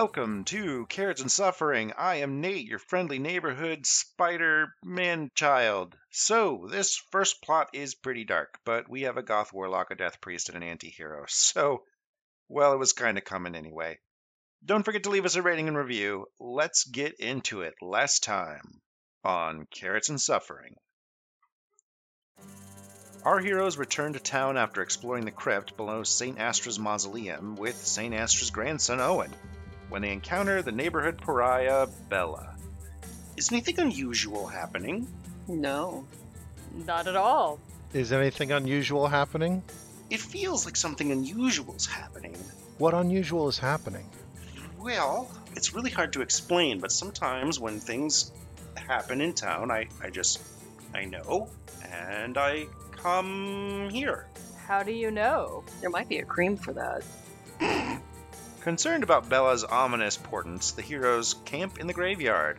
Welcome 0.00 0.44
to 0.44 0.86
Carrots 0.86 1.22
and 1.22 1.30
Suffering. 1.30 1.92
I 1.98 2.20
am 2.20 2.40
Nate, 2.40 2.66
your 2.66 2.78
friendly 2.78 3.18
neighborhood 3.18 3.84
spider 3.84 4.72
man 4.84 5.32
child. 5.34 5.96
So, 6.12 6.68
this 6.70 7.02
first 7.10 7.42
plot 7.42 7.70
is 7.72 7.96
pretty 7.96 8.22
dark, 8.22 8.60
but 8.64 8.88
we 8.88 9.02
have 9.02 9.16
a 9.16 9.24
goth 9.24 9.52
warlock, 9.52 9.90
a 9.90 9.96
death 9.96 10.20
priest, 10.20 10.50
and 10.50 10.56
an 10.56 10.62
anti 10.62 10.88
hero. 10.88 11.24
So, 11.28 11.82
well, 12.48 12.72
it 12.74 12.78
was 12.78 12.92
kind 12.92 13.18
of 13.18 13.24
coming 13.24 13.56
anyway. 13.56 13.98
Don't 14.64 14.84
forget 14.84 15.02
to 15.02 15.10
leave 15.10 15.24
us 15.24 15.34
a 15.34 15.42
rating 15.42 15.66
and 15.66 15.76
review. 15.76 16.26
Let's 16.38 16.84
get 16.84 17.18
into 17.18 17.62
it. 17.62 17.74
Last 17.82 18.22
time 18.22 18.80
on 19.24 19.66
Carrots 19.66 20.10
and 20.10 20.20
Suffering. 20.20 20.76
Our 23.24 23.40
heroes 23.40 23.76
return 23.76 24.12
to 24.12 24.20
town 24.20 24.58
after 24.58 24.80
exploring 24.80 25.24
the 25.24 25.32
crypt 25.32 25.76
below 25.76 26.04
St. 26.04 26.38
Astra's 26.38 26.78
mausoleum 26.78 27.56
with 27.56 27.84
St. 27.84 28.14
Astra's 28.14 28.50
grandson 28.50 29.00
Owen, 29.00 29.34
when 29.88 30.02
they 30.02 30.12
encounter 30.12 30.62
the 30.62 30.72
neighborhood 30.72 31.18
pariah 31.18 31.86
Bella. 32.08 32.54
Is 33.36 33.52
anything 33.52 33.78
unusual 33.78 34.46
happening? 34.46 35.06
No. 35.46 36.06
Not 36.86 37.06
at 37.06 37.16
all. 37.16 37.60
Is 37.92 38.12
anything 38.12 38.52
unusual 38.52 39.06
happening? 39.06 39.62
It 40.10 40.20
feels 40.20 40.64
like 40.64 40.76
something 40.76 41.12
unusual 41.12 41.74
is 41.74 41.86
happening. 41.86 42.36
What 42.78 42.94
unusual 42.94 43.48
is 43.48 43.58
happening? 43.58 44.08
Well, 44.78 45.30
it's 45.54 45.74
really 45.74 45.90
hard 45.90 46.12
to 46.14 46.22
explain, 46.22 46.80
but 46.80 46.92
sometimes 46.92 47.58
when 47.58 47.80
things 47.80 48.32
happen 48.76 49.20
in 49.20 49.34
town, 49.34 49.70
I, 49.70 49.88
I 50.02 50.10
just, 50.10 50.40
I 50.94 51.04
know, 51.04 51.48
and 51.90 52.38
I 52.38 52.66
come 52.92 53.88
here. 53.90 54.26
How 54.66 54.82
do 54.82 54.92
you 54.92 55.10
know? 55.10 55.64
There 55.80 55.90
might 55.90 56.08
be 56.08 56.18
a 56.18 56.24
cream 56.24 56.56
for 56.56 56.72
that. 56.74 57.02
Concerned 58.68 59.02
about 59.02 59.30
Bella's 59.30 59.64
ominous 59.64 60.18
portents, 60.18 60.72
the 60.72 60.82
heroes 60.82 61.36
camp 61.46 61.78
in 61.78 61.86
the 61.86 61.94
graveyard. 61.94 62.58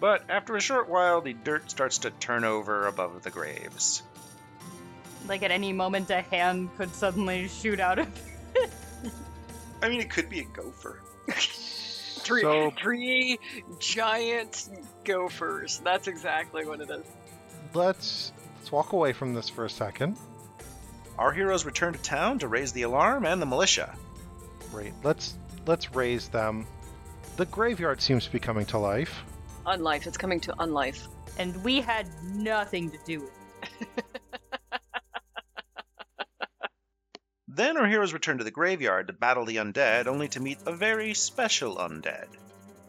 But 0.00 0.22
after 0.30 0.56
a 0.56 0.60
short 0.60 0.88
while, 0.88 1.20
the 1.20 1.34
dirt 1.34 1.70
starts 1.70 1.98
to 1.98 2.10
turn 2.10 2.44
over 2.44 2.86
above 2.86 3.22
the 3.22 3.28
graves. 3.30 4.02
Like 5.28 5.42
at 5.42 5.50
any 5.50 5.74
moment, 5.74 6.08
a 6.08 6.22
hand 6.22 6.70
could 6.78 6.94
suddenly 6.94 7.48
shoot 7.48 7.78
out 7.78 7.98
of. 7.98 8.08
it. 8.54 8.70
I 9.82 9.90
mean, 9.90 10.00
it 10.00 10.08
could 10.08 10.30
be 10.30 10.40
a 10.40 10.44
gopher. 10.44 10.98
Three, 11.28 12.40
So- 12.40 12.72
three 12.80 13.38
giant 13.80 14.66
gophers. 15.04 15.78
That's 15.84 16.08
exactly 16.08 16.64
what 16.64 16.80
it 16.80 16.88
is. 16.88 17.04
Let's 17.74 18.32
let's 18.56 18.72
walk 18.72 18.94
away 18.94 19.12
from 19.12 19.34
this 19.34 19.50
for 19.50 19.66
a 19.66 19.70
second. 19.70 20.16
Our 21.18 21.32
heroes 21.32 21.66
return 21.66 21.92
to 21.92 21.98
town 21.98 22.38
to 22.38 22.48
raise 22.48 22.72
the 22.72 22.82
alarm 22.82 23.26
and 23.26 23.42
the 23.42 23.46
militia. 23.46 23.94
Right. 24.72 24.94
Let's 25.02 25.36
let's 25.66 25.94
raise 25.94 26.28
them. 26.28 26.66
The 27.36 27.46
graveyard 27.46 28.00
seems 28.00 28.24
to 28.24 28.32
be 28.32 28.38
coming 28.38 28.66
to 28.66 28.78
life. 28.78 29.22
Unlife. 29.66 30.06
It's 30.06 30.18
coming 30.18 30.40
to 30.40 30.52
unlife. 30.54 31.06
And 31.38 31.62
we 31.64 31.80
had 31.80 32.06
nothing 32.24 32.90
to 32.90 32.98
do 33.04 33.20
with 33.20 33.30
it. 33.80 34.04
Then 37.52 37.76
our 37.76 37.86
heroes 37.86 38.12
return 38.12 38.38
to 38.38 38.44
the 38.44 38.50
graveyard 38.50 39.08
to 39.08 39.12
battle 39.12 39.44
the 39.44 39.56
undead, 39.56 40.06
only 40.06 40.28
to 40.28 40.40
meet 40.40 40.58
a 40.64 40.72
very 40.72 41.12
special 41.14 41.76
undead 41.76 42.28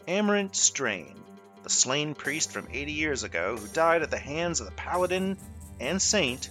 Amarant 0.08 0.54
Strain, 0.54 1.14
the 1.62 1.68
slain 1.68 2.14
priest 2.14 2.52
from 2.52 2.68
80 2.70 2.92
years 2.92 3.22
ago 3.22 3.56
who 3.56 3.66
died 3.68 4.02
at 4.02 4.10
the 4.10 4.18
hands 4.18 4.60
of 4.60 4.66
the 4.66 4.72
paladin 4.72 5.36
and 5.78 6.00
saint 6.00 6.48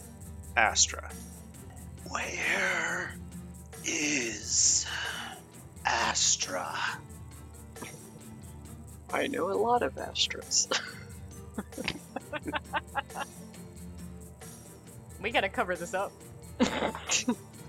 Astra. 0.55 1.09
Where 2.09 3.15
is 3.85 4.80
Astra? 6.11 6.67
I 9.13 9.27
know 9.27 9.49
a 9.49 9.55
lot 9.55 9.81
of 9.81 9.95
Astras. 9.95 10.67
We 15.21 15.31
gotta 15.31 15.47
cover 15.47 15.77
this 15.77 15.93
up. 15.93 16.11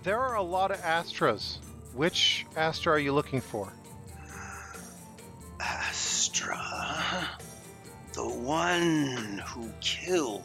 There 0.02 0.18
are 0.18 0.34
a 0.34 0.42
lot 0.42 0.72
of 0.72 0.80
Astras. 0.80 1.58
Which 1.94 2.44
Astra 2.56 2.94
are 2.94 2.98
you 2.98 3.12
looking 3.12 3.40
for? 3.40 3.72
Astra. 5.60 6.58
The 8.14 8.28
one 8.28 9.40
who 9.46 9.70
killed 9.80 10.42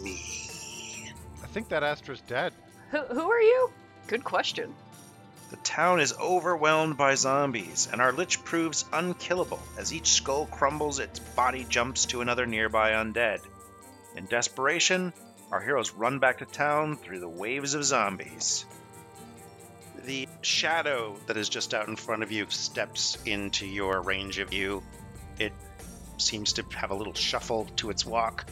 me. 0.00 1.10
I 1.42 1.46
think 1.48 1.68
that 1.70 1.82
Astra's 1.82 2.20
dead. 2.20 2.52
Who, 2.92 2.98
who 2.98 3.28
are 3.28 3.42
you? 3.42 3.72
Good 4.06 4.22
question. 4.22 4.72
The 5.50 5.56
town 5.56 5.98
is 5.98 6.12
overwhelmed 6.12 6.96
by 6.96 7.16
zombies, 7.16 7.88
and 7.90 8.00
our 8.00 8.12
lich 8.12 8.44
proves 8.44 8.84
unkillable 8.92 9.60
as 9.76 9.92
each 9.92 10.12
skull 10.12 10.46
crumbles, 10.46 11.00
its 11.00 11.18
body 11.18 11.64
jumps 11.68 12.06
to 12.06 12.20
another 12.20 12.46
nearby 12.46 12.92
undead. 12.92 13.40
In 14.14 14.26
desperation, 14.26 15.12
our 15.50 15.60
heroes 15.60 15.90
run 15.92 16.20
back 16.20 16.38
to 16.38 16.44
town 16.44 16.96
through 16.96 17.18
the 17.18 17.28
waves 17.28 17.74
of 17.74 17.84
zombies. 17.84 18.64
The 20.04 20.28
shadow 20.40 21.18
that 21.26 21.36
is 21.36 21.48
just 21.48 21.74
out 21.74 21.88
in 21.88 21.96
front 21.96 22.22
of 22.22 22.30
you 22.30 22.46
steps 22.48 23.18
into 23.26 23.66
your 23.66 24.00
range 24.00 24.38
of 24.38 24.50
view. 24.50 24.84
It 25.40 25.52
seems 26.16 26.52
to 26.54 26.64
have 26.76 26.92
a 26.92 26.94
little 26.94 27.14
shuffle 27.14 27.64
to 27.76 27.90
its 27.90 28.06
walk, 28.06 28.46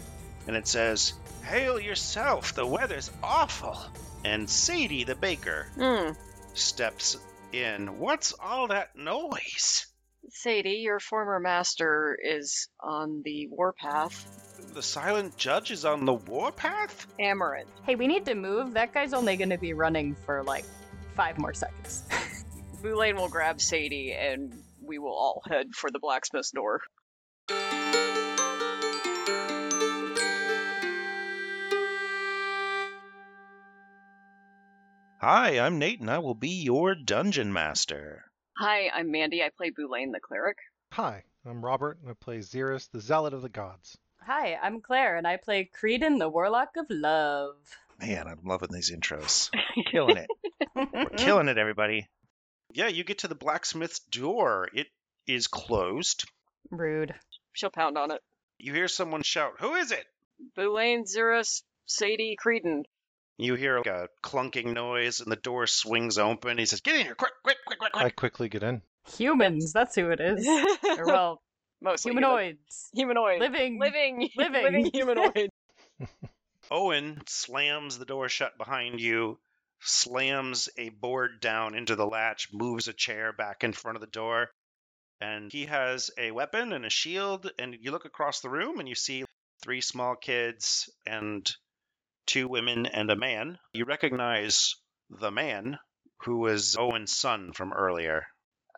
and 0.49 0.57
it 0.57 0.67
says, 0.67 1.13
Hail 1.45 1.79
yourself, 1.79 2.55
the 2.55 2.67
weather's 2.67 3.11
awful. 3.23 3.79
And 4.25 4.51
Sadie 4.51 5.05
the 5.05 5.15
baker 5.15 5.69
Hmm. 5.77 6.11
Steps 6.59 7.17
in. 7.53 7.99
What's 7.99 8.35
all 8.41 8.69
that 8.69 8.97
noise? 8.97 9.87
Sadie, 10.31 10.81
your 10.83 11.01
former 11.01 11.41
master 11.41 12.19
is 12.23 12.69
on 12.81 13.23
the 13.25 13.47
warpath. 13.49 14.75
The 14.75 14.83
silent 14.83 15.37
judge 15.37 15.71
is 15.71 15.85
on 15.85 16.05
the 16.05 16.13
warpath? 16.13 17.07
Amaranth. 17.19 17.71
Hey, 17.85 17.95
we 17.95 18.07
need 18.07 18.27
to 18.27 18.35
move. 18.35 18.75
That 18.75 18.93
guy's 18.93 19.15
only 19.15 19.37
gonna 19.37 19.59
be 19.59 19.73
running 19.73 20.15
for 20.27 20.43
like 20.43 20.65
five 21.15 21.39
more 21.39 21.55
seconds. 21.55 22.05
Boulain 22.83 23.17
will 23.17 23.29
grab 23.29 23.61
Sadie 23.61 24.13
and 24.13 24.53
we 24.83 24.99
will 24.99 25.15
all 25.15 25.43
head 25.49 25.75
for 25.75 25.91
the 25.91 25.99
blacksmith's 25.99 26.51
door. 26.51 26.81
Hi, 35.21 35.59
I'm 35.59 35.79
Nate, 35.79 36.01
and 36.01 36.11
I 36.11 36.19
will 36.19 36.35
be 36.35 36.63
your 36.63 36.95
dungeon 36.95 37.53
master. 37.53 38.25
Hi, 38.57 38.89
I'm 38.95 39.11
Mandy. 39.11 39.43
I 39.43 39.51
play 39.57 39.71
Boulain 39.71 40.13
the 40.13 40.21
cleric. 40.21 40.59
Hi, 40.93 41.25
I'm 41.45 41.65
Robert, 41.65 41.99
and 42.01 42.11
I 42.11 42.15
play 42.15 42.39
Xeris, 42.39 42.89
the 42.91 43.01
Zealot 43.01 43.35
of 43.35 43.43
the 43.43 43.49
Gods. 43.49 43.99
Hi, 44.23 44.57
I'm 44.63 44.81
Claire, 44.81 45.17
and 45.17 45.27
I 45.27 45.37
play 45.37 45.69
Creedon, 45.75 46.19
the 46.19 46.29
Warlock 46.29 46.77
of 46.77 46.87
Love. 46.89 47.57
Man, 48.01 48.29
I'm 48.29 48.41
loving 48.45 48.71
these 48.71 48.93
intros. 48.93 49.51
Killing 49.91 50.19
it. 50.19 50.29
We're 50.77 51.07
killing 51.17 51.49
it, 51.49 51.59
everybody. 51.59 52.07
Yeah, 52.73 52.87
you 52.89 53.03
get 53.03 53.19
to 53.19 53.29
the 53.29 53.35
blacksmith's 53.35 53.99
door. 53.99 54.69
It 54.73 54.87
is 55.27 55.49
closed. 55.49 56.29
Rude. 56.71 57.13
She'll 57.55 57.71
pound 57.71 57.99
on 57.99 58.13
it. 58.13 58.21
You 58.59 58.73
hear 58.73 58.87
someone 58.87 59.23
shout, 59.23 59.55
Who 59.59 59.75
is 59.75 59.91
it? 59.91 60.05
Boulain, 60.57 61.05
Xerus, 61.07 61.63
Sadie, 61.87 62.37
Creedon. 62.41 62.85
You 63.39 63.55
hear 63.55 63.77
like 63.79 63.87
a 63.87 64.09
clunking 64.23 64.75
noise, 64.75 65.21
and 65.21 65.31
the 65.31 65.37
door 65.37 65.67
swings 65.69 66.19
open. 66.19 66.59
He 66.59 66.67
says, 66.67 66.81
Get 66.81 66.97
in 66.97 67.07
here, 67.07 67.15
quick, 67.15 67.33
quick, 67.45 67.57
quick, 67.67 67.79
quick, 67.79 67.93
I 67.95 68.03
quick. 68.03 68.17
quickly 68.17 68.49
get 68.49 68.63
in. 68.65 68.83
Humans, 69.17 69.73
that's 69.73 69.95
who 69.95 70.11
it 70.11 70.21
is. 70.21 70.47
or 70.99 71.07
well, 71.07 71.41
Mostly 71.81 72.11
human- 72.11 72.25
humanoids. 72.25 72.91
Humanoid. 72.95 73.41
Living. 73.41 73.79
Living. 73.79 74.29
Living. 74.37 74.63
Living 74.65 74.91
humanoid. 74.93 75.51
Owen 76.71 77.23
slams 77.27 77.99
the 77.99 78.05
door 78.05 78.29
shut 78.29 78.59
behind 78.59 79.01
you, 79.01 79.39
slams 79.81 80.69
a 80.77 80.89
board 80.91 81.41
down 81.41 81.75
into 81.75 81.97
the 81.97 82.07
latch, 82.07 82.49
moves 82.53 82.89
a 82.89 82.93
chair 82.93 83.33
back 83.33 83.65
in 83.65 83.73
front 83.73 83.97
of 83.97 84.01
the 84.01 84.07
door, 84.09 84.49
and 85.21 85.51
he 85.53 85.67
has 85.67 86.11
a 86.19 86.31
weapon 86.33 86.73
and 86.73 86.85
a 86.85 86.91
shield. 86.91 87.51
And 87.59 87.77
you 87.81 87.91
look 87.93 88.05
across 88.05 88.41
the 88.41 88.51
room 88.51 88.81
and 88.81 88.89
you 88.89 88.95
see 88.95 89.25
three 89.63 89.81
small 89.81 90.15
kids 90.17 90.91
and 91.07 91.49
two 92.29 92.47
women 92.47 92.87
and 92.87 93.11
a 93.11 93.17
man. 93.17 93.59
You 93.73 93.85
recognize 93.87 94.77
the 95.11 95.31
man 95.31 95.79
who 96.19 96.39
was 96.39 96.77
Owen's 96.79 97.17
son 97.17 97.53
from 97.53 97.73
earlier. 97.73 98.27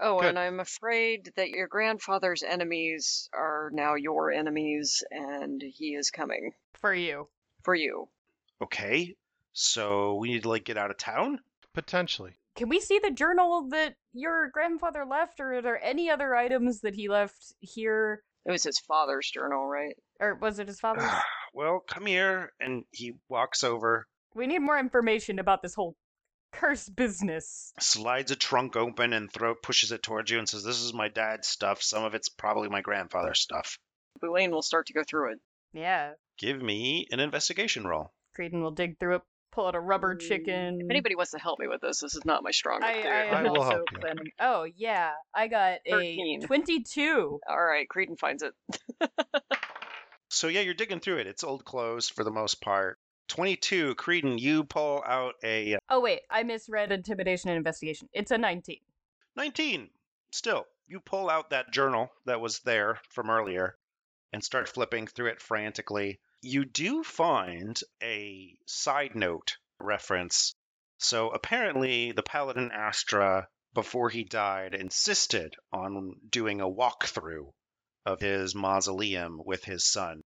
Oh, 0.01 0.21
Good. 0.21 0.31
and 0.31 0.39
I'm 0.39 0.61
afraid 0.61 1.33
that 1.37 1.51
your 1.51 1.67
grandfather's 1.67 2.43
enemies 2.43 3.29
are 3.35 3.71
now 3.75 3.97
your 3.97 4.33
enemies, 4.33 5.05
and 5.11 5.61
he 5.61 5.95
is 5.95 6.11
coming 6.11 6.53
For 6.75 6.95
you. 6.95 7.29
for 7.65 7.75
you. 7.75 8.09
Okay, 8.63 9.17
so 9.53 10.15
we 10.15 10.33
need 10.33 10.45
to 10.45 10.49
like 10.49 10.65
get 10.65 10.79
out 10.79 10.91
of 10.91 10.97
town. 10.97 11.41
Potentially. 11.75 12.33
Can 12.57 12.69
we 12.69 12.81
see 12.81 12.99
the 12.99 13.11
journal 13.11 13.69
that 13.71 13.95
your 14.13 14.49
grandfather 14.49 15.05
left, 15.05 15.41
or 15.41 15.55
are 15.55 15.63
there 15.63 15.83
any 15.83 16.09
other 16.09 16.35
items 16.35 16.81
that 16.81 16.95
he 16.95 17.09
left 17.09 17.55
here? 17.61 18.23
It 18.47 18.53
was 18.53 18.65
his 18.65 18.79
father's 18.79 19.31
journal, 19.31 19.67
right? 19.67 19.97
Or 20.19 20.35
was 20.35 20.59
it 20.59 20.69
his 20.69 20.81
father's? 20.81 21.11
well, 21.53 21.81
come 21.81 22.07
here, 22.07 22.53
and 22.61 22.85
he 22.91 23.15
walks 23.29 23.65
over 23.65 24.07
we 24.35 24.47
need 24.47 24.61
more 24.61 24.79
information 24.79 25.39
about 25.39 25.63
this 25.63 25.75
whole 25.75 25.97
curse 26.53 26.89
business. 26.89 27.73
Slides 27.81 28.31
a 28.31 28.37
trunk 28.37 28.77
open 28.77 29.13
and 29.13 29.31
throw 29.31 29.55
pushes 29.55 29.93
it 29.93 30.03
towards 30.03 30.31
you 30.31 30.39
and 30.39 30.49
says, 30.49 30.65
"This 30.65 30.81
is 30.81 30.93
my 30.93 31.09
dad's 31.09 31.49
stuff. 31.49 31.83
Some 31.83 32.05
of 32.05 32.15
it's 32.15 32.29
probably 32.29 32.69
my 32.69 32.81
grandfather's 32.81 33.41
stuff. 33.41 33.79
Boulain 34.21 34.51
will 34.51 34.63
start 34.63 34.87
to 34.87 34.93
go 34.93 35.03
through 35.05 35.33
it. 35.33 35.41
Yeah. 35.73 36.13
Give 36.39 36.61
me 36.61 37.07
an 37.11 37.21
investigation 37.21 37.87
roll." 37.87 38.13
Creedon 38.39 38.63
will 38.63 38.71
dig 38.71 38.99
through 38.99 39.17
it, 39.17 39.23
pull 39.51 39.67
out 39.67 39.75
a 39.75 39.81
rubber 39.81 40.15
mm, 40.15 40.21
chicken. 40.21 40.81
If 40.81 40.91
anybody 40.91 41.17
wants 41.17 41.33
to 41.33 41.39
help 41.39 41.59
me 41.59 41.67
with 41.67 41.81
this, 41.81 42.01
this 42.01 42.15
is 42.15 42.25
not 42.25 42.45
my 42.45 42.53
strongest 42.53 42.91
I, 42.91 43.01
area. 43.01 43.33
I 43.33 43.41
I 43.41 43.43
will 43.43 43.59
also 43.59 43.71
help 43.71 43.93
you. 43.93 43.99
planning. 43.99 44.31
Oh 44.39 44.65
yeah, 44.77 45.13
I 45.35 45.49
got 45.49 45.81
a 45.87 46.39
twenty-two. 46.43 47.41
All 47.49 47.63
right, 47.63 47.89
Creedon 47.89 48.19
finds 48.19 48.45
it. 48.45 48.55
So 50.33 50.47
yeah, 50.47 50.61
you're 50.61 50.75
digging 50.75 51.01
through 51.01 51.19
it. 51.19 51.27
It's 51.27 51.43
old 51.43 51.65
clothes 51.65 52.09
for 52.09 52.23
the 52.23 52.31
most 52.31 52.61
part. 52.61 53.01
22, 53.29 53.97
Creedon, 53.97 54.39
you 54.39 54.63
pull 54.63 55.03
out 55.05 55.35
a 55.43 55.75
uh 55.75 55.79
Oh 55.89 56.01
wait, 56.01 56.21
I 56.31 56.45
misread 56.45 56.93
intimidation 56.93 57.51
and 57.51 57.57
investigation. 57.57 58.09
It's 58.13 58.31
a 58.31 58.39
nineteen. 58.39 58.81
19. 59.35 59.91
Still, 60.31 60.67
you 60.87 61.01
pull 61.01 61.29
out 61.29 61.51
that 61.51 61.73
journal 61.73 62.13
that 62.27 62.41
was 62.41 62.61
there 62.61 63.01
from 63.09 63.29
earlier 63.29 63.77
and 64.33 64.43
start 64.43 64.69
flipping 64.69 65.09
through 65.09 65.31
it 65.31 65.43
frantically. 65.43 66.21
You 66.43 66.65
do 66.65 67.03
find 67.03 67.81
a 68.01 68.57
side 68.67 69.17
note 69.17 69.57
reference. 69.81 70.55
So 70.99 71.31
apparently, 71.31 72.13
the 72.13 72.23
Paladin 72.23 72.71
Astra, 72.73 73.49
before 73.75 74.11
he 74.11 74.23
died, 74.23 74.75
insisted 74.75 75.57
on 75.73 76.15
doing 76.29 76.61
a 76.61 76.71
walkthrough 76.71 77.51
of 78.07 78.21
his 78.21 78.55
mausoleum 78.55 79.41
with 79.45 79.65
his 79.65 79.85
son. 79.85 80.23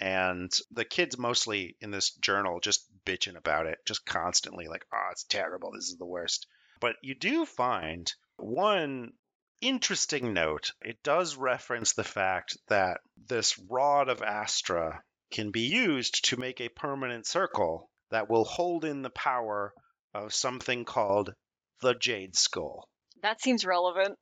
And 0.00 0.50
the 0.70 0.84
kids 0.84 1.16
mostly 1.16 1.76
in 1.80 1.90
this 1.90 2.10
journal 2.10 2.60
just 2.60 2.86
bitching 3.04 3.36
about 3.36 3.66
it, 3.66 3.78
just 3.86 4.04
constantly 4.04 4.66
like, 4.66 4.84
oh, 4.92 5.08
it's 5.12 5.24
terrible. 5.24 5.70
This 5.72 5.88
is 5.88 5.96
the 5.96 6.06
worst. 6.06 6.46
But 6.80 6.96
you 7.02 7.14
do 7.14 7.46
find 7.46 8.12
one 8.36 9.12
interesting 9.60 10.32
note. 10.32 10.72
It 10.82 11.02
does 11.02 11.36
reference 11.36 11.92
the 11.92 12.04
fact 12.04 12.56
that 12.68 13.00
this 13.16 13.58
rod 13.70 14.08
of 14.08 14.22
Astra 14.22 15.02
can 15.30 15.50
be 15.50 15.62
used 15.62 16.24
to 16.26 16.36
make 16.36 16.60
a 16.60 16.68
permanent 16.68 17.26
circle 17.26 17.88
that 18.10 18.28
will 18.28 18.44
hold 18.44 18.84
in 18.84 19.02
the 19.02 19.10
power 19.10 19.72
of 20.12 20.34
something 20.34 20.84
called 20.84 21.32
the 21.80 21.94
Jade 21.94 22.36
Skull. 22.36 22.88
That 23.22 23.40
seems 23.40 23.64
relevant. 23.64 24.18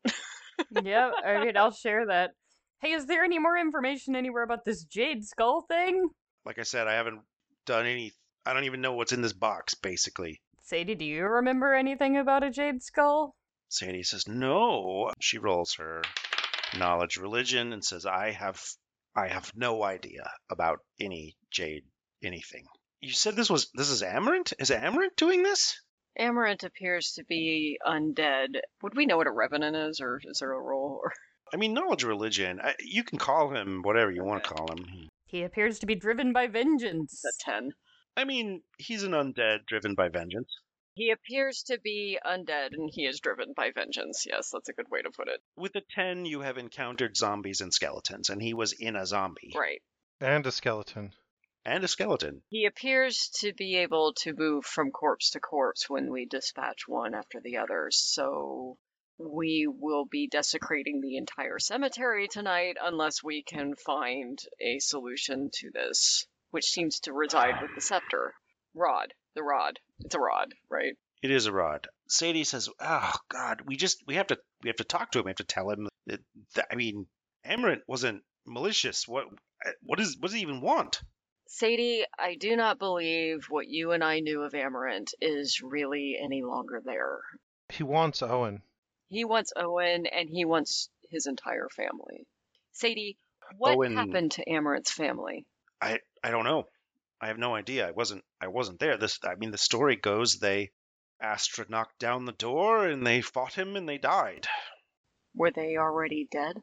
yeah, 0.83 1.11
I 1.25 1.45
mean, 1.45 1.57
I'll 1.57 1.73
share 1.73 2.07
that. 2.07 2.33
Hey, 2.81 2.93
is 2.93 3.07
there 3.07 3.25
any 3.25 3.39
more 3.39 3.59
information 3.59 4.17
anywhere 4.17 4.43
about 4.43 4.65
this 4.65 4.85
jade 4.85 5.25
skull 5.25 5.63
thing? 5.63 6.09
Like 6.47 6.59
I 6.59 6.63
said, 6.63 6.89
I 6.89 6.95
haven't 6.95 7.21
done 7.67 7.85
any. 7.85 8.13
I 8.47 8.55
don't 8.55 8.65
even 8.65 8.81
know 8.81 8.95
what's 8.95 9.13
in 9.13 9.21
this 9.21 9.35
box, 9.35 9.75
basically. 9.75 10.41
Sadie, 10.63 10.95
do 10.95 11.05
you 11.05 11.25
remember 11.25 11.75
anything 11.75 12.17
about 12.17 12.43
a 12.43 12.51
jade 12.51 12.83
skull? 12.83 13.35
Sadie 13.69 14.03
says, 14.03 14.27
No. 14.27 15.11
She 15.21 15.37
rolls 15.39 15.75
her 15.75 16.03
knowledge 16.79 17.19
religion 17.19 17.73
and 17.73 17.85
says, 17.85 18.07
I 18.07 18.31
have 18.31 18.63
I 19.15 19.29
have 19.29 19.53
no 19.55 19.83
idea 19.83 20.31
about 20.49 20.79
any 20.99 21.37
jade 21.51 21.85
anything. 22.23 22.65
You 23.01 23.13
said 23.13 23.37
this 23.37 23.51
was 23.51 23.71
this 23.75 23.91
is 23.91 24.03
Amarant? 24.03 24.55
Is 24.59 24.71
Amarant 24.71 25.17
doing 25.17 25.43
this? 25.43 25.81
Amarant 26.19 26.65
appears 26.65 27.13
to 27.13 27.25
be 27.25 27.79
undead. 27.87 28.61
Would 28.83 28.97
we 28.97 29.07
know 29.07 29.17
what 29.17 29.27
a 29.27 29.33
revenant 29.33 29.77
is, 29.77 30.01
or 30.01 30.21
is 30.25 30.39
there 30.39 30.53
a 30.53 30.61
role? 30.61 31.01
Or 31.03 31.13
I 31.53 31.57
mean, 31.57 31.75
knowledge 31.75 32.05
religion. 32.05 32.61
I, 32.63 32.75
you 32.81 33.03
can 33.05 33.19
call 33.19 33.51
him 33.55 33.83
whatever 33.83 34.11
you 34.11 34.25
want 34.25 34.45
to 34.45 34.51
call 34.51 34.71
him. 34.73 35.09
He 35.27 35.43
appears 35.43 35.79
to 35.81 35.87
be 35.87 35.95
driven 35.95 36.33
by 36.33 36.47
vengeance. 36.47 37.13
is 37.13 37.21
that 37.23 37.35
ten? 37.41 37.73
I 38.17 38.25
mean, 38.25 38.63
he's 38.79 39.03
an 39.05 39.13
undead 39.13 39.67
driven 39.67 39.95
by 39.95 40.09
vengeance. 40.09 40.49
He 40.95 41.11
appears 41.11 41.63
to 41.69 41.79
be 41.79 42.19
undead, 42.27 42.71
and 42.73 42.91
he 42.93 43.07
is 43.07 43.21
driven 43.21 43.53
by 43.57 43.71
vengeance. 43.71 44.25
Yes, 44.29 44.51
that's 44.53 44.69
a 44.69 44.73
good 44.73 44.91
way 44.91 45.01
to 45.03 45.11
put 45.11 45.29
it. 45.29 45.41
With 45.57 45.75
a 45.77 45.83
10, 45.95 46.25
you 46.27 46.41
have 46.41 46.59
encountered 46.59 47.17
zombies 47.17 47.61
and 47.61 47.73
skeletons, 47.73 48.29
and 48.29 48.43
he 48.43 48.55
was 48.55 48.73
in 48.73 48.97
a 48.97 49.07
zombie 49.07 49.53
Right. 49.57 49.81
And 50.21 50.45
a 50.47 50.53
skeleton. 50.53 51.13
and 51.65 51.85
a 51.85 51.89
skeleton. 51.89 52.43
He 52.49 52.67
appears 52.67 53.31
to 53.41 53.53
be 53.55 53.77
able 53.77 54.15
to 54.23 54.35
move 54.37 54.65
from 54.67 54.91
corpse 54.91 55.31
to 55.31 55.41
corpse 55.41 55.89
when 55.89 56.11
we 56.11 56.27
dispatch 56.27 56.89
one 56.89 57.15
after 57.15 57.41
the 57.41 57.59
other, 57.59 57.89
so 57.93 58.77
we 59.21 59.67
will 59.69 60.07
be 60.07 60.29
desecrating 60.29 61.01
the 61.01 61.17
entire 61.17 61.59
cemetery 61.59 62.27
tonight 62.29 62.77
unless 62.83 63.23
we 63.23 63.43
can 63.43 63.75
find 63.77 64.39
a 64.61 64.79
solution 64.79 65.51
to 65.53 65.71
this, 65.71 66.27
which 66.51 66.65
seems 66.65 67.01
to 67.01 67.13
reside 67.13 67.61
with 67.61 67.75
the 67.75 67.81
scepter. 67.81 68.35
Rod. 68.75 69.13
The 69.35 69.43
rod. 69.43 69.79
It's 70.01 70.15
a 70.15 70.21
rod, 70.21 70.55
right? 70.71 70.95
It 71.23 71.31
is 71.31 71.47
a 71.47 71.53
rod. 71.53 71.87
Sadie 72.09 72.45
says, 72.45 72.69
"Oh 72.81 73.13
God, 73.29 73.63
we 73.67 73.77
just 73.77 74.03
we 74.07 74.15
have 74.15 74.29
to 74.29 74.39
we 74.63 74.69
have 74.69 74.77
to 74.77 74.85
talk 74.85 75.13
to 75.13 75.19
him. 75.19 75.27
We 75.27 75.31
have 75.31 75.37
to 75.37 75.45
tell 75.45 75.71
him 75.71 75.89
that, 76.07 76.21
that 76.55 76.69
I 76.73 76.77
mean, 76.77 77.07
Amarant 77.47 77.83
wasn't 77.87 78.23
malicious. 78.47 79.07
What 79.07 79.27
what 79.83 80.01
is 80.01 80.17
what 80.19 80.29
does 80.29 80.35
he 80.35 80.41
even 80.41 80.63
want? 80.63 81.03
Sadie, 81.47 82.05
I 82.19 82.37
do 82.37 82.57
not 82.57 82.79
believe 82.79 83.47
what 83.51 83.69
you 83.69 83.93
and 83.93 84.03
I 84.03 84.21
knew 84.21 84.43
of 84.43 84.53
Amarant 84.53 85.13
is 85.21 85.61
really 85.63 86.17
any 86.23 86.43
longer 86.43 86.81
there. 86.83 87.19
He 87.69 87.83
wants 87.83 88.23
Owen. 88.23 88.63
He 89.11 89.25
wants 89.25 89.53
Owen 89.57 90.07
and 90.07 90.29
he 90.31 90.45
wants 90.45 90.89
his 91.11 91.27
entire 91.27 91.69
family. 91.69 92.27
Sadie, 92.73 93.19
what 93.59 93.77
Owen- 93.77 93.95
happened 93.97 94.33
to 94.33 94.49
Amaranth's 94.49 94.93
family? 94.93 95.45
I 95.81 95.99
I 96.25 96.31
don't 96.31 96.45
know. 96.45 96.65
I 97.21 97.27
have 97.29 97.37
no 97.39 97.55
idea. 97.55 97.87
I 97.89 97.91
wasn't 97.91 98.25
I 98.41 98.47
wasn't 98.47 98.79
there. 98.81 98.97
This 98.97 99.19
I 99.25 99.35
mean, 99.35 99.51
the 99.51 99.59
story 99.59 99.97
goes 99.97 100.39
they 100.39 100.71
Astra 101.21 101.67
knocked 101.69 101.99
down 101.99 102.25
the 102.25 102.33
door 102.33 102.87
and 102.87 103.07
they 103.07 103.21
fought 103.21 103.53
him 103.53 103.77
and 103.77 103.87
they 103.89 103.99
died. 103.99 104.47
Were 105.35 105.51
they 105.51 105.77
already 105.77 106.27
dead? 106.31 106.57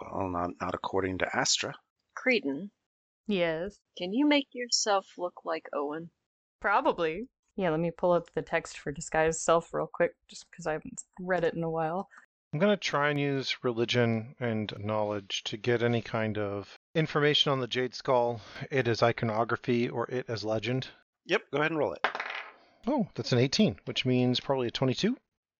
Well, 0.00 0.28
not 0.28 0.50
not 0.60 0.74
according 0.74 1.18
to 1.18 1.36
Astra. 1.36 1.74
Creedon, 2.16 2.70
Yes. 3.26 3.78
can 3.96 4.12
you 4.12 4.26
make 4.26 4.48
yourself 4.52 5.06
look 5.18 5.44
like 5.44 5.68
Owen? 5.72 6.10
Probably. 6.60 7.28
Yeah, 7.56 7.70
let 7.70 7.80
me 7.80 7.90
pull 7.90 8.12
up 8.12 8.32
the 8.34 8.42
text 8.42 8.78
for 8.78 8.92
disguise 8.92 9.40
self 9.40 9.74
real 9.74 9.86
quick, 9.86 10.14
just 10.28 10.50
because 10.50 10.66
I 10.66 10.72
haven't 10.72 11.02
read 11.20 11.44
it 11.44 11.54
in 11.54 11.62
a 11.62 11.70
while. 11.70 12.08
I'm 12.52 12.58
going 12.58 12.72
to 12.72 12.76
try 12.76 13.08
and 13.08 13.18
use 13.18 13.56
religion 13.62 14.34
and 14.38 14.72
knowledge 14.78 15.42
to 15.44 15.56
get 15.56 15.82
any 15.82 16.02
kind 16.02 16.36
of 16.36 16.78
information 16.94 17.50
on 17.50 17.60
the 17.60 17.66
Jade 17.66 17.94
Skull, 17.94 18.42
it 18.70 18.88
as 18.88 19.02
iconography 19.02 19.88
or 19.88 20.06
it 20.10 20.26
as 20.28 20.44
legend. 20.44 20.88
Yep, 21.26 21.42
go 21.50 21.58
ahead 21.58 21.70
and 21.70 21.78
roll 21.78 21.94
it. 21.94 22.06
Oh, 22.86 23.08
that's 23.14 23.32
an 23.32 23.38
18, 23.38 23.76
which 23.86 24.04
means 24.04 24.40
probably 24.40 24.68
a 24.68 24.70
22. 24.70 25.16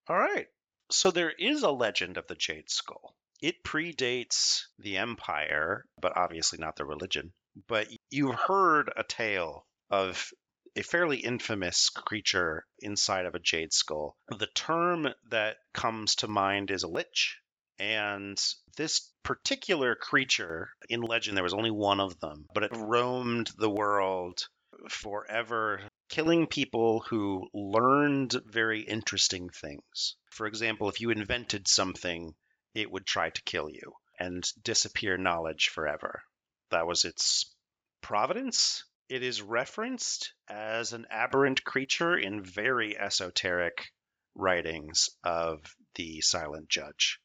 All 0.08 0.18
right. 0.18 0.48
So 0.90 1.10
there 1.10 1.30
is 1.30 1.62
a 1.62 1.70
legend 1.70 2.18
of 2.18 2.26
the 2.26 2.34
Jade 2.34 2.68
Skull. 2.68 3.14
It 3.40 3.64
predates 3.64 4.64
the 4.78 4.98
Empire, 4.98 5.86
but 6.00 6.16
obviously 6.16 6.58
not 6.58 6.76
the 6.76 6.84
religion. 6.84 7.32
But 7.68 7.88
you've 8.10 8.34
heard 8.34 8.92
a 8.94 9.02
tale 9.02 9.66
of 9.88 10.30
a 10.74 10.82
fairly 10.82 11.18
infamous 11.18 11.90
creature 11.90 12.66
inside 12.78 13.26
of 13.26 13.34
a 13.34 13.38
Jade 13.38 13.72
Skull. 13.72 14.16
The 14.28 14.46
term 14.46 15.08
that 15.28 15.56
comes 15.74 16.16
to 16.16 16.28
mind 16.28 16.70
is 16.70 16.82
a 16.82 16.88
lich. 16.88 17.38
And 17.78 18.38
this 18.76 19.12
particular 19.22 19.94
creature 19.94 20.70
in 20.88 21.00
legend, 21.00 21.36
there 21.36 21.44
was 21.44 21.54
only 21.54 21.70
one 21.70 22.00
of 22.00 22.20
them, 22.20 22.46
but 22.54 22.62
it 22.62 22.72
roamed 22.74 23.50
the 23.58 23.70
world 23.70 24.46
forever, 24.88 25.80
killing 26.08 26.46
people 26.46 27.00
who 27.00 27.48
learned 27.52 28.34
very 28.46 28.80
interesting 28.80 29.48
things. 29.50 30.16
For 30.30 30.46
example, 30.46 30.88
if 30.88 31.00
you 31.00 31.10
invented 31.10 31.68
something, 31.68 32.34
it 32.74 32.90
would 32.90 33.06
try 33.06 33.30
to 33.30 33.42
kill 33.42 33.68
you 33.68 33.92
and 34.18 34.48
disappear 34.62 35.16
knowledge 35.16 35.68
forever. 35.68 36.22
That 36.70 36.86
was 36.86 37.04
its 37.04 37.54
providence. 38.00 38.84
It 39.12 39.22
is 39.22 39.42
referenced 39.42 40.32
as 40.48 40.94
an 40.94 41.06
aberrant 41.10 41.64
creature 41.64 42.16
in 42.16 42.42
very 42.42 42.96
esoteric 42.96 43.92
writings 44.34 45.10
of 45.22 45.76
the 45.96 46.22
Silent 46.22 46.70
Judge. 46.70 47.20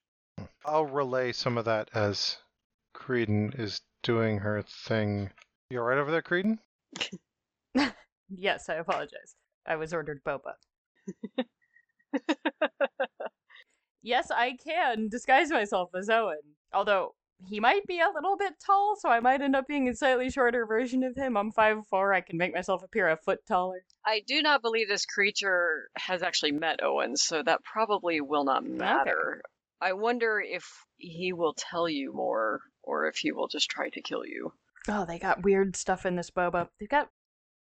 I'll 0.65 0.85
relay 0.85 1.31
some 1.31 1.57
of 1.57 1.63
that 1.63 1.89
as 1.93 2.39
Creedon 2.93 3.57
is 3.57 3.79
doing 4.03 4.39
her 4.39 4.63
thing. 4.63 5.31
You 5.69 5.79
alright 5.79 5.97
over 5.97 6.11
there, 6.11 6.21
Creedon? 6.21 6.59
Yes, 8.29 8.67
I 8.67 8.73
apologize. 8.73 9.37
I 9.65 9.77
was 9.77 9.93
ordered 9.93 10.21
boba. 10.25 10.55
yes, 14.01 14.29
I 14.29 14.57
can 14.57 15.07
disguise 15.07 15.51
myself 15.51 15.91
as 15.95 16.09
Owen. 16.09 16.57
Although 16.73 17.15
he 17.45 17.59
might 17.59 17.85
be 17.85 17.99
a 17.99 18.09
little 18.13 18.35
bit 18.37 18.53
tall, 18.65 18.95
so 18.99 19.09
I 19.09 19.19
might 19.19 19.41
end 19.41 19.55
up 19.55 19.67
being 19.67 19.87
a 19.87 19.95
slightly 19.95 20.29
shorter 20.29 20.65
version 20.65 21.03
of 21.03 21.15
him. 21.15 21.37
I'm 21.37 21.51
5'4, 21.51 22.15
I 22.15 22.21
can 22.21 22.37
make 22.37 22.53
myself 22.53 22.83
appear 22.83 23.07
a 23.09 23.17
foot 23.17 23.45
taller. 23.47 23.83
I 24.05 24.21
do 24.25 24.41
not 24.41 24.61
believe 24.61 24.87
this 24.87 25.05
creature 25.05 25.89
has 25.97 26.23
actually 26.23 26.51
met 26.53 26.81
Owen, 26.83 27.15
so 27.15 27.43
that 27.43 27.63
probably 27.63 28.21
will 28.21 28.43
not 28.43 28.65
matter. 28.65 29.41
I 29.79 29.93
wonder 29.93 30.39
if 30.39 30.85
he 30.97 31.33
will 31.33 31.53
tell 31.53 31.87
you 31.87 32.11
more, 32.13 32.61
or 32.81 33.07
if 33.07 33.17
he 33.17 33.31
will 33.31 33.47
just 33.47 33.69
try 33.69 33.89
to 33.89 34.01
kill 34.01 34.25
you. 34.25 34.53
Oh, 34.89 35.05
they 35.05 35.19
got 35.19 35.43
weird 35.43 35.75
stuff 35.75 36.05
in 36.05 36.15
this 36.15 36.31
boba. 36.31 36.69
They've 36.79 36.89
got. 36.89 37.09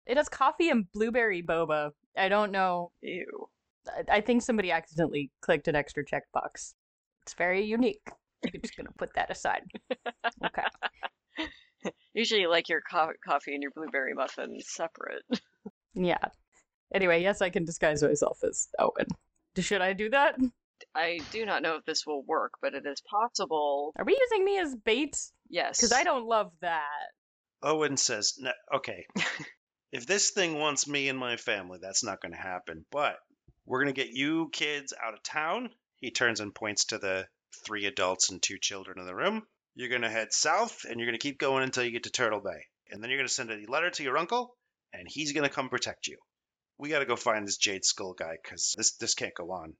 It 0.05 0.17
has 0.17 0.29
coffee 0.29 0.69
and 0.69 0.89
blueberry 0.91 1.41
boba. 1.43 1.91
I 2.15 2.29
don't 2.29 2.51
know. 2.51 2.91
Ew. 3.01 3.49
I- 3.87 4.17
I 4.17 4.21
think 4.21 4.43
somebody 4.43 4.71
accidentally 4.71 5.31
clicked 5.41 5.67
an 5.67 5.75
extra 5.75 6.05
checkbox. 6.05 6.75
It's 7.23 7.33
very 7.33 7.65
unique. 7.65 8.07
I'm 8.53 8.61
just 8.61 8.77
gonna 8.77 8.89
put 8.97 9.13
that 9.15 9.31
aside. 9.31 9.63
Okay. 10.45 10.63
Usually, 12.13 12.41
you 12.41 12.49
like 12.49 12.69
your 12.69 12.81
co- 12.89 13.13
coffee 13.25 13.53
and 13.53 13.61
your 13.61 13.71
blueberry 13.71 14.13
muffin 14.13 14.57
separate. 14.61 15.23
Yeah. 15.93 16.17
Anyway, 16.93 17.21
yes, 17.21 17.41
I 17.41 17.49
can 17.49 17.65
disguise 17.65 18.03
myself 18.03 18.39
as 18.43 18.67
Owen. 18.79 19.07
Should 19.57 19.81
I 19.81 19.93
do 19.93 20.09
that? 20.09 20.35
I 20.93 21.19
do 21.31 21.45
not 21.45 21.61
know 21.61 21.75
if 21.75 21.85
this 21.85 22.05
will 22.05 22.23
work, 22.23 22.53
but 22.61 22.73
it 22.73 22.85
is 22.85 23.01
possible. 23.01 23.93
Are 23.97 24.05
we 24.05 24.19
using 24.19 24.45
me 24.45 24.59
as 24.59 24.75
bait? 24.75 25.17
Yes. 25.49 25.77
Because 25.77 25.93
I 25.93 26.03
don't 26.03 26.25
love 26.25 26.51
that. 26.61 26.83
Owen 27.63 27.97
says, 27.97 28.35
"No, 28.37 28.51
okay, 28.75 29.05
if 29.91 30.05
this 30.05 30.31
thing 30.31 30.59
wants 30.59 30.87
me 30.87 31.09
and 31.09 31.17
my 31.17 31.37
family, 31.37 31.79
that's 31.81 32.03
not 32.03 32.21
going 32.21 32.33
to 32.33 32.37
happen. 32.37 32.85
But 32.91 33.15
we're 33.65 33.83
going 33.83 33.93
to 33.93 34.01
get 34.01 34.13
you 34.13 34.49
kids 34.51 34.93
out 35.01 35.13
of 35.13 35.23
town. 35.23 35.69
He 35.95 36.11
turns 36.11 36.39
and 36.39 36.53
points 36.53 36.85
to 36.85 36.97
the 36.97 37.27
three 37.63 37.85
adults 37.85 38.29
and 38.29 38.41
two 38.41 38.57
children 38.59 38.99
in 38.99 39.05
the 39.05 39.15
room. 39.15 39.43
You're 39.75 39.89
going 39.89 40.01
to 40.01 40.09
head 40.09 40.31
south 40.31 40.85
and 40.89 40.99
you're 40.99 41.07
going 41.07 41.19
to 41.19 41.23
keep 41.23 41.37
going 41.37 41.63
until 41.63 41.83
you 41.83 41.91
get 41.91 42.03
to 42.03 42.11
Turtle 42.11 42.39
Bay. 42.39 42.65
And 42.89 43.01
then 43.01 43.09
you're 43.09 43.19
going 43.19 43.27
to 43.27 43.33
send 43.33 43.51
a 43.51 43.71
letter 43.71 43.89
to 43.89 44.03
your 44.03 44.17
uncle 44.17 44.55
and 44.93 45.07
he's 45.09 45.33
going 45.33 45.47
to 45.47 45.53
come 45.53 45.69
protect 45.69 46.07
you. 46.07 46.17
We 46.77 46.89
got 46.89 46.99
to 46.99 47.05
go 47.05 47.15
find 47.15 47.47
this 47.47 47.57
Jade 47.57 47.85
Skull 47.85 48.13
guy 48.13 48.35
because 48.41 48.73
this, 48.77 48.95
this 48.97 49.13
can't 49.15 49.33
go 49.33 49.51
on. 49.51 49.73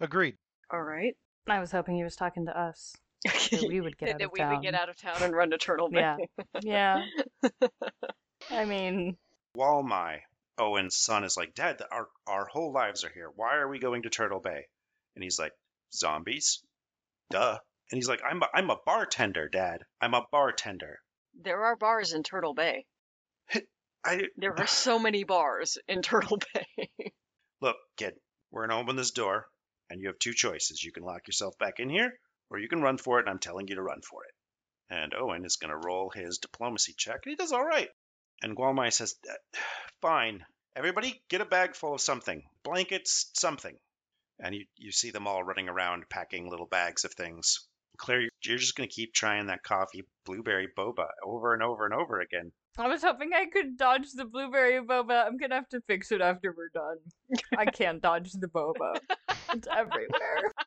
Agreed. 0.00 0.36
All 0.70 0.82
right. 0.82 1.16
I 1.48 1.60
was 1.60 1.72
hoping 1.72 1.96
he 1.96 2.04
was 2.04 2.16
talking 2.16 2.46
to 2.46 2.58
us. 2.58 2.94
That 3.52 3.68
we 3.68 3.80
would 3.80 3.96
get 3.98 4.06
that 4.06 4.14
out 4.14 4.18
that 4.18 4.24
of 4.26 4.32
we 4.32 4.38
town. 4.40 4.54
would 4.54 4.62
get 4.62 4.74
out 4.74 4.88
of 4.88 4.96
town 4.96 5.22
and 5.22 5.34
run 5.34 5.50
to 5.50 5.58
Turtle 5.58 5.88
Bay. 5.90 6.16
Yeah. 6.62 7.04
Yeah. 7.42 7.48
I 8.50 8.64
mean, 8.64 9.16
Walmai, 9.56 10.20
Owen's 10.58 10.96
son, 10.96 11.22
is 11.24 11.36
like, 11.36 11.54
Dad, 11.54 11.80
our, 11.92 12.08
our 12.26 12.46
whole 12.46 12.72
lives 12.72 13.04
are 13.04 13.10
here. 13.10 13.30
Why 13.36 13.56
are 13.56 13.68
we 13.68 13.78
going 13.78 14.02
to 14.02 14.10
Turtle 14.10 14.40
Bay? 14.40 14.66
And 15.14 15.22
he's 15.22 15.38
like, 15.38 15.52
Zombies? 15.94 16.62
Duh. 17.32 17.58
And 17.90 17.98
he's 17.98 18.08
like, 18.08 18.22
I'm 18.28 18.42
a, 18.42 18.48
I'm 18.54 18.70
a 18.70 18.78
bartender, 18.86 19.48
Dad. 19.48 19.84
I'm 20.00 20.14
a 20.14 20.26
bartender. 20.30 21.00
There 21.40 21.64
are 21.64 21.76
bars 21.76 22.12
in 22.12 22.22
Turtle 22.22 22.54
Bay. 22.54 22.86
I 24.04 24.22
There 24.36 24.58
are 24.58 24.66
so 24.86 24.98
many 24.98 25.24
bars 25.24 25.78
in 25.88 26.02
Turtle 26.02 26.38
Bay. 26.54 26.90
look, 27.60 27.76
kid. 27.96 28.14
We're 28.50 28.66
gonna 28.66 28.80
open 28.80 28.96
this 28.96 29.12
door, 29.12 29.46
and 29.88 30.00
you 30.00 30.08
have 30.08 30.18
two 30.18 30.34
choices. 30.34 30.82
You 30.82 30.92
can 30.92 31.04
lock 31.04 31.26
yourself 31.26 31.56
back 31.58 31.80
in 31.80 31.88
here, 31.88 32.12
or 32.50 32.58
you 32.58 32.68
can 32.68 32.82
run 32.82 32.98
for 32.98 33.18
it. 33.18 33.22
And 33.22 33.30
I'm 33.30 33.38
telling 33.38 33.68
you 33.68 33.76
to 33.76 33.82
run 33.82 34.02
for 34.02 34.24
it. 34.24 34.34
And 34.90 35.14
Owen 35.14 35.44
is 35.44 35.56
gonna 35.56 35.76
roll 35.76 36.10
his 36.10 36.38
diplomacy 36.38 36.94
check, 36.96 37.20
and 37.24 37.30
he 37.30 37.36
does 37.36 37.52
all 37.52 37.64
right. 37.64 37.88
And 38.42 38.56
Gualmai 38.56 38.92
says, 38.92 39.14
"Uh, 39.30 39.58
"Fine, 40.02 40.44
everybody, 40.76 41.22
get 41.28 41.40
a 41.40 41.46
bag 41.46 41.74
full 41.76 41.94
of 41.94 42.00
something, 42.00 42.46
blankets, 42.62 43.30
something." 43.34 43.78
And 44.42 44.54
you 44.54 44.66
you 44.76 44.92
see 44.92 45.10
them 45.10 45.26
all 45.26 45.42
running 45.42 45.68
around 45.68 46.04
packing 46.10 46.50
little 46.50 46.66
bags 46.66 47.04
of 47.04 47.14
things. 47.14 47.66
Claire, 47.96 48.28
you're 48.42 48.58
just 48.58 48.74
gonna 48.74 48.88
keep 48.88 49.14
trying 49.14 49.46
that 49.46 49.62
coffee 49.62 50.04
blueberry 50.26 50.68
boba 50.76 51.06
over 51.24 51.54
and 51.54 51.62
over 51.62 51.84
and 51.84 51.94
over 51.94 52.20
again. 52.20 52.50
I 52.76 52.88
was 52.88 53.02
hoping 53.02 53.30
I 53.34 53.46
could 53.46 53.76
dodge 53.76 54.12
the 54.14 54.24
blueberry 54.24 54.80
boba. 54.80 55.26
I'm 55.26 55.36
gonna 55.36 55.54
have 55.54 55.68
to 55.68 55.80
fix 55.86 56.10
it 56.10 56.20
after 56.20 56.54
we're 56.56 56.70
done. 56.70 56.98
I 57.56 57.64
can't 57.70 58.02
dodge 58.02 58.32
the 58.32 58.48
boba. 58.48 58.98
It's 59.54 59.68
everywhere. 59.68 60.52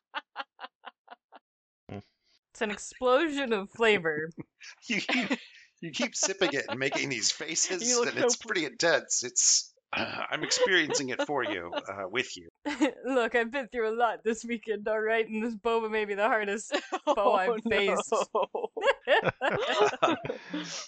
It's 2.56 2.62
an 2.62 2.70
explosion 2.70 3.52
of 3.52 3.70
flavor. 3.70 4.30
you 4.88 5.02
keep, 5.02 5.38
you 5.82 5.90
keep 5.90 6.14
sipping 6.14 6.54
it 6.54 6.64
and 6.70 6.78
making 6.80 7.10
these 7.10 7.30
faces, 7.30 7.86
You 7.86 8.00
look 8.00 8.08
and 8.08 8.24
it's 8.24 8.36
pretty 8.36 8.64
intense. 8.64 9.22
It's 9.24 9.74
I'm 10.30 10.42
experiencing 10.44 11.08
it 11.10 11.22
for 11.26 11.44
you, 11.44 11.70
uh, 11.74 12.08
with 12.10 12.36
you. 12.36 12.48
Look, 13.04 13.34
I've 13.34 13.50
been 13.50 13.68
through 13.68 13.88
a 13.90 13.96
lot 13.96 14.24
this 14.24 14.44
weekend, 14.44 14.86
alright, 14.88 15.28
and 15.28 15.42
this 15.44 15.54
boba 15.54 15.90
may 15.90 16.04
be 16.04 16.14
the 16.14 16.24
hardest 16.26 16.72
Bow 17.06 17.32
I've 17.34 17.50
Oh, 17.50 17.58
faced. 17.70 18.14
no. 18.34 18.68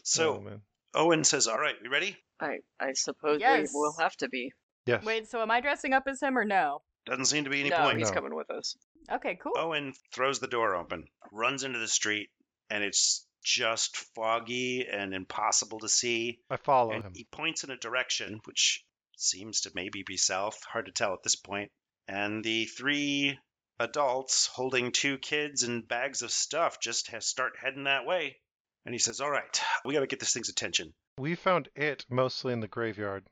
So 0.03 0.37
Oh, 0.37 0.41
man. 0.41 0.61
Owen 0.95 1.25
says, 1.25 1.47
"All 1.47 1.59
right, 1.59 1.75
we 1.83 1.89
ready?" 1.89 2.17
I 2.41 2.59
I 2.81 2.93
suppose 2.95 3.41
Yes. 3.41 3.71
we 3.73 3.81
will 3.81 3.95
have 4.01 4.17
to 4.17 4.29
be. 4.29 4.53
Yes. 4.87 5.05
Wait, 5.05 5.29
so 5.29 5.43
am 5.43 5.51
I 5.51 5.61
dressing 5.61 5.93
up 5.93 6.05
as 6.09 6.21
him 6.23 6.37
or 6.39 6.45
no? 6.45 6.83
Doesn't 7.05 7.27
seem 7.27 7.45
to 7.45 7.51
be 7.51 7.61
any 7.61 7.69
no, 7.71 7.77
point. 7.79 7.99
he's 7.99 8.09
No. 8.09 8.15
coming 8.15 8.35
with 8.35 8.51
us. 8.51 8.77
Okay, 9.11 9.37
cool. 9.43 9.53
Owen 9.57 9.93
throws 10.13 10.41
the 10.41 10.47
door 10.47 10.75
open, 10.75 11.05
runs 11.33 11.63
into 11.63 11.79
the 11.79 11.89
street, 11.89 12.31
and 12.71 12.83
it's 12.83 13.27
just 13.45 13.97
foggy 14.15 14.87
and 14.91 15.15
impossible 15.15 15.79
to 15.81 15.89
see. 15.89 16.41
I 16.51 16.57
follow 16.57 16.93
And 16.93 17.05
him. 17.05 17.13
he 17.15 17.25
points 17.31 17.65
in 17.65 17.71
a 17.71 17.77
direction 17.77 18.41
which 18.45 18.83
seems 19.21 19.63
to 19.63 19.73
maybe 19.75 20.03
be 20.03 20.17
south, 20.17 20.63
hard 20.65 20.87
to 20.87 20.93
tell 20.93 21.13
at 21.13 21.23
this 21.23 21.37
point. 21.37 21.71
And 22.07 22.43
the 22.43 22.65
three 22.65 23.39
adults 23.79 24.47
holding 24.47 24.93
two 24.93 25.19
kids 25.19 25.63
and 25.63 25.87
bags 25.87 26.23
of 26.23 26.31
stuff 26.31 26.81
just 26.81 27.11
ha- 27.11 27.21
start 27.21 27.53
heading 27.61 27.85
that 27.85 28.07
way. 28.07 28.37
And 28.85 28.95
he 28.95 28.99
says, 28.99 29.21
"All 29.21 29.31
right, 29.31 29.61
we 29.85 29.95
got 29.95 30.01
to 30.01 30.07
get 30.07 30.21
this 30.21 30.33
thing's 30.33 30.49
attention. 30.49 30.95
We 31.19 31.35
found 31.35 31.69
it 31.75 32.07
mostly 32.09 32.53
in 32.53 32.61
the 32.61 32.69
graveyard, 32.69 33.27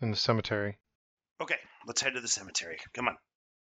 in 0.00 0.10
the 0.10 0.16
cemetery. 0.16 0.78
Okay, 1.40 1.58
let's 1.86 2.00
head 2.00 2.14
to 2.14 2.20
the 2.20 2.28
cemetery. 2.28 2.78
Come 2.94 3.08
on." 3.08 3.16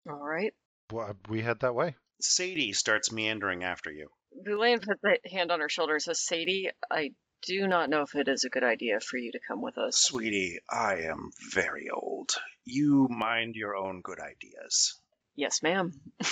All 0.07 0.19
right. 0.19 0.53
Well, 0.91 1.15
we 1.27 1.41
head 1.41 1.59
that 1.61 1.75
way. 1.75 1.95
Sadie 2.21 2.73
starts 2.73 3.11
meandering 3.11 3.63
after 3.63 3.91
you. 3.91 4.09
Boulain 4.45 4.79
puts 4.79 5.01
a 5.03 5.29
hand 5.29 5.51
on 5.51 5.59
her 5.59 5.69
shoulder 5.69 5.93
and 5.93 6.01
says, 6.01 6.21
Sadie, 6.21 6.69
I 6.91 7.11
do 7.41 7.67
not 7.67 7.89
know 7.89 8.01
if 8.01 8.15
it 8.15 8.27
is 8.27 8.43
a 8.43 8.49
good 8.49 8.63
idea 8.63 8.99
for 8.99 9.17
you 9.17 9.31
to 9.31 9.39
come 9.47 9.61
with 9.61 9.77
us. 9.77 9.97
Sweetie, 9.97 10.59
I 10.69 11.01
am 11.09 11.31
very 11.51 11.89
old. 11.89 12.31
You 12.65 13.07
mind 13.09 13.55
your 13.55 13.75
own 13.75 14.01
good 14.01 14.19
ideas. 14.19 14.99
Yes, 15.35 15.61
ma'am. 15.63 15.93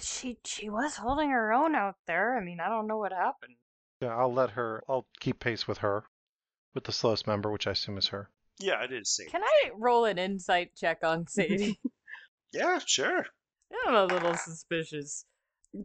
She 0.00 0.38
she 0.44 0.68
was 0.68 0.96
holding 0.96 1.30
her 1.30 1.52
own 1.52 1.74
out 1.74 1.96
there. 2.06 2.36
I 2.36 2.44
mean, 2.44 2.60
I 2.60 2.68
don't 2.68 2.86
know 2.86 2.98
what 2.98 3.12
happened. 3.12 3.56
Yeah, 4.00 4.14
I'll 4.14 4.32
let 4.32 4.50
her. 4.50 4.84
I'll 4.88 5.06
keep 5.18 5.40
pace 5.40 5.66
with 5.66 5.78
her, 5.78 6.04
with 6.74 6.84
the 6.84 6.92
slowest 6.92 7.26
member, 7.26 7.50
which 7.50 7.66
I 7.66 7.72
assume 7.72 7.98
is 7.98 8.08
her. 8.08 8.30
Yeah, 8.60 8.84
it 8.84 8.92
is 8.92 9.16
Sadie. 9.16 9.30
Can 9.30 9.42
I 9.42 9.70
roll 9.74 10.04
an 10.04 10.18
insight 10.18 10.76
check 10.76 10.98
on 11.02 11.26
Sadie? 11.28 11.80
Yeah, 12.52 12.78
sure. 12.84 13.26
I'm 13.86 13.94
a 13.94 14.04
little 14.04 14.34
suspicious. 14.34 15.24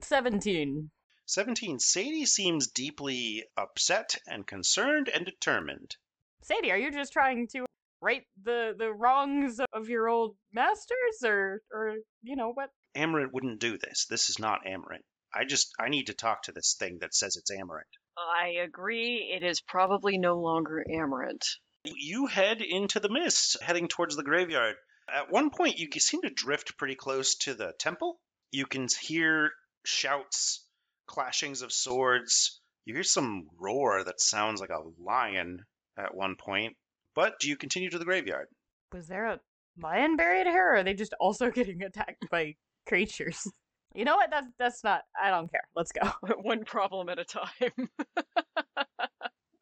17. 0.02 0.92
17. 1.26 1.80
Sadie 1.80 2.26
seems 2.26 2.68
deeply 2.68 3.44
upset 3.58 4.16
and 4.28 4.46
concerned 4.46 5.10
and 5.10 5.26
determined. 5.26 5.96
Sadie, 6.44 6.72
are 6.72 6.78
you 6.78 6.92
just 6.92 7.14
trying 7.14 7.48
to 7.50 7.66
right 8.02 8.24
the 8.44 8.76
the 8.78 8.92
wrongs 8.92 9.62
of 9.72 9.88
your 9.88 10.10
old 10.10 10.36
masters 10.52 11.24
or 11.24 11.62
or 11.72 11.96
you 12.22 12.36
know 12.36 12.52
what? 12.52 12.70
Amarant 12.96 13.32
wouldn't 13.32 13.60
do 13.60 13.78
this. 13.78 14.06
This 14.10 14.30
is 14.30 14.40
not 14.40 14.66
Amarant. 14.66 15.04
I 15.34 15.46
just, 15.46 15.74
I 15.80 15.90
need 15.90 16.08
to 16.08 16.14
talk 16.14 16.44
to 16.44 16.52
this 16.52 16.76
thing 16.78 17.00
that 17.02 17.16
says 17.16 17.38
it's 17.38 17.52
Amarant. 17.52 17.90
I 18.18 18.64
agree. 18.64 19.34
It 19.36 19.44
is 19.44 19.62
probably 19.62 20.20
no 20.20 20.40
longer 20.40 20.86
Amarant. 20.88 21.44
You 21.86 22.28
head 22.28 22.62
into 22.62 23.00
the 23.00 23.10
mist, 23.10 23.58
heading 23.62 23.88
towards 23.88 24.16
the 24.16 24.24
graveyard. 24.24 24.76
At 25.12 25.32
one 25.32 25.50
point, 25.50 25.80
you 25.80 25.90
seem 26.00 26.22
to 26.22 26.30
drift 26.30 26.78
pretty 26.78 26.96
close 26.96 27.36
to 27.40 27.56
the 27.56 27.74
temple. 27.80 28.20
You 28.52 28.68
can 28.68 28.88
hear 29.02 29.52
shouts, 29.84 30.64
clashings 31.08 31.62
of 31.64 31.72
swords. 31.72 32.60
You 32.86 32.94
hear 32.96 33.04
some 33.04 33.48
roar 33.60 34.04
that 34.04 34.20
sounds 34.22 34.60
like 34.60 34.70
a 34.70 34.84
lion 35.02 35.66
at 35.98 36.16
one 36.16 36.36
point. 36.36 36.76
But 37.16 37.40
do 37.40 37.48
you 37.48 37.56
continue 37.56 37.90
to 37.90 38.00
the 38.00 38.06
graveyard? 38.06 38.48
Was 38.92 39.08
there 39.08 39.26
a 39.26 39.40
lion 39.82 40.16
buried 40.18 40.48
here 40.48 40.70
or 40.72 40.76
are 40.78 40.84
they 40.84 40.94
just 40.94 41.14
also 41.20 41.50
getting 41.52 41.82
attacked 41.84 42.30
by 42.30 42.56
creatures? 42.88 43.48
You 43.96 44.06
know 44.06 44.16
what? 44.16 44.32
That's 44.32 44.48
that's 44.58 44.84
not 44.84 45.02
I 45.22 45.30
don't 45.30 45.52
care. 45.52 45.68
Let's 45.76 45.92
go. 45.92 46.02
One 46.42 46.66
problem 46.66 47.10
at 47.10 47.20
a 47.20 47.24
time. 47.24 47.90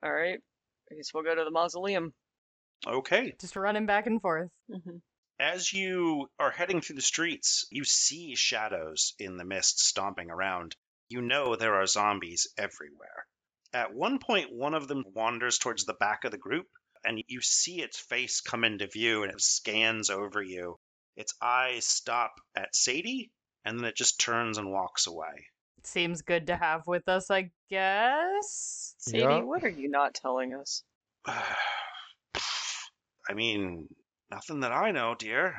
All 0.02 0.12
right. 0.12 0.40
I 0.90 0.96
guess 0.96 1.14
we'll 1.14 1.24
go 1.24 1.36
to 1.36 1.44
the 1.44 1.52
mausoleum. 1.52 2.14
Okay. 2.88 3.36
Just 3.42 3.58
running 3.58 3.86
back 3.86 4.08
and 4.08 4.22
forth. 4.22 4.50
hmm 4.70 5.00
As 5.38 5.74
you 5.74 6.28
are 6.40 6.50
heading 6.50 6.80
through 6.80 6.96
the 6.96 7.02
streets, 7.02 7.66
you 7.72 7.84
see 7.84 8.34
shadows 8.36 9.16
in 9.20 9.36
the 9.36 9.44
mist 9.44 9.80
stomping 9.82 10.32
around. 10.32 10.78
You 11.12 11.22
know 11.22 11.58
there 11.58 11.76
are 11.76 11.86
zombies 11.88 12.48
everywhere. 12.58 13.26
At 13.74 13.94
one 13.94 14.20
point, 14.20 14.54
one 14.54 14.74
of 14.74 14.88
them 14.88 15.04
wanders 15.14 15.58
towards 15.58 15.84
the 15.84 15.94
back 15.94 16.24
of 16.24 16.32
the 16.32 16.38
group, 16.38 16.68
and 17.04 17.22
you 17.28 17.42
see 17.42 17.82
its 17.82 18.00
face 18.00 18.40
come 18.40 18.64
into 18.64 18.88
view 18.88 19.24
and 19.24 19.32
it 19.34 19.42
scans 19.42 20.10
over 20.10 20.42
you. 20.42 20.78
Its 21.18 21.34
eyes 21.42 21.86
stop 21.86 22.32
at 22.56 22.74
Sadie, 22.74 23.30
and 23.66 23.78
then 23.78 23.86
it 23.88 23.98
just 23.98 24.22
turns 24.22 24.58
and 24.58 24.72
walks 24.72 25.06
away. 25.06 25.48
Seems 25.84 26.22
good 26.22 26.48
to 26.48 26.56
have 26.56 26.88
with 26.88 27.10
us, 27.10 27.30
I 27.30 27.52
guess. 27.70 28.96
Sadie, 29.00 29.20
Yeah. 29.20 29.42
what 29.42 29.66
are 29.66 29.70
you 29.70 29.90
not 29.90 30.14
telling 30.14 30.54
us? 30.54 30.82
I 31.28 31.44
mean, 33.34 33.90
nothing 34.30 34.62
that 34.62 34.72
I 34.72 34.92
know, 34.92 35.14
dear. 35.20 35.56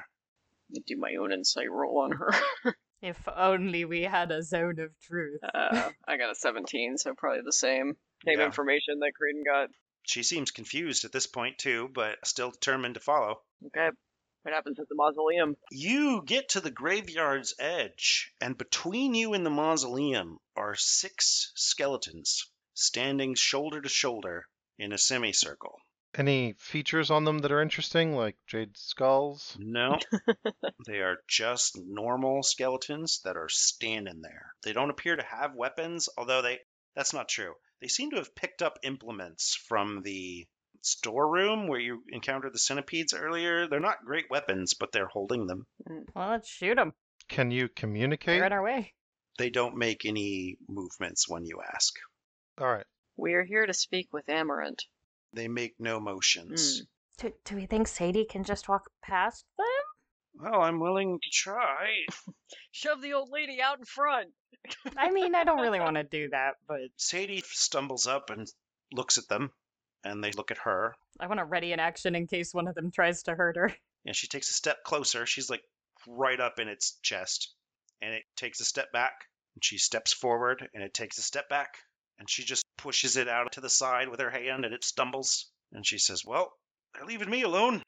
I 0.75 0.79
do 0.87 0.97
my 0.97 1.17
own 1.21 1.31
insight 1.31 1.71
roll 1.71 1.99
on 1.99 2.13
her. 2.13 2.31
If 3.03 3.19
only 3.37 3.85
we 3.85 4.03
had 4.03 4.31
a 4.31 4.43
zone 4.43 4.79
of 4.79 4.91
truth. 5.01 5.41
Uh, 5.43 5.91
I 6.07 6.17
got 6.17 6.31
a 6.31 6.35
17, 6.35 6.97
so 6.99 7.15
probably 7.17 7.41
the 7.45 7.53
same. 7.53 7.97
Same 8.25 8.39
Yeah. 8.39 8.47
information 8.47 9.01
that 9.01 9.13
Creedon 9.21 9.45
got. 9.45 9.71
She 10.05 10.23
seems 10.23 10.51
confused 10.53 11.05
at 11.05 11.13
this 11.13 11.27
point, 11.27 11.59
too, 11.59 11.89
but 11.93 12.19
still 12.25 12.51
determined 12.53 12.95
to 12.95 13.01
follow. 13.01 13.43
Okay. 13.67 13.89
What 14.43 14.55
happens 14.55 14.79
at 14.81 14.89
the 14.89 14.95
mausoleum? 14.97 15.57
You 15.71 16.23
get 16.25 16.51
to 16.51 16.61
the 16.61 16.71
graveyard's 16.71 17.55
edge, 17.59 18.33
and 18.41 18.57
between 18.59 19.15
you 19.15 19.35
and 19.35 19.45
the 19.47 19.51
mausoleum 19.51 20.39
are 20.57 20.75
six 20.75 21.53
skeletons 21.55 22.51
standing 22.75 23.35
shoulder 23.37 23.81
to 23.81 23.89
shoulder 23.89 24.47
in 24.79 24.93
a 24.93 24.99
semicircle. 24.99 25.77
Any 26.15 26.55
features 26.59 27.11
on 27.11 27.25
them 27.25 27.39
that 27.39 27.53
are 27.53 27.63
interesting, 27.63 28.15
like 28.15 28.37
jade 28.47 28.77
skulls? 28.77 29.57
No, 29.59 29.99
they 30.87 30.99
are 30.99 31.17
just 31.27 31.79
normal 31.79 32.43
skeletons 32.43 33.21
that 33.25 33.37
are 33.39 33.49
standing 33.49 34.21
there. 34.21 34.53
They 34.63 34.75
don't 34.75 34.91
appear 34.91 35.17
to 35.17 35.23
have 35.23 35.55
weapons, 35.55 36.11
although 36.19 36.43
they 36.43 36.61
that's 36.95 37.15
not 37.15 37.29
true. 37.29 37.55
They 37.81 37.89
seem 37.89 38.11
to 38.11 38.19
have 38.19 38.35
picked 38.35 38.61
up 38.61 38.79
implements 38.83 39.57
from 39.69 40.03
the 40.03 40.47
storeroom 40.83 41.67
where 41.67 41.81
you 41.81 42.03
encountered 42.11 42.53
the 42.53 42.59
centipedes 42.59 43.15
earlier. 43.15 43.67
They're 43.67 43.81
not 43.81 44.05
great 44.05 44.29
weapons, 44.29 44.75
but 44.75 44.93
they're 44.93 45.07
holding 45.07 45.47
them. 45.47 45.67
Well, 46.15 46.31
let's 46.31 46.49
shoot 46.49 46.75
them. 46.75 46.93
Can 47.29 47.51
you 47.51 47.69
communicate? 47.69 48.39
They're 48.39 48.47
in 48.47 48.53
our 48.53 48.63
way. 48.63 48.93
They 49.39 49.49
don't 49.49 49.77
make 49.77 50.05
any 50.05 50.59
movements 50.69 51.29
when 51.29 51.47
you 51.47 51.61
ask. 51.75 51.95
All 52.61 52.71
right. 52.71 52.87
We're 53.17 53.45
here 53.45 53.65
to 53.65 53.73
speak 53.73 54.13
with 54.13 54.27
Amarant. 54.27 54.81
They 55.33 55.49
make 55.49 55.75
no 55.79 56.01
motions. 56.01 56.83
Mm. 56.83 56.87
Do, 57.19 57.33
do 57.45 57.57
we 57.57 57.67
think 57.67 57.89
Sadie 57.89 58.25
can 58.25 58.45
just 58.45 58.69
walk 58.69 58.91
past 59.03 59.45
them? 59.57 59.67
Well, 60.35 60.63
I'm 60.63 60.81
willing 60.81 61.19
to 61.23 61.31
try. 61.31 61.89
Shove 62.73 63.03
the 63.03 63.13
old 63.13 63.31
lady 63.31 63.61
out 63.61 63.79
in 63.79 63.85
front. 63.85 64.31
I 64.97 65.11
mean, 65.11 65.35
I 65.35 65.45
don't 65.45 65.61
really 65.61 65.81
want 65.81 65.97
to 65.97 66.05
do 66.05 66.29
that, 66.31 66.55
but 66.67 66.81
Sadie 66.97 67.43
stumbles 67.47 68.07
up 68.07 68.31
and 68.31 68.51
looks 68.93 69.19
at 69.19 69.29
them, 69.29 69.51
and 70.05 70.23
they 70.23 70.33
look 70.33 70.51
at 70.51 70.59
her. 70.59 70.95
I 71.21 71.27
want 71.27 71.39
to 71.39 71.45
ready 71.45 71.73
an 71.73 71.81
action 71.81 72.15
in 72.15 72.27
case 72.27 72.55
one 72.55 72.69
of 72.69 72.75
them 72.75 72.91
tries 72.91 73.23
to 73.25 73.35
hurt 73.35 73.57
her. 73.57 73.73
And 74.05 74.17
she 74.17 74.27
takes 74.27 74.51
a 74.51 74.55
step 74.55 74.83
closer. 74.83 75.27
She's 75.27 75.49
like 75.49 75.63
right 76.09 76.41
up 76.41 76.59
in 76.59 76.67
its 76.67 76.99
chest. 77.03 77.55
And 78.01 78.13
it 78.13 78.25
takes 78.35 78.59
a 78.59 78.65
step 78.65 78.91
back. 78.91 79.13
And 79.55 79.65
she 79.65 79.79
steps 79.79 80.13
forward, 80.13 80.69
and 80.75 80.83
it 80.83 80.93
takes 80.93 81.19
a 81.19 81.23
step 81.23 81.49
back. 81.49 81.77
And 82.19 82.29
she 82.29 82.43
just 82.43 82.62
pushes 82.83 83.17
it 83.17 83.29
out 83.29 83.53
to 83.53 83.61
the 83.61 83.69
side 83.71 84.09
with 84.09 84.21
her 84.21 84.31
hand, 84.31 84.65
and 84.65 84.75
it 84.75 84.85
stumbles. 84.85 85.51
And 85.73 85.87
she 85.87 85.99
says, 85.99 86.25
Well, 86.25 86.53
they're 86.95 87.07
leaving 87.07 87.31
me 87.31 87.43
alone. 87.43 87.83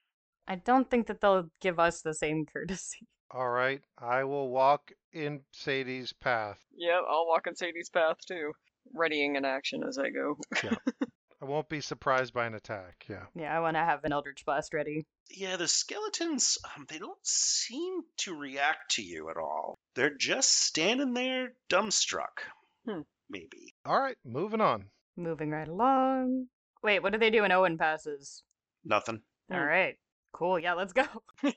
I 0.47 0.57
don't 0.57 0.89
think 0.89 1.07
that 1.09 1.21
they'll 1.21 1.51
give 1.61 1.79
us 1.79 2.03
the 2.03 2.15
same 2.15 2.47
courtesy. 2.47 2.99
All 3.31 3.49
right. 3.49 3.81
I 3.99 4.25
will 4.25 4.49
walk 4.49 4.93
in 5.13 5.41
Sadie's 5.53 6.13
path. 6.13 6.59
Yep, 6.77 7.03
I'll 7.09 7.27
walk 7.27 7.47
in 7.47 7.57
Sadie's 7.57 7.91
path 7.91 8.19
too. 8.27 8.53
Readying 8.93 9.37
an 9.37 9.45
action 9.45 9.83
as 9.89 9.99
I 9.99 10.11
go. 10.11 10.37
yeah. 10.63 10.75
I 11.43 11.47
won't 11.47 11.69
be 11.69 11.81
surprised 11.81 12.33
by 12.33 12.47
an 12.47 12.55
attack. 12.55 13.05
Yeah. 13.09 13.25
Yeah, 13.35 13.55
I 13.55 13.61
want 13.61 13.77
to 13.77 13.81
have 13.81 14.05
an 14.05 14.13
Eldritch 14.13 14.45
Blast 14.47 14.73
ready. 14.73 15.05
Yeah, 15.29 15.57
the 15.57 15.69
skeletons, 15.69 16.57
um, 16.77 16.87
they 16.89 16.99
don't 16.99 17.19
seem 17.23 18.01
to 18.19 18.35
react 18.35 18.93
to 18.93 19.03
you 19.03 19.29
at 19.29 19.37
all. 19.37 19.79
They're 19.95 20.15
just 20.17 20.53
standing 20.53 21.13
there, 21.13 21.53
dumbstruck. 21.69 22.45
Hmm. 22.89 23.01
Maybe. 23.35 23.75
All 23.85 24.01
right. 24.01 24.17
Moving 24.25 24.61
on. 24.61 24.85
Moving 25.17 25.51
right 25.51 25.69
along. 25.69 26.47
Wait, 26.83 27.03
what 27.03 27.13
do 27.13 27.19
they 27.19 27.31
do 27.31 27.43
when 27.43 27.53
Owen 27.53 27.79
passes? 27.79 28.43
Nothing. 28.85 29.23
All 29.51 29.59
mm. 29.59 29.67
right. 29.67 29.97
Cool. 30.33 30.59
Yeah, 30.59 30.75
let's 30.75 30.93
go. 30.93 31.05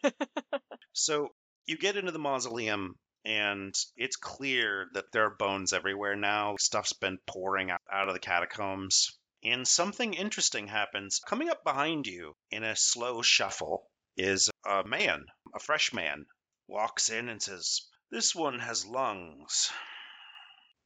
So 0.98 1.36
you 1.68 1.78
get 1.78 1.96
into 1.96 2.12
the 2.12 2.18
mausoleum, 2.18 2.98
and 3.24 3.72
it's 3.96 4.16
clear 4.16 4.90
that 4.94 5.12
there 5.12 5.26
are 5.26 5.36
bones 5.36 5.72
everywhere 5.72 6.16
now. 6.16 6.56
Stuff's 6.58 6.94
been 6.94 7.20
pouring 7.28 7.70
out, 7.70 7.82
out 7.92 8.08
of 8.08 8.16
the 8.16 8.20
catacombs. 8.20 9.16
And 9.44 9.68
something 9.68 10.16
interesting 10.16 10.68
happens. 10.68 11.20
Coming 11.20 11.50
up 11.50 11.64
behind 11.64 12.08
you 12.08 12.36
in 12.50 12.64
a 12.64 12.76
slow 12.76 13.22
shuffle 13.22 13.92
is 14.18 14.50
a 14.66 14.84
man, 14.84 15.28
a 15.54 15.60
fresh 15.60 15.94
man, 15.94 16.26
walks 16.66 17.12
in 17.12 17.30
and 17.30 17.44
says, 17.44 17.88
This 18.10 18.34
one 18.34 18.58
has 18.58 18.84
lungs. 18.84 19.72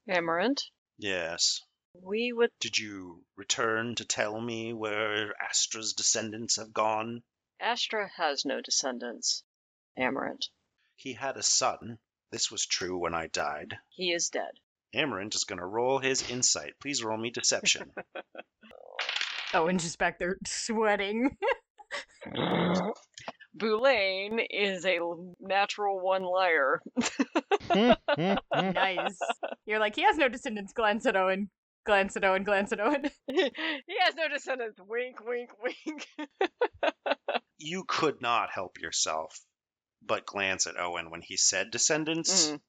Amarant, 0.10 0.60
Yes. 1.01 1.61
we 1.93 2.31
would. 2.31 2.51
Did 2.59 2.77
you 2.77 3.23
return 3.35 3.95
to 3.95 4.05
tell 4.05 4.39
me 4.39 4.71
where 4.73 5.33
Astra's 5.41 5.93
descendants 5.93 6.57
have 6.57 6.71
gone? 6.73 7.23
Astra 7.59 8.09
has 8.17 8.45
no 8.45 8.61
descendants. 8.61 9.43
Amarant, 9.99 10.45
He 10.95 11.13
had 11.13 11.35
a 11.37 11.43
son. 11.43 11.97
This 12.31 12.49
was 12.51 12.65
true 12.65 12.97
when 12.97 13.13
I 13.13 13.27
died. 13.27 13.77
he 13.89 14.11
is 14.13 14.29
dead. 14.29 14.51
Amarant 14.95 15.35
is 15.35 15.43
going 15.43 15.59
to 15.59 15.65
roll 15.65 15.99
his 15.99 16.29
insight. 16.29 16.73
Please 16.79 17.03
roll 17.03 17.17
me 17.17 17.29
deception. 17.31 17.91
Oh, 19.53 19.63
Owen's 19.63 19.83
just 19.83 19.99
back 19.99 20.17
there 20.17 20.37
sweating. 20.47 21.35
Boulain 23.57 24.39
is 24.49 24.85
a 24.85 24.99
natural 25.39 25.99
one 25.99 26.23
liar. 26.23 26.81
Nice. 28.53 29.17
You're 29.65 29.79
like, 29.79 29.95
he 29.95 30.03
has 30.03 30.17
no 30.17 30.27
descendants. 30.27 30.73
Glance 30.73 31.05
at 31.05 31.15
Owen. 31.15 31.49
Glance 31.85 32.15
at 32.17 32.25
Owen. 32.25 32.43
Glance 32.43 32.71
at 32.71 32.79
Owen. 32.79 33.09
he 33.27 33.95
has 33.99 34.15
no 34.15 34.27
descendants. 34.27 34.79
Wink, 34.87 35.17
wink, 35.25 35.49
wink. 35.63 36.07
you 37.57 37.83
could 37.87 38.21
not 38.21 38.49
help 38.51 38.79
yourself 38.79 39.39
but 40.01 40.25
glance 40.25 40.67
at 40.67 40.79
Owen 40.79 41.09
when 41.09 41.21
he 41.21 41.37
said 41.37 41.71
descendants. 41.71 42.49
Mm. 42.49 42.59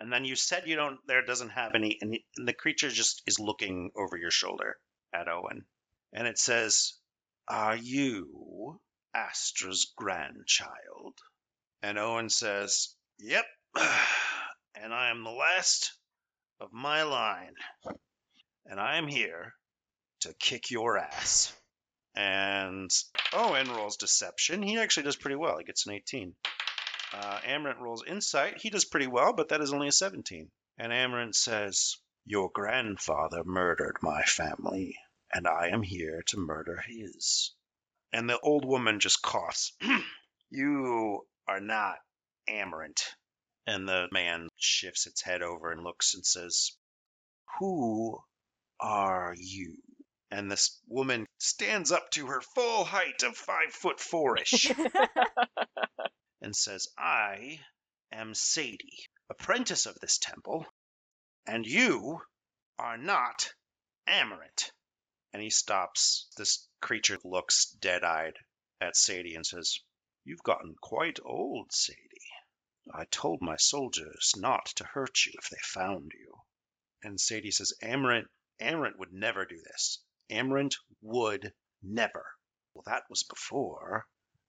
And 0.00 0.12
then 0.12 0.24
you 0.24 0.34
said 0.34 0.66
you 0.66 0.76
don't, 0.76 0.98
there 1.06 1.24
doesn't 1.24 1.50
have 1.50 1.72
any, 1.74 1.98
and, 2.00 2.14
he, 2.14 2.24
and 2.36 2.48
the 2.48 2.52
creature 2.52 2.88
just 2.88 3.22
is 3.26 3.38
looking 3.38 3.90
over 3.96 4.16
your 4.16 4.30
shoulder 4.30 4.76
at 5.14 5.28
Owen. 5.28 5.64
And 6.12 6.26
it 6.26 6.38
says, 6.38 6.94
Are 7.48 7.76
you 7.76 8.80
Astra's 9.14 9.92
grandchild? 9.96 11.18
And 11.82 11.98
Owen 11.98 12.30
says, 12.30 12.94
Yep. 13.18 13.46
And 14.74 14.92
I 14.92 15.10
am 15.10 15.22
the 15.22 15.30
last 15.30 15.92
of 16.58 16.72
my 16.72 17.02
line. 17.04 17.54
And 18.66 18.80
I 18.80 18.96
am 18.96 19.06
here 19.06 19.54
to 20.20 20.34
kick 20.34 20.70
your 20.70 20.98
ass. 20.98 21.54
And 22.14 22.90
Owen 23.32 23.70
rolls 23.70 23.96
deception. 23.96 24.62
He 24.62 24.78
actually 24.78 25.04
does 25.04 25.16
pretty 25.16 25.36
well. 25.36 25.58
He 25.58 25.64
gets 25.64 25.86
an 25.86 25.92
18. 25.92 26.34
Uh, 27.12 27.40
Amarant 27.40 27.80
rolls 27.80 28.04
insight. 28.06 28.60
He 28.60 28.70
does 28.70 28.84
pretty 28.84 29.06
well, 29.06 29.34
but 29.34 29.50
that 29.50 29.60
is 29.60 29.72
only 29.72 29.88
a 29.88 29.92
17. 29.92 30.50
And 30.78 30.92
Amarant 30.92 31.34
says, 31.34 31.96
Your 32.24 32.50
grandfather 32.52 33.44
murdered 33.44 33.98
my 34.02 34.22
family, 34.22 34.98
and 35.32 35.46
I 35.46 35.68
am 35.68 35.82
here 35.82 36.22
to 36.28 36.38
murder 36.38 36.82
his. 36.86 37.54
And 38.12 38.28
the 38.28 38.38
old 38.40 38.64
woman 38.64 39.00
just 39.00 39.22
coughs. 39.22 39.72
you 40.50 41.26
are 41.48 41.60
not 41.60 41.96
Amarant. 42.48 43.02
And 43.66 43.88
the 43.88 44.08
man 44.12 44.48
shifts 44.56 45.06
its 45.06 45.22
head 45.22 45.42
over 45.42 45.70
and 45.70 45.84
looks 45.84 46.14
and 46.14 46.26
says, 46.26 46.72
Who 47.58 48.18
are 48.80 49.34
you? 49.36 49.76
And 50.30 50.50
this 50.50 50.80
woman 50.88 51.26
stands 51.38 51.92
up 51.92 52.10
to 52.12 52.26
her 52.26 52.40
full 52.40 52.84
height 52.84 53.22
of 53.22 53.36
five 53.36 53.72
foot 53.72 54.00
four-ish 54.00 54.72
and 56.40 56.56
says, 56.56 56.88
I 56.98 57.60
am 58.10 58.34
Sadie, 58.34 59.06
apprentice 59.30 59.86
of 59.86 59.98
this 60.00 60.18
temple, 60.18 60.66
and 61.46 61.66
you 61.66 62.20
are 62.78 62.96
not 62.96 63.52
Amarant. 64.08 64.70
And 65.32 65.42
he 65.42 65.50
stops. 65.50 66.28
This 66.36 66.68
creature 66.80 67.18
looks 67.24 67.70
dead 67.70 68.04
eyed 68.04 68.38
at 68.80 68.96
Sadie 68.96 69.34
and 69.34 69.46
says, 69.46 69.80
You've 70.24 70.42
gotten 70.42 70.74
quite 70.80 71.18
old, 71.24 71.72
Sadie. 71.72 72.32
I 72.92 73.04
told 73.06 73.40
my 73.40 73.56
soldiers 73.56 74.34
not 74.36 74.66
to 74.76 74.84
hurt 74.84 75.24
you 75.24 75.32
if 75.38 75.48
they 75.48 75.58
found 75.62 76.12
you. 76.14 76.42
And 77.02 77.20
Sadie 77.20 77.50
says, 77.50 77.72
Amarant, 77.82 78.28
Amarant 78.60 78.98
would 78.98 79.12
never 79.12 79.44
do 79.44 79.60
this. 79.62 80.02
Amarant 80.30 80.76
would 81.00 81.52
never. 81.82 82.24
Well, 82.74 82.84
that 82.86 83.04
was 83.08 83.22
before 83.22 84.06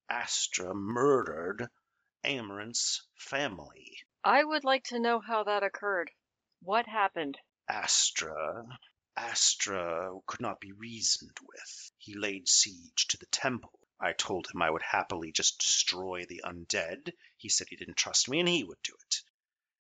Astra 0.09 0.73
murdered 0.73 1.67
Amarant's 2.23 3.07
family. 3.15 3.97
I 4.23 4.43
would 4.43 4.63
like 4.63 4.83
to 4.85 4.99
know 4.99 5.19
how 5.19 5.43
that 5.43 5.63
occurred. 5.63 6.11
What 6.61 6.87
happened? 6.87 7.37
Astra, 7.67 8.65
Astra 9.15 10.19
could 10.25 10.41
not 10.41 10.59
be 10.59 10.71
reasoned 10.71 11.37
with. 11.41 11.91
He 11.97 12.15
laid 12.15 12.47
siege 12.47 13.07
to 13.09 13.17
the 13.17 13.27
temple. 13.27 13.79
I 13.99 14.13
told 14.13 14.47
him 14.47 14.61
I 14.61 14.69
would 14.69 14.81
happily 14.81 15.31
just 15.31 15.59
destroy 15.59 16.25
the 16.25 16.41
undead. 16.43 17.13
He 17.37 17.49
said 17.49 17.67
he 17.69 17.75
didn't 17.75 17.97
trust 17.97 18.27
me 18.27 18.39
and 18.39 18.49
he 18.49 18.63
would 18.63 18.81
do 18.83 18.93
it. 19.05 19.15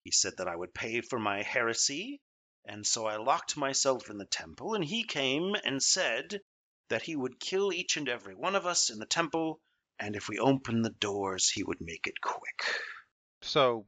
He 0.04 0.12
said 0.12 0.38
that 0.38 0.48
I 0.48 0.56
would 0.56 0.74
pay 0.74 1.02
for 1.02 1.20
my 1.20 1.44
heresy, 1.44 2.20
and 2.66 2.86
so 2.86 3.06
I 3.06 3.18
locked 3.18 3.56
myself 3.56 4.10
in 4.10 4.18
the 4.18 4.26
temple, 4.26 4.74
and 4.74 4.84
he 4.84 5.04
came 5.04 5.56
and 5.56 5.82
said 5.82 6.42
that 6.90 7.04
he 7.04 7.16
would 7.16 7.40
kill 7.40 7.72
each 7.72 7.98
and 7.98 8.10
every 8.10 8.36
one 8.36 8.56
of 8.56 8.66
us 8.66 8.90
in 8.90 8.98
the 8.98 9.06
temple, 9.06 9.62
and 10.00 10.16
if 10.16 10.28
we 10.28 10.40
opened 10.40 10.84
the 10.84 10.90
doors, 10.90 11.50
he 11.50 11.64
would 11.64 11.80
make 11.80 12.08
it 12.08 12.20
quick. 12.20 12.64
So, 13.42 13.86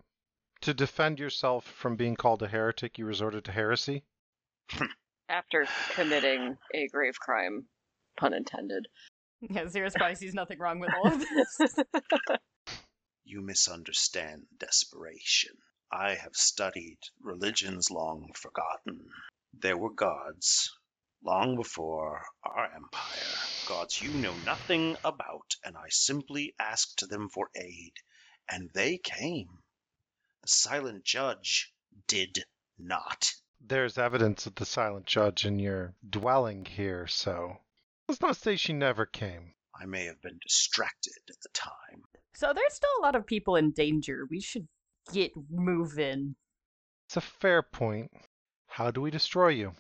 to 0.61 0.73
defend 0.73 1.19
yourself 1.19 1.65
from 1.65 1.95
being 1.95 2.15
called 2.15 2.43
a 2.43 2.47
heretic, 2.47 2.97
you 2.97 3.05
resorted 3.05 3.45
to 3.45 3.51
heresy? 3.51 4.03
After 5.33 5.65
committing 5.95 6.59
a 6.75 6.87
grave 6.89 7.19
crime, 7.19 7.65
pun 8.17 8.35
intended. 8.35 8.87
Yeah, 9.41 9.67
Zero 9.67 9.89
probably 9.95 10.13
sees 10.13 10.35
nothing 10.35 10.59
wrong 10.59 10.79
with 10.79 10.91
all 10.93 11.07
of 11.07 11.19
this. 11.19 11.75
You 13.25 13.41
misunderstand 13.41 14.45
desperation. 14.59 15.55
I 15.91 16.13
have 16.13 16.35
studied 16.35 16.99
religions 17.19 17.89
long 17.89 18.31
forgotten. 18.35 19.09
There 19.53 19.77
were 19.77 19.93
gods 19.93 20.77
long 21.23 21.55
before 21.55 22.21
our 22.43 22.65
empire, 22.75 23.37
gods 23.67 23.99
you 23.99 24.11
know 24.11 24.35
nothing 24.45 24.97
about, 25.03 25.55
and 25.63 25.75
I 25.75 25.87
simply 25.89 26.53
asked 26.59 27.09
them 27.09 27.29
for 27.29 27.49
aid, 27.55 27.93
and 28.47 28.69
they 28.73 28.97
came. 28.97 29.63
The 30.43 30.49
silent 30.49 31.03
judge 31.03 31.73
did 32.07 32.43
not. 32.77 33.33
There's 33.65 33.97
evidence 33.97 34.45
of 34.45 34.55
the 34.55 34.65
silent 34.65 35.05
judge 35.05 35.45
in 35.45 35.57
your 35.57 35.93
dwelling 36.07 36.65
here, 36.65 37.07
so 37.07 37.57
let's 38.07 38.21
not 38.21 38.35
say 38.37 38.55
she 38.57 38.73
never 38.73 39.05
came. 39.05 39.53
I 39.79 39.85
may 39.85 40.05
have 40.05 40.21
been 40.21 40.39
distracted 40.41 41.13
at 41.29 41.39
the 41.41 41.49
time. 41.53 42.03
so 42.35 42.53
there's 42.53 42.73
still 42.73 42.89
a 42.99 43.03
lot 43.03 43.15
of 43.15 43.25
people 43.25 43.55
in 43.55 43.71
danger. 43.71 44.27
We 44.29 44.41
should 44.41 44.67
get 45.11 45.31
moving. 45.49 46.35
It's 47.07 47.17
a 47.17 47.21
fair 47.21 47.61
point. 47.61 48.11
How 48.67 48.91
do 48.91 49.01
we 49.01 49.11
destroy 49.11 49.49
you? 49.49 49.73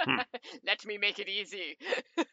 Hmm. 0.00 0.20
Let 0.66 0.84
me 0.84 0.98
make 0.98 1.18
it 1.18 1.28
easy. 1.28 1.78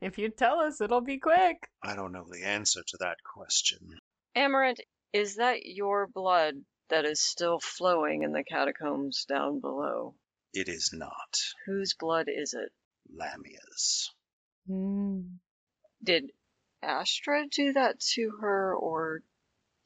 If 0.00 0.16
you 0.16 0.28
tell 0.28 0.60
us, 0.60 0.80
it'll 0.80 1.00
be 1.00 1.18
quick. 1.18 1.68
I 1.82 1.96
don't 1.96 2.12
know 2.12 2.24
the 2.30 2.44
answer 2.44 2.82
to 2.86 2.96
that 3.00 3.16
question. 3.24 3.98
Amaranth, 4.36 4.78
is 5.12 5.36
that 5.36 5.66
your 5.66 6.06
blood 6.06 6.54
that 6.88 7.04
is 7.04 7.20
still 7.20 7.60
flowing 7.60 8.22
in 8.22 8.32
the 8.32 8.44
catacombs 8.44 9.24
down 9.24 9.60
below? 9.60 10.14
It 10.52 10.68
is 10.68 10.90
not 10.92 11.38
Whose 11.66 11.94
blood 11.94 12.28
is 12.28 12.54
it? 12.54 12.72
Lamia's. 13.10 14.10
Hmm. 14.66 15.36
Did 16.02 16.32
Astra 16.82 17.46
do 17.48 17.72
that 17.72 18.00
to 18.14 18.30
her, 18.40 18.74
or 18.74 19.22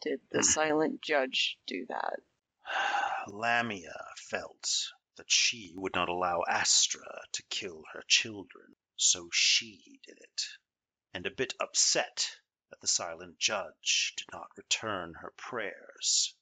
did 0.01 0.21
the 0.31 0.39
hmm. 0.39 0.45
silent 0.45 1.03
judge 1.03 1.59
do 1.67 1.87
that? 1.87 2.21
Lamia 3.29 4.07
felt 4.17 4.93
that 5.17 5.31
she 5.31 5.73
would 5.77 5.95
not 5.95 6.09
allow 6.09 6.43
Astra 6.49 7.27
to 7.33 7.43
kill 7.45 7.85
her 7.93 8.03
children, 8.07 8.77
so 8.97 9.29
she 9.33 10.01
did 10.07 10.19
it. 10.19 10.43
And 11.13 11.27
a 11.27 11.31
bit 11.31 11.55
upset 11.61 12.37
that 12.71 12.81
the 12.81 12.87
silent 12.87 13.39
judge 13.39 14.15
did 14.17 14.27
not 14.33 14.57
return 14.57 15.15
her 15.15 15.33
prayers. 15.37 16.35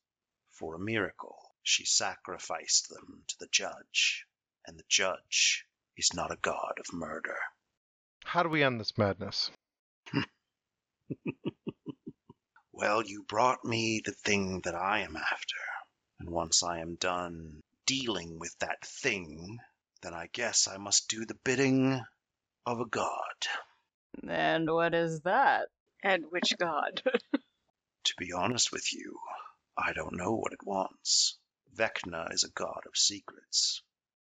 For 0.61 0.75
a 0.75 0.79
miracle, 0.79 1.39
she 1.63 1.87
sacrificed 1.87 2.91
them 2.91 3.25
to 3.29 3.37
the 3.39 3.49
judge, 3.51 4.27
and 4.67 4.79
the 4.79 4.85
judge 4.91 5.65
is 5.97 6.13
not 6.13 6.31
a 6.31 6.37
god 6.37 6.75
of 6.79 6.93
murder. 6.93 7.39
How 8.27 8.43
do 8.43 8.51
we 8.51 8.63
end 8.63 8.79
this 8.79 8.99
madness? 8.99 9.51
Well, 12.73 13.03
you 13.03 13.23
brought 13.23 13.65
me 13.65 14.03
the 14.05 14.13
thing 14.13 14.61
that 14.65 14.75
I 14.75 15.01
am 15.01 15.17
after, 15.17 15.57
and 16.19 16.29
once 16.29 16.63
I 16.63 16.81
am 16.81 16.95
done 16.97 17.63
dealing 17.87 18.39
with 18.39 18.55
that 18.59 18.85
thing, 18.85 19.59
then 20.03 20.13
I 20.13 20.29
guess 20.29 20.69
I 20.69 20.77
must 20.77 21.09
do 21.09 21.25
the 21.25 21.39
bidding 21.43 22.03
of 22.67 22.81
a 22.81 22.87
god. 22.87 23.47
And 24.27 24.71
what 24.71 24.95
is 24.95 25.21
that? 25.23 25.69
And 26.03 26.31
which 26.31 26.57
god? 26.59 27.03
To 28.05 28.15
be 28.17 28.33
honest 28.33 28.73
with 28.73 28.95
you, 28.95 29.19
I 29.83 29.93
don't 29.93 30.17
know 30.17 30.35
what 30.35 30.53
it 30.53 30.65
wants. 30.65 31.39
Vecna 31.77 32.33
is 32.33 32.45
a 32.45 32.51
god 32.51 32.83
of 32.87 32.97
secrets. 32.97 33.83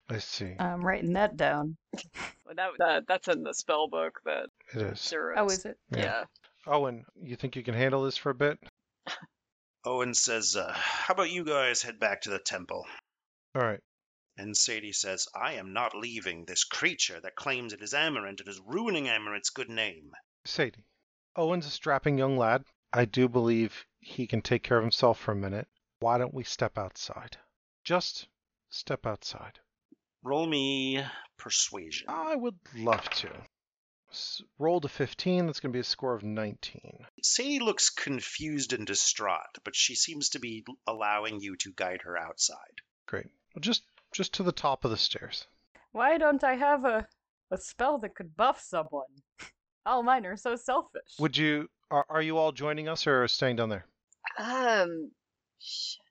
I 0.09 0.19
see. 0.19 0.55
I'm 0.57 0.85
writing 0.85 1.13
that 1.13 1.35
down. 1.37 1.77
Well, 2.45 2.55
that, 2.55 2.69
that 2.79 3.07
that's 3.09 3.27
in 3.27 3.43
the 3.43 3.53
spell 3.53 3.89
book 3.89 4.21
that 4.23 4.45
It 4.73 4.81
is. 4.81 4.99
Xeris. 4.99 5.33
Oh, 5.35 5.47
is 5.47 5.65
it? 5.65 5.77
Yeah. 5.91 5.97
Yeah. 5.99 6.23
Owen, 6.65 7.03
you 7.21 7.35
think 7.35 7.57
you 7.57 7.63
can 7.63 7.73
handle 7.73 8.03
this 8.03 8.15
for 8.15 8.29
a 8.29 8.35
bit? 8.35 8.57
Owen 9.85 10.13
says, 10.13 10.55
uh, 10.55 10.71
How 10.73 11.13
about 11.13 11.29
you 11.29 11.43
guys 11.43 11.81
head 11.81 11.99
back 11.99 12.21
to 12.21 12.29
the 12.29 12.39
temple? 12.39 12.85
All 13.53 13.61
right. 13.61 13.81
And 14.37 14.55
Sadie 14.55 14.93
says, 14.93 15.27
I 15.35 15.55
am 15.55 15.73
not 15.73 15.93
leaving 15.93 16.45
this 16.45 16.63
creature 16.63 17.19
that 17.19 17.35
claims 17.35 17.73
it 17.73 17.81
is 17.81 17.93
Amaranth 17.93 18.39
and 18.39 18.47
is 18.47 18.61
ruining 18.65 19.09
Amaranth's 19.09 19.49
good 19.49 19.69
name. 19.69 20.11
Sadie. 20.45 20.85
Owen's 21.35 21.65
a 21.67 21.71
strapping 21.71 22.17
young 22.17 22.37
lad. 22.37 22.63
I 22.97 23.05
do 23.05 23.29
believe 23.29 23.85
he 23.99 24.25
can 24.25 24.41
take 24.41 24.63
care 24.63 24.79
of 24.79 24.83
himself 24.83 25.19
for 25.19 25.31
a 25.31 25.35
minute. 25.35 25.67
Why 25.99 26.17
don't 26.17 26.33
we 26.33 26.43
step 26.43 26.79
outside? 26.79 27.37
Just 27.83 28.27
step 28.69 29.05
outside. 29.05 29.59
Roll 30.23 30.47
me 30.47 31.05
persuasion. 31.37 32.07
I 32.09 32.35
would 32.35 32.57
love 32.75 33.07
to. 33.21 33.29
S- 34.09 34.41
roll 34.57 34.81
to 34.81 34.89
15. 34.89 35.45
That's 35.45 35.59
going 35.59 35.71
to 35.71 35.75
be 35.75 35.81
a 35.81 35.83
score 35.83 36.15
of 36.15 36.23
19. 36.23 37.05
Sadie 37.21 37.59
looks 37.59 37.91
confused 37.91 38.73
and 38.73 38.87
distraught, 38.87 39.59
but 39.63 39.75
she 39.75 39.93
seems 39.93 40.29
to 40.29 40.39
be 40.39 40.65
allowing 40.87 41.39
you 41.39 41.55
to 41.57 41.73
guide 41.75 42.01
her 42.01 42.17
outside. 42.17 42.81
Great. 43.05 43.27
Well, 43.53 43.61
just 43.61 43.83
just 44.11 44.33
to 44.33 44.43
the 44.43 44.51
top 44.51 44.85
of 44.85 44.89
the 44.89 44.97
stairs. 44.97 45.45
Why 45.91 46.17
don't 46.17 46.43
I 46.43 46.55
have 46.55 46.83
a 46.83 47.07
a 47.51 47.57
spell 47.59 47.99
that 47.99 48.15
could 48.15 48.35
buff 48.35 48.59
someone? 48.59 49.21
All 49.85 50.01
mine 50.01 50.25
are 50.25 50.35
so 50.35 50.55
selfish. 50.55 51.13
Would 51.19 51.37
you? 51.37 51.69
Are, 51.89 52.05
are 52.09 52.21
you 52.21 52.37
all 52.37 52.51
joining 52.51 52.87
us 52.87 53.07
or 53.07 53.27
staying 53.27 53.55
down 53.57 53.69
there? 53.69 53.85
Um, 54.37 55.11
shit. 55.59 56.01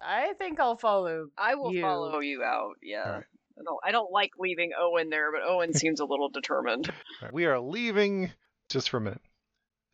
I 0.00 0.32
think 0.38 0.60
I'll 0.60 0.76
follow. 0.76 1.28
I 1.36 1.54
will 1.56 1.72
You. 1.72 1.82
follow 1.82 2.20
you 2.20 2.42
out. 2.42 2.74
Yeah. 2.82 3.04
Alright. 3.04 3.24
I 3.58 3.62
don't. 3.64 3.78
I 3.84 3.90
don't 3.90 4.12
like 4.12 4.32
leaving 4.38 4.72
Owen 4.78 5.08
there, 5.08 5.32
but 5.32 5.42
Owen 5.42 5.72
seems 5.72 6.00
a 6.00 6.04
little 6.04 6.28
determined. 6.28 6.88
All 6.90 6.94
right, 7.22 7.32
We 7.32 7.46
are 7.46 7.58
leaving 7.58 8.30
just 8.68 8.90
for 8.90 8.98
a 8.98 9.00
minute. 9.00 9.22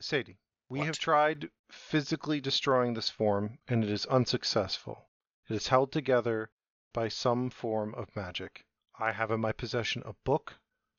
Sadie, 0.00 0.38
we 0.68 0.80
What? 0.80 0.86
have 0.86 0.98
tried 0.98 1.48
physically 1.70 2.40
destroying 2.40 2.94
this 2.94 3.08
form, 3.08 3.58
and 3.68 3.84
it 3.84 3.90
is 3.90 4.04
unsuccessful. 4.06 5.06
It 5.48 5.54
is 5.54 5.68
held 5.68 5.92
together 5.92 6.50
by 6.92 7.06
some 7.08 7.50
form 7.50 7.94
of 7.94 8.14
magic. 8.16 8.64
I 8.98 9.12
have 9.12 9.30
in 9.30 9.40
my 9.40 9.52
possession 9.52 10.02
a 10.04 10.14
book 10.24 10.54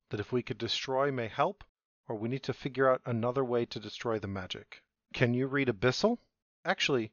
that, 0.10 0.20
if 0.22 0.32
we 0.32 0.42
could 0.42 0.58
destroy, 0.58 1.12
may 1.12 1.28
help, 1.28 1.64
or 2.08 2.16
we 2.16 2.30
need 2.30 2.44
to 2.44 2.54
figure 2.54 2.90
out 2.90 3.02
another 3.06 3.44
way 3.44 3.66
to 3.66 3.80
destroy 3.80 4.20
the 4.20 4.28
magic. 4.28 4.82
Can 5.14 5.34
you 5.34 5.48
read 5.48 5.68
Abyssal? 5.68 6.18
Actually, 6.66 7.12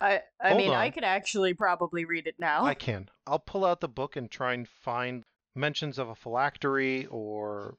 I 0.00 0.20
I 0.40 0.48
Hold 0.48 0.58
mean, 0.58 0.72
I 0.72 0.90
could 0.90 1.04
actually 1.04 1.54
probably 1.54 2.04
read 2.04 2.26
it 2.26 2.34
now. 2.38 2.64
I 2.64 2.74
can. 2.74 3.08
I'll 3.26 3.38
pull 3.38 3.64
out 3.64 3.80
the 3.80 3.88
book 3.88 4.16
and 4.16 4.30
try 4.30 4.54
and 4.54 4.68
find 4.68 5.22
mentions 5.54 5.98
of 5.98 6.08
a 6.08 6.14
phylactery 6.14 7.06
or 7.06 7.76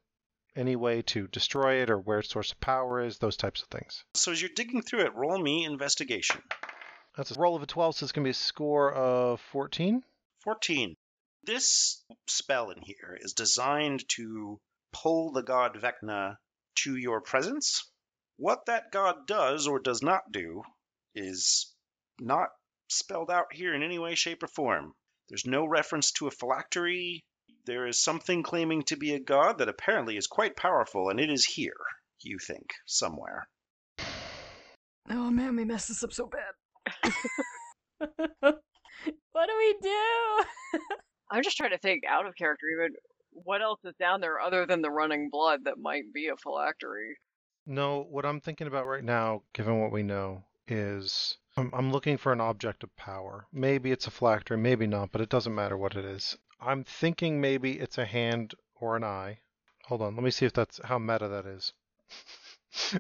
any 0.56 0.76
way 0.76 1.02
to 1.02 1.28
destroy 1.28 1.82
it 1.82 1.89
or 1.89 1.98
where 1.98 2.20
its 2.20 2.30
source 2.30 2.52
of 2.52 2.60
power 2.60 3.02
is, 3.02 3.18
those 3.18 3.38
types 3.38 3.62
of 3.62 3.68
things. 3.70 4.04
So 4.13 4.32
as 4.32 4.42
you're 4.42 4.52
digging 4.56 4.82
through 4.84 5.02
it, 5.02 5.16
roll 5.16 5.39
me 5.39 5.66
investigation. 5.66 6.42
That's 7.18 7.32
a 7.32 7.39
roll 7.39 7.56
of 7.56 7.63
a 7.63 7.68
12, 7.68 7.96
so 7.96 8.04
it's 8.04 8.12
going 8.12 8.24
to 8.24 8.28
be 8.28 8.32
a 8.32 8.36
score 8.36 8.92
of 8.94 9.42
14. 9.52 10.04
14. 10.44 10.96
This 11.44 12.04
spell 12.28 12.70
in 12.70 12.82
here 12.82 13.18
is 13.20 13.34
designed 13.34 14.08
to 14.16 14.60
pull 14.93 15.32
the 15.32 15.43
god 15.43 15.75
Vecna 15.75 16.38
to 16.75 16.95
your 16.95 17.21
presence. 17.21 17.91
What 18.38 18.67
that 18.67 18.91
god 18.91 19.27
does 19.27 19.67
or 19.67 19.79
does 19.79 20.01
not 20.01 20.32
do 20.32 20.63
is 21.15 21.73
not 22.19 22.49
spelled 22.89 23.29
out 23.29 23.53
here 23.53 23.73
in 23.73 23.84
any 23.84 23.99
way, 23.99 24.15
shape, 24.15 24.43
or 24.43 24.47
form. 24.47 24.93
There's 25.29 25.45
no 25.45 25.65
reference 25.65 26.12
to 26.13 26.27
a 26.27 26.32
phylactery. 26.32 27.23
There 27.65 27.88
is 27.88 28.03
something 28.03 28.43
claiming 28.43 28.84
to 28.84 28.95
be 28.95 29.13
a 29.13 29.19
god 29.19 29.60
that 29.60 29.69
apparently 29.69 30.17
is 30.17 30.27
quite 30.27 30.56
powerful, 30.56 31.10
and 31.10 31.19
it 31.19 31.29
is 31.29 31.45
here, 31.45 31.79
you 32.21 32.38
think, 32.39 32.73
somewhere. 32.86 33.47
Oh 35.10 35.32
man, 35.32 35.56
we 35.56 35.65
messed 35.65 35.88
this 35.88 36.03
up 36.03 36.13
so 36.13 36.27
bad. 36.29 37.13
what 39.32 39.47
do 39.47 39.58
we 39.58 39.75
do? 39.82 40.43
I'm 41.32 41.43
just 41.43 41.58
trying 41.58 41.71
to 41.71 41.77
think 41.77 42.03
out 42.08 42.25
of 42.25 42.36
character, 42.36 42.67
even 42.67 42.93
what 43.34 43.62
else 43.62 43.80
is 43.84 43.96
down 44.00 44.22
there 44.22 44.39
other 44.39 44.65
than 44.65 44.82
the 44.82 44.91
running 44.91 45.30
blood 45.30 45.65
that 45.65 45.78
might 45.78 46.13
be 46.13 46.28
a 46.28 46.38
phylactery. 46.38 47.17
No, 47.65 48.06
what 48.10 48.26
I'm 48.26 48.41
thinking 48.41 48.67
about 48.67 48.88
right 48.88 49.04
now, 49.04 49.43
given 49.54 49.80
what 49.80 49.91
we 49.91 50.04
know, 50.04 50.43
is 50.67 51.38
I'm, 51.56 51.72
I'm 51.74 51.91
looking 51.91 52.17
for 52.17 52.34
an 52.34 52.41
object 52.41 52.84
of 52.84 52.96
power. 52.96 53.48
Maybe 53.52 53.91
it's 53.91 54.08
a 54.08 54.12
phylactery, 54.12 54.58
maybe 54.58 54.88
not, 54.88 55.12
but 55.12 55.22
it 55.22 55.30
doesn't 55.30 55.56
matter 55.56 55.78
what 55.78 55.96
it 55.96 56.06
is. 56.06 56.38
I'm 56.60 56.84
thinking 56.84 57.39
maybe 57.39 57.80
it's 57.80 57.98
a 57.98 58.06
hand 58.06 58.56
or 58.76 58.96
an 58.96 59.04
eye. 59.04 59.39
Hold 59.86 60.02
on, 60.02 60.15
let 60.15 60.24
me 60.24 60.32
see 60.32 60.46
if 60.46 60.54
that's 60.54 60.80
how 60.84 60.98
meta 60.98 61.28
that 61.28 61.46
is. 61.46 61.74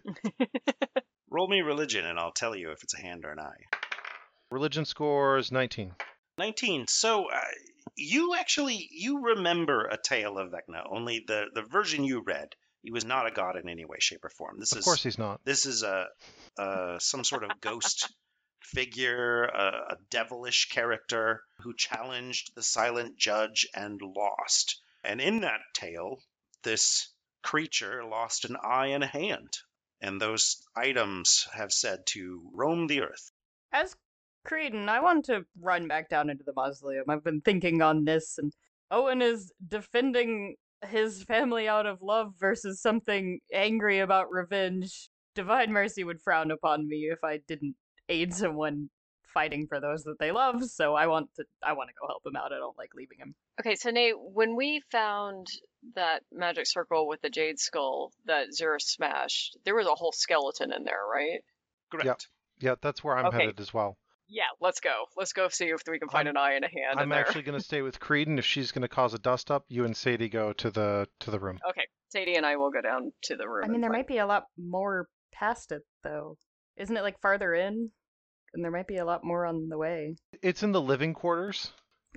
Roll 1.29 1.47
me 1.47 1.61
religion, 1.61 2.05
and 2.05 2.19
I'll 2.19 2.31
tell 2.31 2.55
you 2.55 2.71
if 2.71 2.83
it's 2.83 2.93
a 2.93 3.01
hand 3.01 3.25
or 3.25 3.31
an 3.31 3.39
eye. 3.39 3.63
Religion 4.51 4.85
score 4.85 5.37
is 5.37 5.51
19. 5.51 5.95
19. 6.37 6.87
So 6.87 7.25
uh, 7.25 7.39
you 7.95 8.35
actually 8.35 8.87
you 8.91 9.21
remember 9.21 9.85
a 9.85 9.97
tale 9.97 10.37
of 10.37 10.51
Vecna, 10.51 10.83
only 10.89 11.23
the 11.27 11.45
the 11.53 11.61
version 11.63 12.03
you 12.03 12.21
read, 12.21 12.55
he 12.81 12.91
was 12.91 13.05
not 13.05 13.27
a 13.27 13.31
god 13.31 13.55
in 13.55 13.69
any 13.69 13.85
way, 13.85 13.97
shape, 13.99 14.23
or 14.25 14.29
form. 14.29 14.59
This 14.59 14.71
Of 14.71 14.79
is 14.79 14.85
course 14.85 15.03
he's 15.03 15.17
not. 15.17 15.41
this 15.45 15.65
is 15.65 15.83
a, 15.83 16.07
a 16.57 16.97
some 16.99 17.23
sort 17.23 17.43
of 17.43 17.61
ghost 17.61 18.13
figure, 18.61 19.43
a, 19.45 19.93
a 19.93 19.97
devilish 20.09 20.69
character 20.69 21.41
who 21.59 21.73
challenged 21.75 22.55
the 22.55 22.63
silent 22.63 23.17
judge 23.17 23.67
and 23.75 24.01
lost. 24.01 24.81
And 25.03 25.19
in 25.21 25.41
that 25.41 25.59
tale, 25.73 26.19
this 26.63 27.09
creature 27.41 28.03
lost 28.05 28.45
an 28.45 28.55
eye 28.61 28.87
and 28.87 29.03
a 29.03 29.07
hand, 29.07 29.57
and 30.01 30.19
those 30.19 30.65
items 30.75 31.47
have 31.53 31.71
said 31.71 32.05
to 32.07 32.49
roam 32.53 32.87
the 32.87 33.01
earth. 33.01 33.31
As 33.71 33.95
Creedon, 34.45 34.89
I 34.89 34.99
want 34.99 35.25
to 35.25 35.45
run 35.59 35.87
back 35.87 36.09
down 36.09 36.29
into 36.29 36.43
the 36.43 36.53
mausoleum. 36.55 37.05
I've 37.09 37.23
been 37.23 37.41
thinking 37.41 37.81
on 37.81 38.05
this, 38.05 38.37
and 38.37 38.53
Owen 38.91 39.21
is 39.21 39.51
defending 39.67 40.55
his 40.87 41.23
family 41.23 41.67
out 41.67 41.85
of 41.85 42.01
love 42.01 42.33
versus 42.39 42.81
something 42.81 43.39
angry 43.53 43.99
about 43.99 44.31
revenge. 44.31 45.09
Divine 45.33 45.71
Mercy 45.71 46.03
would 46.03 46.21
frown 46.21 46.51
upon 46.51 46.87
me 46.87 47.09
if 47.11 47.23
I 47.23 47.39
didn't 47.47 47.75
aid 48.09 48.33
someone 48.33 48.89
fighting 49.33 49.65
for 49.65 49.79
those 49.79 50.03
that 50.03 50.19
they 50.19 50.31
love, 50.31 50.63
so 50.65 50.93
I 50.93 51.07
want 51.07 51.29
to 51.37 51.45
I 51.63 51.73
want 51.73 51.89
to 51.89 51.95
go 51.99 52.07
help 52.07 52.23
him 52.25 52.35
out. 52.35 52.53
I 52.53 52.57
don't 52.57 52.77
like 52.77 52.93
leaving 52.93 53.17
him. 53.17 53.33
Okay, 53.59 53.75
so 53.75 53.89
Nate, 53.89 54.13
when 54.19 54.55
we 54.55 54.81
found 54.91 55.47
that 55.95 56.21
magic 56.31 56.67
circle 56.67 57.07
with 57.07 57.21
the 57.21 57.29
jade 57.29 57.59
skull 57.59 58.11
that 58.25 58.49
Zerus 58.49 58.81
smashed, 58.81 59.57
there 59.65 59.75
was 59.75 59.87
a 59.87 59.95
whole 59.95 60.11
skeleton 60.11 60.71
in 60.71 60.83
there, 60.83 61.01
right? 61.11 61.39
Correct. 61.91 62.27
Yeah, 62.59 62.75
that's 62.81 63.03
where 63.03 63.17
I'm 63.17 63.27
Okay. 63.27 63.39
headed 63.39 63.59
as 63.59 63.73
well. 63.73 63.97
Yeah, 64.29 64.43
let's 64.61 64.79
go. 64.79 65.05
Let's 65.17 65.33
go 65.33 65.49
see 65.49 65.65
if 65.65 65.81
we 65.87 65.99
can 65.99 66.09
find 66.09 66.27
I'm- 66.27 66.35
an 66.35 66.41
eye 66.41 66.53
and 66.53 66.65
a 66.65 66.67
hand 66.69 66.99
I'm 66.99 67.09
there. 67.09 67.19
actually 67.19 67.43
going 67.43 67.57
to 67.57 67.63
stay 67.63 67.81
with 67.81 67.99
Creedon. 67.99 68.39
If 68.39 68.45
she's 68.45 68.71
going 68.71 68.81
to 68.83 68.87
cause 68.87 69.13
a 69.13 69.19
dust 69.19 69.51
up, 69.51 69.65
you 69.67 69.85
and 69.85 69.95
Sadie 69.95 70.29
go 70.29 70.53
to 70.53 70.71
the 70.71 71.07
to 71.19 71.31
the 71.31 71.39
room. 71.39 71.59
Okay, 71.69 71.85
Sadie 72.09 72.35
and 72.35 72.45
I 72.45 72.55
will 72.55 72.71
go 72.71 72.81
down 72.81 73.11
to 73.23 73.35
the 73.35 73.47
room. 73.47 73.65
I 73.65 73.67
mean, 73.67 73.81
there 73.81 73.89
find- 73.89 73.99
might 73.99 74.07
be 74.07 74.17
a 74.19 74.25
lot 74.25 74.45
more 74.57 75.07
past 75.33 75.71
it 75.71 75.81
though. 76.03 76.37
Isn't 76.77 76.95
it 76.97 77.01
like 77.03 77.19
farther 77.21 77.53
in? 77.53 77.91
And 78.53 78.63
there 78.63 78.71
might 78.71 78.87
be 78.87 78.97
a 78.97 79.05
lot 79.05 79.23
more 79.23 79.45
on 79.45 79.67
the 79.69 79.77
way. 79.77 80.15
It's 80.41 80.61
in 80.63 80.71
the 80.73 80.81
living 80.81 81.13
quarters, 81.15 81.71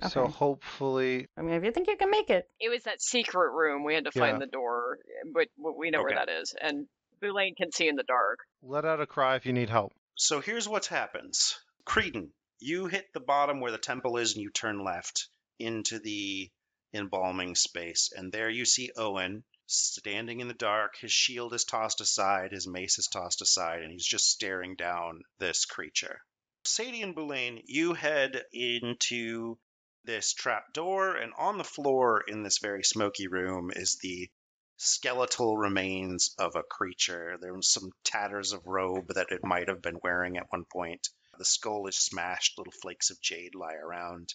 so 0.09 0.27
hopefully 0.27 1.27
I 1.37 1.41
mean, 1.41 1.55
if 1.55 1.63
you 1.63 1.71
think 1.71 1.87
you 1.87 1.97
can 1.97 2.11
make 2.11 2.29
it, 2.29 2.45
It 2.59 2.69
was 2.69 2.83
that 2.83 3.01
secret 3.01 3.51
room. 3.51 3.83
We 3.83 3.95
had 3.95 4.05
to 4.05 4.11
find 4.11 4.35
Yeah. 4.35 4.45
the 4.45 4.51
door, 4.51 4.99
but 5.33 5.47
we 5.57 5.89
know 5.91 6.01
where 6.03 6.15
that 6.15 6.29
is. 6.29 6.53
And 6.59 6.87
Boulain 7.21 7.55
can 7.57 7.71
see 7.71 7.87
in 7.87 7.95
the 7.95 8.03
dark. 8.03 8.39
let 8.61 8.85
out 8.85 9.01
a 9.01 9.07
cry 9.07 9.35
if 9.35 9.45
you 9.47 9.53
need 9.53 9.69
help. 9.69 9.93
So 10.15 10.39
here's 10.41 10.67
what 10.69 10.85
happens. 10.87 11.59
Creedon, 11.87 12.33
you 12.59 12.87
hit 12.87 13.13
the 13.13 13.21
bottom 13.21 13.61
where 13.61 13.71
the 13.71 13.77
temple 13.77 14.17
is 14.17 14.33
and 14.33 14.41
you 14.41 14.49
turn 14.49 14.83
left 14.83 15.29
into 15.57 15.99
the 15.99 16.51
embalming 16.93 17.55
space. 17.55 18.11
And 18.13 18.29
there 18.29 18.49
you 18.49 18.65
see 18.65 18.91
Owen 18.97 19.45
standing 19.67 20.41
in 20.41 20.49
the 20.49 20.53
dark. 20.53 20.97
His 20.97 21.13
shield 21.13 21.53
is 21.53 21.63
tossed 21.63 22.01
aside, 22.01 22.51
his 22.51 22.67
mace 22.67 22.99
is 22.99 23.07
tossed 23.07 23.41
aside, 23.41 23.83
and 23.83 23.91
he's 23.93 24.05
just 24.05 24.29
staring 24.29 24.75
down 24.75 25.21
this 25.39 25.63
creature. 25.63 26.19
Sadie 26.65 27.03
and 27.03 27.15
Boulain, 27.15 27.61
you 27.65 27.93
head 27.93 28.43
into 28.51 29.57
this 30.03 30.33
trap 30.33 30.73
door, 30.73 31.15
and 31.15 31.31
on 31.37 31.57
the 31.57 31.63
floor 31.63 32.21
in 32.27 32.43
this 32.43 32.57
very 32.57 32.83
smoky 32.83 33.27
room 33.27 33.71
is 33.73 33.97
the 34.01 34.29
skeletal 34.75 35.57
remains 35.57 36.35
of 36.37 36.57
a 36.57 36.63
creature. 36.63 37.37
There 37.41 37.53
was 37.53 37.69
some 37.69 37.91
tatters 38.03 38.51
of 38.51 38.67
robe 38.67 39.13
that 39.15 39.31
it 39.31 39.45
might 39.45 39.69
have 39.69 39.81
been 39.81 39.99
wearing 40.03 40.35
at 40.35 40.51
one 40.51 40.65
point. 40.65 41.07
The 41.37 41.45
skull 41.45 41.87
is 41.87 41.97
smashed, 41.97 42.57
little 42.57 42.73
flakes 42.81 43.09
of 43.09 43.21
jade 43.21 43.55
lie 43.55 43.75
around, 43.75 44.33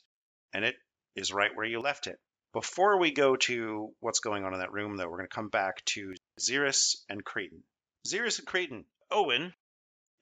and 0.52 0.64
it 0.64 0.76
is 1.16 1.32
right 1.32 1.54
where 1.54 1.66
you 1.66 1.80
left 1.80 2.06
it. 2.06 2.18
Before 2.52 2.98
we 2.98 3.12
go 3.12 3.36
to 3.36 3.94
what's 4.00 4.20
going 4.20 4.44
on 4.44 4.52
in 4.52 4.60
that 4.60 4.72
room, 4.72 4.96
though, 4.96 5.08
we're 5.08 5.16
going 5.16 5.28
to 5.28 5.34
come 5.34 5.48
back 5.48 5.84
to 5.86 6.14
Xerus 6.38 6.96
and 7.08 7.24
Creedon. 7.24 7.62
Xerus 8.06 8.38
and 8.38 8.46
Creedon, 8.46 8.84
Owen 9.10 9.54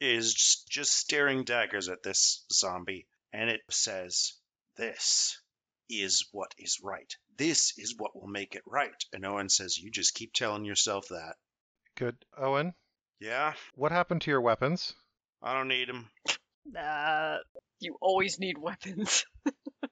is 0.01 0.33
just, 0.33 0.69
just 0.69 0.93
staring 0.93 1.45
daggers 1.45 1.89
at 1.89 2.03
this 2.03 2.45
zombie, 2.53 3.07
and 3.33 3.51
it 3.51 3.61
says, 3.69 4.35
This 4.77 5.41
is 5.89 6.29
what 6.33 6.55
is 6.57 6.79
right. 6.83 7.13
This 7.37 7.73
is 7.79 7.95
what 7.99 8.15
will 8.15 8.29
make 8.29 8.55
it 8.55 8.63
right. 8.67 9.05
And 9.13 9.27
Owen 9.27 9.49
says, 9.49 9.79
You 9.79 9.91
just 9.91 10.15
keep 10.15 10.33
telling 10.33 10.65
yourself 10.65 11.09
that. 11.09 11.35
Good. 11.97 12.17
Owen, 12.39 12.75
Yeah, 13.19 13.55
what 13.75 13.93
happened 13.93 14.23
to 14.23 14.31
your 14.31 14.41
weapons? 14.41 14.95
I 15.43 15.55
don't 15.55 15.69
need 15.69 15.89
them. 15.89 16.11
Uh, 16.79 17.39
You 17.81 17.97
always 18.01 18.39
need 18.39 18.59
weapons. 18.59 19.25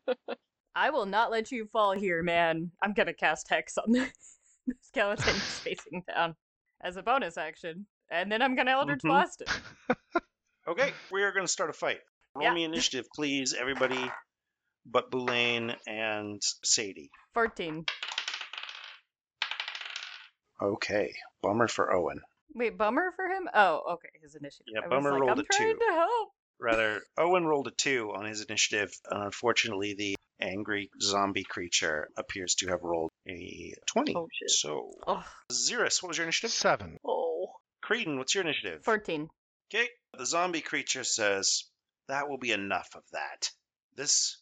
I 0.74 0.90
will 0.90 1.06
not 1.06 1.30
let 1.30 1.50
you 1.50 1.66
fall 1.72 1.92
here, 1.92 2.22
man. 2.22 2.70
I'm 2.82 2.92
gonna 2.94 3.14
cast 3.14 3.48
Hex 3.48 3.76
on 3.78 3.92
the 3.92 4.08
the 4.66 4.74
skeleton 4.82 5.34
facing 5.64 6.02
down 6.06 6.34
as 6.82 6.96
a 6.96 7.02
bonus 7.02 7.36
action, 7.36 7.86
and 8.10 8.30
then 8.30 8.42
I'm 8.42 8.54
gonna 8.54 8.70
Eldritch 8.72 9.00
Mhm. 9.02 9.08
Blast 9.08 9.40
it. 9.42 9.50
Okay, 10.68 10.92
we 11.10 11.22
are 11.22 11.32
going 11.32 11.46
to 11.46 11.50
start 11.52 11.70
a 11.70 11.72
fight. 11.72 12.00
Roll 12.34 12.44
Yeah. 12.44 12.52
me 12.54 12.64
initiative, 12.64 13.06
please, 13.14 13.54
everybody 13.58 14.10
but 14.84 15.10
Boulain 15.10 15.74
and 15.86 16.42
Sadie. 16.62 17.10
14. 17.34 17.84
Okay, 20.62 21.12
bummer 21.42 21.68
for 21.68 21.94
Owen. 21.94 22.20
Wait, 22.54 22.76
bummer 22.76 23.12
for 23.16 23.26
him? 23.28 23.48
Oh, 23.54 23.94
okay, 23.94 24.08
his 24.22 24.34
initiative. 24.34 24.66
Yeah, 24.74 24.80
I 24.84 24.88
was 24.88 24.90
Bummer 24.90 25.12
like, 25.12 25.20
rolled 25.22 25.38
I'm 25.38 25.38
a 25.38 25.42
trying 25.44 25.68
two. 25.72 25.78
to 25.78 25.92
help. 25.94 26.28
Rather, 26.60 27.00
Owen 27.16 27.44
rolled 27.46 27.68
a 27.68 27.70
two 27.70 28.12
on 28.14 28.24
his 28.26 28.42
initiative, 28.42 28.90
and 29.10 29.22
unfortunately, 29.22 29.94
the 29.94 30.16
angry 30.40 30.90
zombie 31.00 31.44
creature 31.44 32.08
appears 32.16 32.54
to 32.56 32.68
have 32.68 32.82
rolled 32.82 33.10
a 33.28 33.74
20. 33.86 34.14
Oh, 34.16 34.28
shit. 34.32 34.50
So, 34.50 34.90
Oh, 35.06 35.24
Xerus, 35.52 36.02
what 36.02 36.08
was 36.08 36.18
your 36.18 36.24
initiative? 36.24 36.50
Seven. 36.50 36.98
Oh. 37.04 37.46
Creedon, 37.82 38.18
what's 38.18 38.34
your 38.34 38.44
initiative? 38.44 38.84
14. 38.84 39.28
Okay, 39.72 39.88
the 40.16 40.26
zombie 40.26 40.60
creature 40.60 41.04
says, 41.04 41.64
That 42.08 42.28
will 42.28 42.38
be 42.38 42.52
enough 42.52 42.88
of 42.94 43.02
that. 43.12 43.50
This 43.96 44.38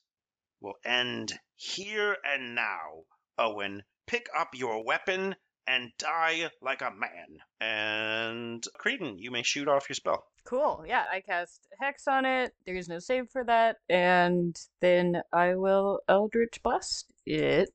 will 0.60 0.74
end 0.84 1.32
here 1.54 2.16
and 2.24 2.54
now. 2.54 3.04
Owen, 3.38 3.82
pick 4.06 4.28
up 4.36 4.48
your 4.54 4.84
weapon 4.84 5.36
and 5.66 5.90
die 5.98 6.50
like 6.62 6.80
a 6.80 6.90
man. 6.90 7.38
And 7.60 8.64
Creedon, 8.78 9.16
you 9.18 9.30
may 9.30 9.42
shoot 9.42 9.68
off 9.68 9.88
your 9.88 9.94
spell. 9.94 10.24
Cool. 10.46 10.84
Yeah, 10.86 11.04
I 11.10 11.20
cast 11.20 11.66
Hex 11.80 12.06
on 12.06 12.24
it. 12.24 12.54
There's 12.64 12.88
no 12.88 13.00
save 13.00 13.28
for 13.30 13.44
that. 13.44 13.78
And 13.88 14.56
then 14.80 15.20
I 15.32 15.56
will 15.56 16.00
Eldritch 16.08 16.62
Blast 16.62 17.12
it 17.26 17.70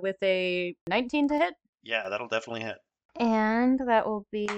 with 0.00 0.16
a 0.22 0.76
19 0.88 1.28
to 1.28 1.38
hit. 1.38 1.54
Yeah, 1.82 2.08
that'll 2.08 2.28
definitely 2.28 2.62
hit. 2.62 2.76
And 3.18 3.80
that 3.86 4.06
will 4.06 4.26
be. 4.30 4.48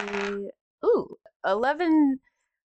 Ooh, 0.85 1.17
11 1.47 2.19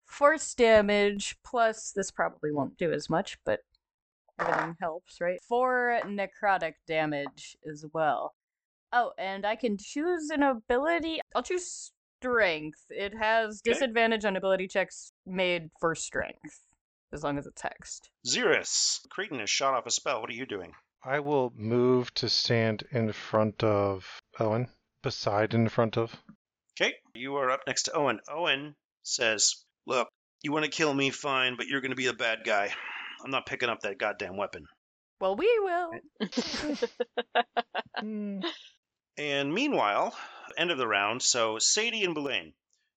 force 0.07 0.55
damage, 0.55 1.37
plus 1.45 1.93
this 1.95 2.11
probably 2.11 2.53
won't 2.53 2.79
do 2.79 2.93
as 2.93 3.11
much, 3.11 3.37
but 3.45 3.61
everything 4.39 4.77
helps, 4.81 5.21
right? 5.21 5.41
Four 5.43 6.01
necrotic 6.07 6.75
damage 6.87 7.57
as 7.69 7.85
well. 7.93 8.35
Oh, 8.93 9.13
and 9.19 9.45
I 9.45 9.57
can 9.57 9.77
choose 9.77 10.31
an 10.31 10.43
ability. 10.43 11.21
I'll 11.35 11.43
choose 11.43 11.93
strength. 12.21 12.85
It 12.91 13.15
has 13.17 13.61
Okay. 13.65 13.73
disadvantage 13.73 14.25
on 14.25 14.37
ability 14.37 14.69
checks 14.69 15.13
made 15.27 15.71
for 15.81 15.95
strength, 15.95 16.65
as 17.13 17.23
long 17.23 17.39
as 17.39 17.47
it's 17.47 17.63
hexed. 17.63 18.09
Xerus, 18.27 19.01
Creedon 19.09 19.41
has 19.41 19.51
shot 19.51 19.75
off 19.75 19.87
a 19.87 19.91
spell. 19.91 20.21
What 20.21 20.31
are 20.31 20.35
you 20.35 20.47
doing? 20.47 20.73
I 21.05 21.21
will 21.21 21.53
move 21.55 22.13
to 22.15 22.29
stand 22.29 22.83
in 22.91 23.13
front 23.13 23.63
of 23.63 24.21
Owen, 24.41 24.69
beside 25.03 25.55
in 25.55 25.69
front 25.69 25.97
of. 25.97 26.15
Okay, 26.81 26.95
you 27.15 27.37
are 27.37 27.51
up 27.51 27.61
next 27.67 27.85
to 27.85 27.93
Owen. 27.97 28.21
Owen 28.29 28.75
says, 29.03 29.65
Look, 29.87 30.09
you 30.43 30.53
want 30.53 30.65
to 30.65 30.71
kill 30.71 30.93
me, 30.93 31.11
fine, 31.11 31.57
but 31.57 31.67
you're 31.67 31.81
going 31.81 31.93
to 31.93 31.97
be 31.97 32.07
a 32.09 32.13
bad 32.13 32.41
guy. 32.45 32.75
I'm 33.25 33.31
not 33.31 33.47
picking 33.47 33.69
up 33.69 33.81
that 33.81 33.99
goddamn 33.99 34.37
weapon. 34.37 34.67
Well, 35.21 35.37
we 35.37 35.59
will. 35.61 35.91
Hmm. 37.99 38.41
And 39.19 39.53
meanwhile, 39.53 40.17
end 40.57 40.71
of 40.71 40.79
the 40.79 40.87
round. 40.87 41.23
So 41.23 41.59
Sadie 41.59 42.05
and 42.05 42.15
Boulain, 42.15 42.53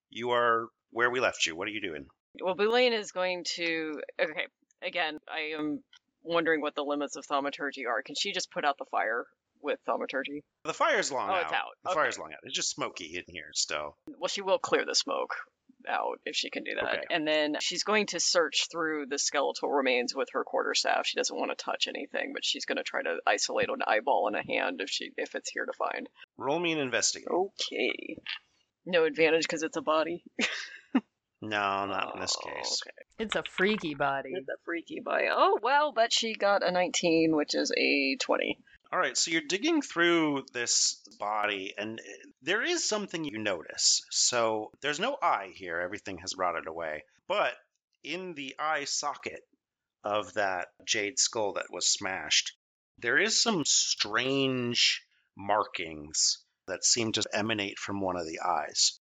you 0.10 0.32
are 0.32 0.68
where 0.92 1.10
we 1.10 1.20
left 1.20 1.46
you. 1.46 1.56
What 1.56 1.68
are 1.68 1.72
you 1.72 1.82
doing? 1.82 2.06
Well, 2.42 2.56
Boulain 2.56 2.94
is 2.94 3.12
going 3.12 3.44
to. 3.56 4.00
Okay, 4.22 4.48
again, 4.82 5.20
I 5.28 5.58
am 5.60 5.84
wondering 6.24 6.62
what 6.62 6.76
the 6.76 6.84
limits 6.84 7.16
of 7.16 7.26
thaumaturgy 7.26 7.86
are. 7.88 8.02
Can 8.04 8.16
she 8.16 8.32
just 8.32 8.52
put 8.52 8.64
out 8.64 8.78
the 8.78 8.86
fire 8.92 9.26
with 9.62 9.80
thaumaturgy? 9.86 10.44
The 10.64 10.74
fire's 10.74 11.12
long 11.12 11.30
out. 11.30 11.34
Oh, 11.34 11.38
out. 11.38 11.44
it's 11.44 11.54
out. 11.54 11.68
The 11.84 11.90
Okay. 11.90 12.00
fire's 12.00 12.20
long 12.20 12.32
out. 12.34 12.40
It's 12.44 12.56
just 12.56 12.70
smoky 12.72 13.16
in 13.18 13.24
here 13.28 13.50
still. 13.54 13.98
Well, 14.20 14.28
she 14.28 14.42
will 14.42 14.60
clear 14.60 14.86
the 14.86 14.96
smoke 14.96 15.36
out 15.88 16.20
if 16.26 16.36
she 16.36 16.50
can 16.50 16.64
do 16.64 16.72
that. 16.76 16.84
Okay. 16.84 17.04
And 17.10 17.28
then 17.28 17.56
she's 17.60 17.84
going 17.84 18.08
to 18.08 18.20
search 18.20 18.68
through 18.72 19.06
the 19.08 19.18
skeletal 19.18 19.70
remains 19.70 20.16
with 20.16 20.30
her 20.34 20.44
quarterstaff. 20.44 21.06
She 21.06 21.18
doesn't 21.18 21.38
want 21.38 21.52
to 21.52 21.64
touch 21.64 21.88
anything, 21.88 22.32
but 22.34 22.46
she's 22.46 22.66
going 22.66 22.78
to 22.78 22.84
try 22.84 23.02
to 23.02 23.18
isolate 23.28 23.70
an 23.70 23.82
eyeball 23.86 24.28
and 24.28 24.36
a 24.36 24.44
hand 24.44 24.82
if 24.82 24.90
she 24.90 25.12
if 25.18 25.36
it's 25.36 25.50
here 25.50 25.66
to 25.66 25.74
find. 25.74 26.08
Roll 26.38 26.60
me 26.60 26.72
an 26.74 26.80
investigate. 26.80 27.28
Okay. 27.32 28.18
No 28.86 29.06
advantage 29.06 29.44
because 29.44 29.64
it's 29.64 29.78
a 29.78 29.82
body. 29.82 30.24
No, 31.44 31.86
not 31.88 32.14
in 32.16 32.22
this 32.22 32.36
Oh, 32.40 32.50
case. 32.50 32.82
Okay. 32.86 32.96
It's 33.18 33.36
a 33.36 33.44
freaky 33.44 33.96
body. 33.96 34.30
It's 34.34 34.48
a 34.48 34.58
freaky 34.64 35.00
body. 35.04 35.26
Oh 35.32 35.58
well, 35.64 35.92
but 35.92 36.14
she 36.14 36.36
got 36.36 36.68
a 36.68 36.72
19, 36.72 37.36
which 37.36 37.56
is 37.56 37.72
a 37.76 38.16
20. 38.18 38.60
All 38.94 39.00
right, 39.00 39.16
so 39.16 39.32
you're 39.32 39.42
digging 39.48 39.82
through 39.82 40.44
this 40.52 41.02
body, 41.18 41.74
and 41.78 42.00
uh, 42.00 42.04
there 42.42 42.62
is 42.62 42.88
something 42.88 43.24
you 43.24 43.38
notice. 43.38 44.02
So 44.12 44.72
there's 44.82 45.00
no 45.00 45.18
eye 45.22 45.52
here, 45.56 45.80
everything 45.80 46.18
has 46.18 46.36
rotted 46.38 46.68
away. 46.68 47.06
But 47.26 47.54
in 48.04 48.34
the 48.34 48.54
eye 48.60 48.84
socket 48.84 49.48
of 50.04 50.34
that 50.34 50.70
jade 50.86 51.20
skull 51.20 51.54
that 51.54 51.72
was 51.72 51.88
smashed, 51.88 52.52
there 52.98 53.18
is 53.18 53.42
some 53.42 53.64
strange 53.64 55.02
markings 55.38 56.44
that 56.68 56.84
seem 56.84 57.14
to 57.14 57.24
emanate 57.34 57.80
from 57.80 58.02
one 58.02 58.18
of 58.18 58.28
the 58.28 58.42
eyes. 58.42 59.00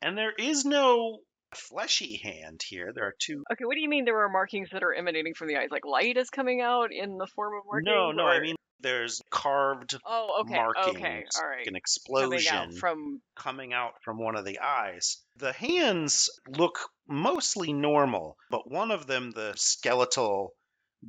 And 0.00 0.16
there 0.16 0.32
is 0.32 0.64
no 0.64 1.20
fleshy 1.54 2.16
hand 2.16 2.62
here. 2.66 2.92
There 2.94 3.04
are 3.04 3.14
two. 3.18 3.44
Okay, 3.52 3.64
what 3.66 3.74
do 3.74 3.80
you 3.80 3.88
mean 3.88 4.06
there 4.06 4.24
are 4.24 4.30
markings 4.30 4.70
that 4.72 4.82
are 4.82 4.94
emanating 4.94 5.34
from 5.34 5.48
the 5.48 5.56
eyes? 5.56 5.68
Like 5.70 5.84
light 5.84 6.16
is 6.16 6.30
coming 6.30 6.62
out 6.62 6.90
in 6.90 7.18
the 7.18 7.26
form 7.26 7.52
of 7.58 7.66
markings? 7.66 7.86
No, 7.86 8.12
no, 8.12 8.26
I 8.26 8.40
mean 8.40 8.55
there's 8.80 9.22
carved 9.30 9.96
Oh, 10.04 10.42
okay, 10.42 10.54
markings, 10.54 10.96
okay, 10.96 11.24
all 11.36 11.48
right. 11.48 11.58
like 11.58 11.66
an 11.66 11.74
Coming 11.74 11.76
explosion 11.76 12.54
out 12.54 12.74
from 12.74 13.20
coming 13.34 13.72
out 13.72 13.92
from 14.02 14.18
one 14.18 14.36
of 14.36 14.44
the 14.44 14.58
eyes. 14.60 15.18
The 15.36 15.52
hands 15.52 16.28
look 16.48 16.78
mostly 17.08 17.72
normal, 17.72 18.36
but 18.50 18.70
one 18.70 18.90
of 18.90 19.06
them, 19.06 19.30
the 19.30 19.54
skeletal 19.56 20.52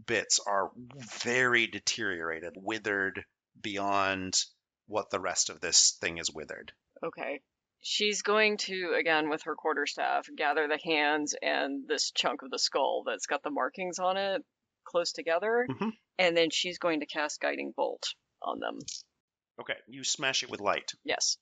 bits, 0.06 0.40
are 0.46 0.72
very 1.22 1.68
deteriorated, 1.68 2.54
withered 2.56 3.24
beyond 3.62 4.36
what 4.88 5.10
the 5.10 5.20
rest 5.20 5.50
of 5.50 5.60
this 5.60 5.98
thing 6.00 6.18
is 6.18 6.32
withered. 6.34 6.72
Okay. 7.04 7.42
She's 7.82 8.22
going 8.22 8.58
to, 8.58 8.96
again, 9.00 9.30
with 9.30 9.44
her 9.44 9.56
quarterstaff, 9.56 10.28
gather 10.36 10.68
the 10.68 10.80
hands 10.84 11.36
and 11.42 11.88
this 11.88 12.12
chunk 12.12 12.42
of 12.42 12.50
the 12.50 12.60
skull 12.60 13.04
that's 13.06 13.28
got 13.28 13.44
the 13.44 13.52
markings 13.52 14.00
on 14.00 14.18
it 14.18 14.44
close 14.88 15.12
together, 15.12 15.68
Mhm. 15.70 15.92
and 16.18 16.36
then 16.38 16.50
she's 16.50 16.80
going 16.80 17.02
to 17.02 17.06
cast 17.06 17.40
Guiding 17.42 17.74
Bolt 17.76 18.14
on 18.42 18.60
them. 18.60 18.80
Okay, 19.60 19.76
you 19.88 20.04
smash 20.04 20.44
it 20.44 20.50
with 20.50 20.60
light. 20.62 20.92
Yes. 21.04 21.38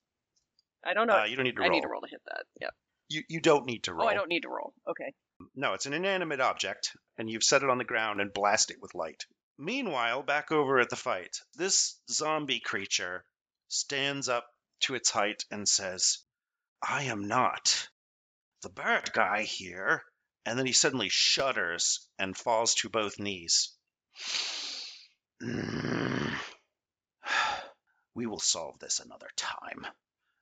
I 0.84 0.94
don't 0.94 1.08
know. 1.08 1.20
Uh, 1.22 1.26
you 1.26 1.36
don't 1.36 1.46
need 1.46 1.56
to 1.56 1.60
roll. 1.62 1.66
I 1.66 1.70
roll. 1.70 1.76
need 1.78 1.82
to 1.82 1.88
roll 1.90 2.02
to 2.02 2.08
hit 2.10 2.22
that. 2.26 2.44
Yeah. 2.62 2.70
You, 3.10 3.24
you 3.30 3.40
don't 3.42 3.66
need 3.66 3.84
to 3.86 3.94
roll. 3.94 4.08
Oh, 4.08 4.10
I 4.10 4.14
don't 4.14 4.30
need 4.30 4.42
to 4.44 4.50
roll. 4.50 4.74
Okay. 4.88 5.14
No, 5.54 5.74
it's 5.74 5.86
an 5.86 5.94
inanimate 5.94 6.40
object, 6.42 6.96
and 7.18 7.30
you've 7.30 7.44
set 7.44 7.62
it 7.64 7.70
on 7.70 7.78
the 7.78 7.84
ground 7.84 8.22
and 8.22 8.34
blast 8.34 8.72
it 8.72 8.78
with 8.82 8.96
light. 8.96 9.26
Meanwhile, 9.58 10.24
back 10.24 10.52
over 10.52 10.80
at 10.80 10.90
the 10.90 10.96
fight, 10.96 11.38
this 11.56 12.00
zombie 12.10 12.60
creature 12.60 13.24
stands 13.68 14.28
up 14.30 14.46
to 14.82 14.96
its 14.96 15.10
height 15.10 15.44
and 15.52 15.68
says, 15.68 16.20
I 16.82 17.04
am 17.04 17.28
not 17.28 17.90
the 18.62 18.70
bird 18.70 19.12
guy 19.14 19.44
here. 19.44 20.04
And 20.46 20.60
then 20.60 20.66
he 20.66 20.74
suddenly 20.74 21.10
shudders 21.10 22.08
and 22.20 22.38
falls 22.38 22.76
to 22.76 22.90
both 22.90 23.20
knees. 23.20 23.74
"Mm. 25.42 26.34
We 28.14 28.28
will 28.28 28.40
solve 28.40 28.80
this 28.80 29.00
another 29.02 29.28
time. 29.36 29.86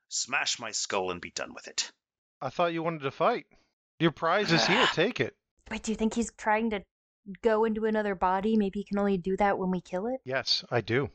Smash 0.08 0.60
my 0.60 0.70
skull 0.72 1.10
and 1.10 1.20
be 1.20 1.32
done 1.32 1.56
with 1.56 1.68
it. 1.68 1.92
I 2.40 2.50
thought 2.50 2.74
you 2.74 2.84
wanted 2.84 3.02
to 3.02 3.12
fight. 3.12 3.48
Your 4.00 4.12
prize 4.12 4.52
is 4.52 4.68
here. 4.68 4.86
Take 4.94 5.20
it. 5.20 5.36
Wait, 5.72 5.82
do 5.82 5.92
you 5.92 5.96
think 5.96 6.14
he's 6.14 6.32
trying 6.38 6.70
to 6.70 6.84
go 7.42 7.66
into 7.66 7.86
another 7.86 8.14
body? 8.14 8.58
Maybe 8.58 8.82
he 8.82 8.86
can 8.86 9.00
only 9.00 9.18
do 9.18 9.36
that 9.38 9.58
when 9.58 9.72
we 9.72 9.82
kill 9.82 10.08
it? 10.08 10.20
Yes, 10.24 10.64
I 10.70 10.82
do. 10.82 11.10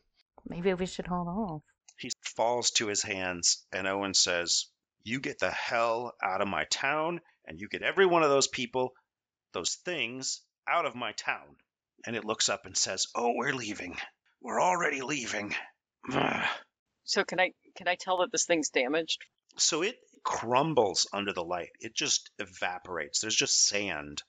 Maybe 0.48 0.72
we 0.74 0.86
should 0.86 1.06
hold 1.06 1.28
off. 1.28 1.62
He 1.96 2.10
falls 2.22 2.70
to 2.72 2.86
his 2.86 3.02
hands, 3.02 3.66
and 3.72 3.86
Owen 3.86 4.14
says, 4.14 4.66
You 5.04 5.20
get 5.20 5.38
the 5.38 5.50
hell 5.50 6.14
out 6.22 6.40
of 6.40 6.48
my 6.48 6.64
town, 6.64 7.20
and 7.48 7.60
you 7.60 7.68
get 7.68 7.82
every 7.82 8.06
one 8.06 8.22
of 8.22 8.30
those 8.30 8.46
people, 8.46 8.92
those 9.52 9.74
things, 9.84 10.42
out 10.68 10.86
of 10.86 10.94
my 10.94 11.12
town. 11.12 11.56
And 12.06 12.14
it 12.14 12.24
looks 12.24 12.48
up 12.48 12.66
and 12.66 12.76
says, 12.76 13.06
Oh, 13.14 13.32
we're 13.34 13.54
leaving. 13.54 13.96
We're 14.40 14.60
already 14.62 15.00
leaving. 15.00 15.54
So 17.04 17.24
can 17.24 17.40
I 17.40 17.52
can 17.74 17.88
I 17.88 17.94
tell 17.98 18.18
that 18.18 18.30
this 18.32 18.44
thing's 18.44 18.68
damaged? 18.68 19.24
So 19.56 19.80
it 19.80 19.96
crumbles 20.24 21.06
under 21.10 21.32
the 21.32 21.42
light. 21.42 21.70
It 21.80 21.94
just 21.94 22.30
evaporates. 22.38 23.20
There's 23.20 23.34
just 23.34 23.66
sand 23.66 24.22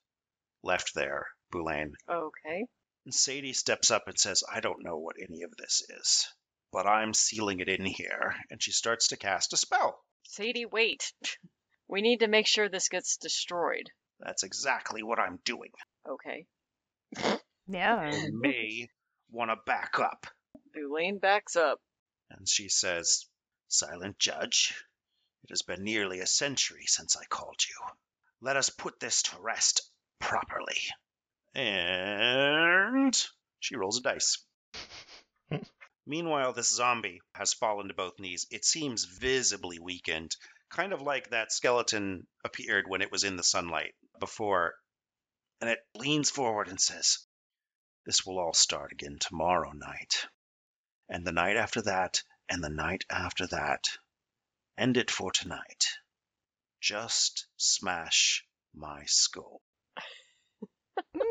left 0.63 0.95
there, 0.95 1.27
Boulain. 1.51 1.91
Okay. 2.09 2.65
And 3.03 3.13
Sadie 3.13 3.51
steps 3.51 3.91
up 3.91 4.03
and 4.07 4.17
says, 4.17 4.45
I 4.49 4.61
don't 4.61 4.81
know 4.81 4.97
what 4.97 5.17
any 5.21 5.43
of 5.43 5.51
this 5.57 5.83
is, 5.89 6.25
but 6.71 6.87
I'm 6.87 7.13
sealing 7.13 7.59
it 7.59 7.67
in 7.67 7.85
here. 7.85 8.33
And 8.49 8.63
she 8.63 8.71
starts 8.71 9.09
to 9.09 9.17
cast 9.17 9.51
a 9.51 9.57
spell. 9.57 10.01
Sadie, 10.23 10.65
wait. 10.65 11.11
We 11.89 12.01
need 12.01 12.19
to 12.19 12.27
make 12.27 12.47
sure 12.47 12.69
this 12.69 12.87
gets 12.87 13.17
destroyed. 13.17 13.89
That's 14.19 14.43
exactly 14.43 15.01
what 15.01 15.19
I'm 15.19 15.39
doing. 15.43 15.71
Okay. 16.07 16.45
Yeah. 17.67 18.15
You 18.15 18.39
may 18.39 18.89
want 19.31 19.51
to 19.51 19.57
back 19.65 19.99
up. 19.99 20.27
Boulain 20.73 21.19
backs 21.19 21.55
up. 21.55 21.79
And 22.29 22.47
she 22.47 22.69
says, 22.69 23.25
Silent 23.69 24.19
Judge, 24.19 24.75
it 25.43 25.49
has 25.49 25.63
been 25.63 25.83
nearly 25.83 26.19
a 26.19 26.27
century 26.27 26.85
since 26.85 27.17
I 27.17 27.25
called 27.25 27.59
you. 27.67 27.75
Let 28.41 28.55
us 28.55 28.69
put 28.69 28.99
this 28.99 29.23
to 29.23 29.39
rest 29.39 29.81
properly. 30.19 30.77
And 31.55 33.15
she 33.59 33.75
rolls 33.75 33.97
a 33.97 34.01
dice. 34.01 34.43
Meanwhile, 36.05 36.53
this 36.53 36.69
zombie 36.69 37.21
has 37.33 37.53
fallen 37.53 37.87
to 37.87 37.93
both 37.93 38.19
knees. 38.19 38.47
It 38.51 38.65
seems 38.65 39.05
visibly 39.05 39.79
weakened, 39.79 40.35
kind 40.69 40.93
of 40.93 41.01
like 41.01 41.29
that 41.29 41.51
skeleton 41.51 42.27
appeared 42.43 42.85
when 42.87 43.01
it 43.01 43.11
was 43.11 43.23
in 43.23 43.35
the 43.35 43.43
sunlight 43.43 43.93
before. 44.19 44.75
And 45.61 45.69
it 45.69 45.79
leans 45.95 46.29
forward 46.29 46.67
and 46.69 46.79
says, 46.79 47.25
This 48.05 48.25
will 48.25 48.39
all 48.39 48.53
start 48.53 48.91
again 48.91 49.17
tomorrow 49.19 49.71
night. 49.71 50.27
And 51.09 51.25
the 51.25 51.31
night 51.31 51.57
after 51.57 51.81
that, 51.83 52.23
and 52.49 52.63
the 52.63 52.69
night 52.69 53.05
after 53.09 53.47
that. 53.47 53.85
End 54.77 54.97
it 54.97 55.11
for 55.11 55.31
tonight. 55.31 55.85
Just 56.81 57.47
smash 57.57 58.45
my 58.73 59.03
skull. 59.05 59.61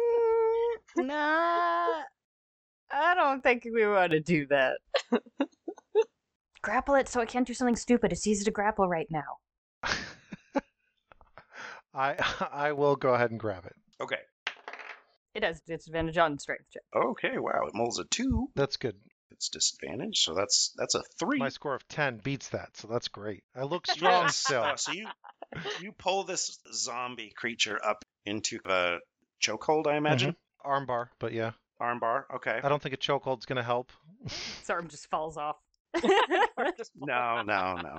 Nah. 0.96 2.02
I 2.90 3.14
don't 3.14 3.42
think 3.42 3.64
we 3.64 3.86
want 3.86 4.12
to 4.12 4.20
do 4.20 4.46
that. 4.46 4.78
grapple 6.68 6.96
it 6.96 7.08
so 7.08 7.18
I 7.18 7.24
can't 7.24 7.46
do 7.46 7.54
something 7.54 7.76
stupid. 7.76 8.12
It's 8.12 8.26
easy 8.26 8.44
to 8.44 8.50
grapple 8.50 8.86
right 8.88 9.08
now. 9.10 9.38
I 11.94 12.16
I 12.52 12.72
will 12.72 12.94
go 12.94 13.14
ahead 13.14 13.30
and 13.30 13.40
grab 13.40 13.64
it. 13.64 13.74
Okay. 14.02 14.18
It 15.34 15.42
has 15.42 15.60
disadvantage 15.62 16.18
on 16.18 16.38
strength 16.38 16.64
check. 16.72 16.82
Okay, 16.94 17.38
wow, 17.38 17.66
it 17.66 17.72
rolls 17.78 17.98
a 17.98 18.04
two. 18.04 18.48
That's 18.54 18.76
good. 18.76 18.96
It's 19.30 19.48
disadvantage, 19.48 20.18
so 20.18 20.34
that's 20.34 20.74
that's 20.76 20.94
a 20.94 21.02
three. 21.18 21.38
My 21.38 21.48
score 21.48 21.74
of 21.74 21.88
ten 21.88 22.18
beats 22.22 22.50
that, 22.50 22.76
so 22.76 22.86
that's 22.88 23.08
great. 23.08 23.44
I 23.56 23.62
look 23.62 23.86
strong 23.90 24.24
Yes. 24.24 24.36
still. 24.36 24.62
Uh, 24.62 24.76
so 24.76 24.92
you 24.92 25.06
you 25.80 25.92
pull 25.92 26.24
this 26.24 26.58
zombie 26.74 27.32
creature 27.34 27.80
up 27.82 28.04
into 28.26 28.58
a 28.66 28.98
chokehold, 29.42 29.86
I 29.86 29.96
imagine. 29.96 30.36
Armbar, 30.66 31.08
but 31.18 31.32
yeah, 31.32 31.52
Armbar. 31.80 32.24
Okay. 32.34 32.60
I 32.62 32.68
don't 32.68 32.82
think 32.82 32.94
a 32.94 32.98
chokehold's 32.98 33.46
gonna 33.46 33.62
help. 33.62 33.90
His 34.24 34.68
arm 34.68 34.88
just 34.88 35.08
falls 35.08 35.38
off. 35.38 35.56
No, 36.96 37.42
no, 37.46 37.76
no. 37.76 37.96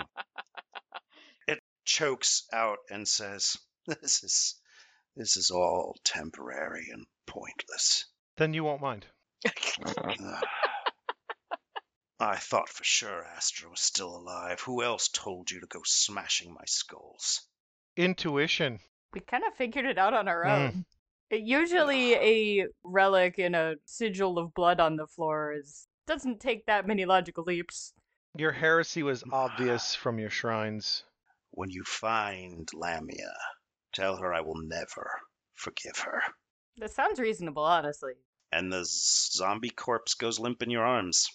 It 1.48 1.60
chokes 1.86 2.46
out 2.54 2.78
and 2.90 3.08
says, 3.08 3.58
"This 3.88 4.24
is 4.24 4.56
this 5.16 5.38
is 5.38 5.52
all 5.52 5.96
temporary 6.04 6.88
and 6.92 7.06
pointless." 7.28 8.06
then 8.38 8.54
you 8.54 8.64
won't 8.64 8.82
mind. 8.82 9.06
I 12.22 12.36
thought 12.36 12.70
for 12.70 12.84
sure 12.84 13.26
Astra 13.36 13.70
was 13.70 13.80
still 13.80 14.16
alive. 14.16 14.60
Who 14.62 14.84
else 14.84 15.08
told 15.10 15.50
you 15.52 15.62
to 15.62 15.68
go 15.68 15.80
smashing 15.86 16.54
my 16.54 16.66
skulls? 16.66 17.42
Intuition. 17.98 18.80
we 19.14 19.22
kind 19.22 19.44
of 19.46 19.56
figured 19.56 19.86
it 19.86 19.98
out 19.98 20.14
on 20.14 20.28
our 20.28 20.44
Mm. 20.46 20.52
own. 20.52 20.86
It- 21.32 21.42
usually, 21.42 22.14
a 22.14 22.68
relic 22.84 23.40
in 23.40 23.56
a 23.56 23.76
sigil 23.86 24.38
of 24.38 24.54
blood 24.54 24.80
on 24.80 24.96
the 24.98 25.08
floor 25.08 25.52
is 25.54 25.88
doesn't 26.10 26.40
take 26.40 26.66
that 26.66 26.88
many 26.88 27.06
logical 27.06 27.44
leaps. 27.44 27.94
Your 28.36 28.52
heresy 28.52 29.04
was 29.04 29.24
obvious 29.32 29.94
from 29.94 30.18
your 30.18 30.32
shrines. 30.32 31.04
When 31.52 31.70
you 31.70 31.84
find 31.84 32.68
Lamia, 32.74 33.32
tell 33.94 34.18
her 34.18 34.34
I 34.34 34.42
will 34.42 34.60
never 34.60 35.12
forgive 35.54 36.00
her. 36.00 36.22
That 36.78 36.92
sounds 36.92 37.20
reasonable, 37.20 37.64
honestly. 37.64 38.14
And 38.52 38.74
the 38.74 38.86
zombie 38.86 39.70
corpse 39.70 40.16
goes 40.16 40.40
limp 40.40 40.64
in 40.64 40.72
your 40.72 40.84
arms. 40.84 41.28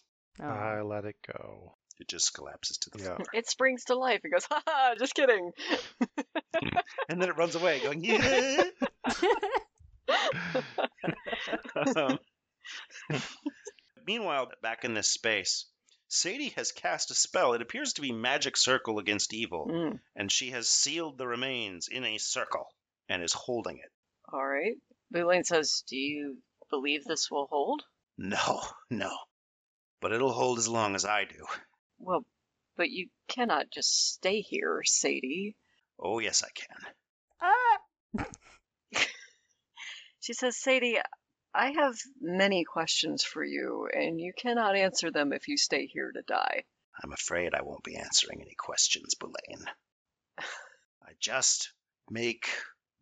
Oh. 0.42 0.46
I 0.46 0.82
let 0.82 1.04
it 1.04 1.16
go. 1.24 1.76
It 2.00 2.08
just 2.08 2.34
collapses 2.34 2.78
to 2.78 2.90
the 2.90 2.98
Yeah. 2.98 3.14
floor. 3.14 3.26
It 3.32 3.48
springs 3.48 3.84
to 3.84 3.94
life. 3.94 4.22
It 4.24 4.30
goes, 4.30 4.44
ha 4.46 4.60
ha, 4.66 4.94
just 4.98 5.14
kidding. 5.14 5.52
And 7.08 7.20
then 7.20 7.28
it 7.28 7.36
runs 7.36 7.54
away, 7.54 7.80
going, 7.80 8.02
yeah. 8.04 8.64
Um, 11.96 12.18
Meanwhile, 14.06 14.50
back 14.62 14.84
in 14.84 14.94
this 14.94 15.08
space, 15.10 15.66
Sadie 16.08 16.50
has 16.56 16.72
cast 16.72 17.10
a 17.10 17.14
spell. 17.14 17.54
It 17.54 17.62
appears 17.62 17.94
to 17.94 18.02
be 18.02 18.12
magic 18.12 18.56
circle 18.56 18.98
against 18.98 19.32
evil, 19.34 19.66
Mm, 19.70 20.00
and 20.14 20.30
she 20.30 20.50
has 20.50 20.68
sealed 20.68 21.18
the 21.18 21.26
remains 21.26 21.88
in 21.88 22.04
a 22.04 22.18
circle 22.18 22.66
and 23.08 23.22
is 23.22 23.32
holding 23.32 23.78
it. 23.78 23.90
all 24.32 24.46
right. 24.46 24.76
Boulain 25.12 25.44
says, 25.44 25.82
Do 25.88 25.96
you 25.96 26.38
believe 26.70 27.04
this 27.04 27.30
will 27.30 27.46
hold? 27.46 27.82
No, 28.18 28.60
no. 28.90 29.10
But 30.00 30.12
it'll 30.12 30.32
hold 30.32 30.58
as 30.58 30.68
long 30.68 30.94
as 30.94 31.04
I 31.04 31.24
do. 31.24 31.44
Well, 31.98 32.24
but 32.76 32.90
you 32.90 33.08
cannot 33.28 33.70
just 33.72 34.12
stay 34.14 34.40
here, 34.40 34.82
Sadie. 34.84 35.56
Oh, 35.98 36.18
yes, 36.18 36.42
I 36.42 36.48
can. 36.54 36.92
ah! 37.40 38.24
She 40.20 40.32
says, 40.32 40.56
Sadie, 40.56 40.98
I 41.56 41.70
have 41.70 41.94
many 42.20 42.64
questions 42.64 43.22
for 43.22 43.44
you, 43.44 43.88
and 43.92 44.20
you 44.20 44.32
cannot 44.36 44.74
answer 44.74 45.12
them 45.12 45.32
if 45.32 45.46
you 45.46 45.56
stay 45.56 45.86
here 45.86 46.10
to 46.10 46.22
die. 46.22 46.64
I'm 47.02 47.12
afraid 47.12 47.54
I 47.54 47.62
won't 47.62 47.84
be 47.84 47.96
answering 47.96 48.42
any 48.42 48.56
questions, 48.58 49.14
Boulain. 49.14 49.64
I 50.38 51.12
just 51.20 51.72
make 52.10 52.48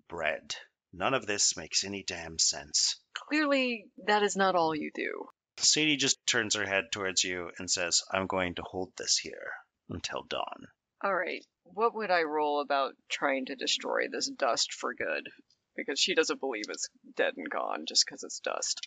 bread. 0.06 0.54
None 0.92 1.14
of 1.14 1.26
this 1.26 1.56
makes 1.56 1.84
any 1.84 2.02
damn 2.02 2.38
sense. 2.38 3.00
Clearly, 3.14 3.86
that 4.06 4.22
is 4.22 4.36
not 4.36 4.54
all 4.54 4.74
you 4.74 4.90
do. 4.94 5.28
Sadie 5.56 5.96
just 5.96 6.26
turns 6.26 6.54
her 6.54 6.66
head 6.66 6.92
towards 6.92 7.24
you 7.24 7.50
and 7.58 7.70
says, 7.70 8.02
I'm 8.10 8.26
going 8.26 8.56
to 8.56 8.62
hold 8.62 8.92
this 8.96 9.16
here 9.16 9.52
until 9.88 10.24
dawn. 10.24 10.66
All 11.02 11.14
right, 11.14 11.44
what 11.64 11.94
would 11.94 12.10
I 12.10 12.22
roll 12.22 12.60
about 12.60 12.94
trying 13.08 13.46
to 13.46 13.56
destroy 13.56 14.08
this 14.10 14.28
dust 14.28 14.74
for 14.74 14.94
good? 14.94 15.28
Because 15.76 15.98
she 15.98 16.14
doesn't 16.14 16.40
believe 16.40 16.64
it's 16.68 16.88
dead 17.16 17.34
and 17.36 17.48
gone 17.48 17.84
just 17.86 18.04
because 18.06 18.22
it's 18.22 18.40
dust. 18.40 18.86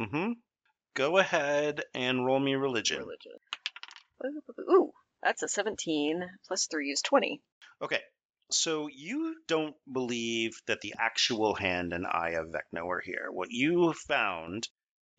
Mm-hmm. 0.00 0.32
Go 0.94 1.18
ahead 1.18 1.82
and 1.94 2.24
roll 2.24 2.40
me 2.40 2.54
religion. 2.54 2.98
Religion. 2.98 3.32
Ooh, 4.70 4.92
that's 5.22 5.42
a 5.42 5.48
17 5.48 6.22
plus 6.46 6.66
3 6.66 6.90
is 6.90 7.02
20. 7.02 7.40
Okay, 7.82 8.00
so 8.50 8.88
you 8.92 9.36
don't 9.46 9.76
believe 9.90 10.60
that 10.66 10.80
the 10.80 10.94
actual 10.98 11.54
hand 11.54 11.92
and 11.92 12.06
eye 12.06 12.36
of 12.38 12.48
Vecna 12.48 12.84
were 12.84 13.02
here. 13.04 13.28
What 13.30 13.50
you 13.50 13.92
found 13.92 14.68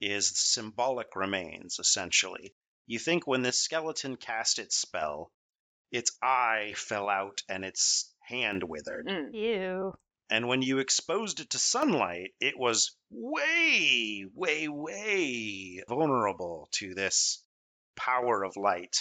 is 0.01 0.37
symbolic 0.37 1.15
remains, 1.15 1.77
essentially. 1.79 2.53
You 2.87 2.99
think 2.99 3.27
when 3.27 3.41
this 3.41 3.61
skeleton 3.61 4.17
cast 4.17 4.59
its 4.59 4.77
spell, 4.77 5.31
its 5.91 6.17
eye 6.21 6.73
fell 6.75 7.09
out 7.09 7.41
and 7.47 7.63
its 7.63 8.13
hand 8.21 8.63
withered. 8.63 9.07
Mm. 9.07 9.33
Ew. 9.33 9.93
And 10.31 10.47
when 10.47 10.61
you 10.61 10.77
exposed 10.77 11.39
it 11.39 11.49
to 11.51 11.57
sunlight, 11.59 12.33
it 12.39 12.57
was 12.57 12.95
way, 13.09 14.25
way, 14.33 14.67
way 14.67 15.83
vulnerable 15.87 16.69
to 16.73 16.93
this 16.93 17.43
power 17.95 18.43
of 18.43 18.55
light 18.55 18.95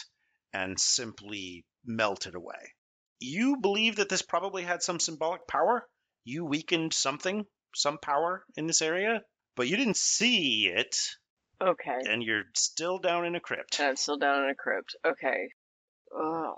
and 0.55 0.81
simply 0.81 1.67
melted 1.85 2.35
away. 2.35 2.73
You 3.21 3.59
believe 3.61 3.97
that 3.97 4.09
this 4.09 4.23
probably 4.23 4.63
had 4.63 4.83
some 4.83 5.01
symbolic 5.01 5.47
power? 5.47 5.87
You 6.25 6.45
weakened 6.47 6.95
something, 6.95 7.45
some 7.75 7.99
power 7.99 8.45
in 8.57 8.67
this 8.67 8.81
area, 8.81 9.23
but 9.55 9.69
you 9.69 9.77
didn't 9.77 9.97
see 9.97 10.69
it, 10.75 10.97
Okay. 11.61 11.99
and 12.09 12.23
you're 12.23 12.45
still 12.55 12.99
down 12.99 13.27
in 13.27 13.35
a 13.35 13.41
crypt. 13.41 13.79
And 13.81 13.89
I'm 13.89 13.97
still 13.97 14.19
down 14.19 14.45
in 14.45 14.51
a 14.51 14.55
crypt. 14.55 14.97
Okay. 15.05 15.49
Ugh. 16.19 16.55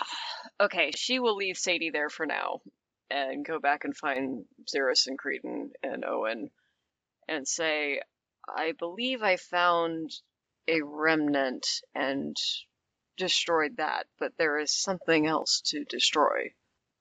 okay, 0.60 0.92
she 0.94 1.18
will 1.18 1.36
leave 1.36 1.58
Sadie 1.58 1.90
there 1.90 2.08
for 2.08 2.24
now 2.24 2.60
and 3.10 3.44
go 3.44 3.58
back 3.58 3.84
and 3.84 3.96
find 3.96 4.44
Xeris 4.66 5.06
and 5.06 5.18
Creedon 5.18 5.70
and 5.82 6.04
Owen 6.04 6.50
and 7.28 7.46
say, 7.46 8.00
I 8.48 8.72
believe 8.78 9.22
I 9.22 9.36
found 9.36 10.10
a 10.66 10.80
remnant 10.82 11.66
and 11.94 12.36
destroyed 13.16 13.76
that, 13.76 14.06
but 14.18 14.32
there 14.38 14.58
is 14.58 14.72
something 14.72 15.26
else 15.26 15.60
to 15.66 15.84
destroy. 15.84 16.52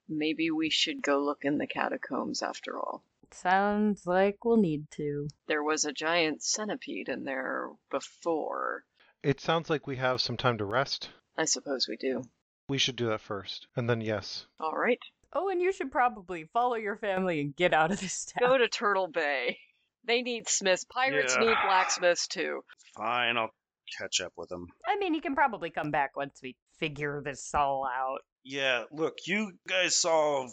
Maybe 0.10 0.52
we 0.52 0.70
should 0.70 1.02
go 1.02 1.20
look 1.20 1.40
in 1.44 1.58
the 1.58 1.68
catacombs 1.68 2.42
after 2.42 2.78
all. 2.80 3.04
Sounds 3.32 4.08
like 4.08 4.46
we'll 4.46 4.58
need 4.58 4.90
to. 4.92 5.28
There 5.48 5.64
was 5.64 5.84
a 5.84 5.92
giant 5.92 6.42
centipede 6.42 7.10
in 7.10 7.26
there 7.26 7.70
before. 7.92 8.86
It 9.22 9.42
sounds 9.42 9.70
like 9.70 9.86
we 9.86 9.98
have 9.98 10.22
some 10.22 10.38
time 10.38 10.58
to 10.60 10.66
rest. 10.66 11.10
I 11.38 11.46
suppose 11.46 11.88
we 11.88 11.98
do. 11.98 12.24
We 12.70 12.78
should 12.78 12.96
do 12.96 13.08
that 13.08 13.22
first. 13.22 13.68
And 13.76 13.90
then, 13.90 14.02
yes. 14.02 14.46
All 14.60 14.78
right. 14.78 15.00
Oh, 15.40 15.50
and 15.50 15.62
you 15.62 15.72
should 15.72 15.92
probably 15.92 16.46
follow 16.52 16.76
your 16.76 16.96
family 16.96 17.40
and 17.42 17.56
get 17.56 17.72
out 17.72 17.92
of 17.92 18.00
this 18.00 18.26
town. 18.26 18.50
Go 18.50 18.58
to 18.58 18.68
Turtle 18.68 19.08
Bay. 19.08 19.60
They 20.04 20.24
need 20.24 20.50
smiths. 20.50 20.84
Pirates 20.86 21.36
Yeah. 21.36 21.46
need 21.46 21.58
blacksmiths 21.64 22.28
too. 22.28 22.62
Fine, 22.96 23.38
I'll 23.38 23.52
catch 24.00 24.20
up 24.20 24.34
with 24.36 24.50
them. 24.50 24.66
I 24.88 24.98
mean, 24.98 25.14
you 25.14 25.22
can 25.22 25.36
probably 25.36 25.70
come 25.70 25.92
back 25.92 26.16
once 26.18 26.40
we 26.42 26.56
figure 26.80 27.22
this 27.24 27.54
all 27.54 27.86
out. 27.86 28.22
Yeah, 28.44 28.86
look, 28.92 29.14
you 29.28 29.52
guys 29.68 29.96
solve 29.96 30.50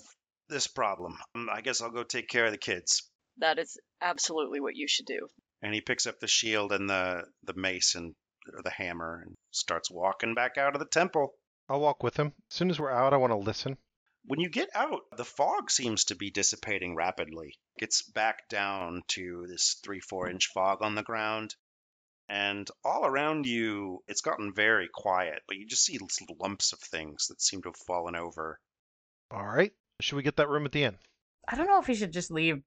this 0.50 0.66
problem. 0.66 1.16
Um, 1.34 1.48
I 1.50 1.62
guess 1.62 1.80
I'll 1.80 1.90
go 1.90 2.02
take 2.02 2.28
care 2.28 2.44
of 2.44 2.52
the 2.52 2.58
kids. 2.58 3.08
That 3.38 3.58
is 3.58 3.78
absolutely 4.02 4.60
what 4.60 4.76
you 4.76 4.86
should 4.86 5.06
do. 5.06 5.28
And 5.62 5.72
he 5.72 5.80
picks 5.80 6.06
up 6.06 6.20
the 6.20 6.26
shield 6.28 6.72
and 6.72 6.90
the, 6.90 7.22
the 7.44 7.54
mace 7.54 7.94
and 7.94 8.14
or 8.52 8.62
the 8.62 8.70
hammer 8.70 9.22
and 9.24 9.34
starts 9.52 9.90
walking 9.90 10.34
back 10.34 10.58
out 10.58 10.74
of 10.74 10.78
the 10.80 10.86
temple. 10.86 11.32
I'll 11.70 11.80
walk 11.80 12.02
with 12.02 12.16
him. 12.18 12.34
As 12.50 12.56
soon 12.56 12.68
as 12.68 12.78
we're 12.78 12.92
out, 12.92 13.14
I 13.14 13.16
want 13.16 13.30
to 13.32 13.38
listen. 13.38 13.78
When 14.26 14.40
you 14.40 14.48
get 14.48 14.70
out, 14.74 15.02
the 15.16 15.24
fog 15.24 15.70
seems 15.70 16.04
to 16.06 16.14
be 16.14 16.30
dissipating 16.30 16.96
rapidly. 16.96 17.58
Gets 17.78 18.02
back 18.02 18.48
down 18.48 19.02
to 19.08 19.46
this 19.46 19.74
three, 19.84 20.00
four 20.00 20.28
inch 20.30 20.46
fog 20.46 20.82
on 20.82 20.94
the 20.94 21.02
ground. 21.02 21.54
And 22.28 22.66
all 22.82 23.04
around 23.04 23.44
you, 23.44 24.02
it's 24.08 24.22
gotten 24.22 24.54
very 24.54 24.88
quiet, 24.88 25.42
but 25.46 25.58
you 25.58 25.66
just 25.66 25.84
see 25.84 25.98
little 25.98 26.36
lumps 26.40 26.72
of 26.72 26.78
things 26.78 27.26
that 27.26 27.42
seem 27.42 27.60
to 27.62 27.68
have 27.68 27.76
fallen 27.86 28.16
over. 28.16 28.58
All 29.30 29.46
right. 29.46 29.72
Should 30.00 30.16
we 30.16 30.22
get 30.22 30.36
that 30.36 30.48
room 30.48 30.64
at 30.64 30.72
the 30.72 30.84
inn? 30.84 30.98
I 31.46 31.56
don't 31.56 31.66
know 31.66 31.80
if 31.80 31.88
we 31.88 31.94
should 31.94 32.12
just 32.12 32.30
leave 32.30 32.62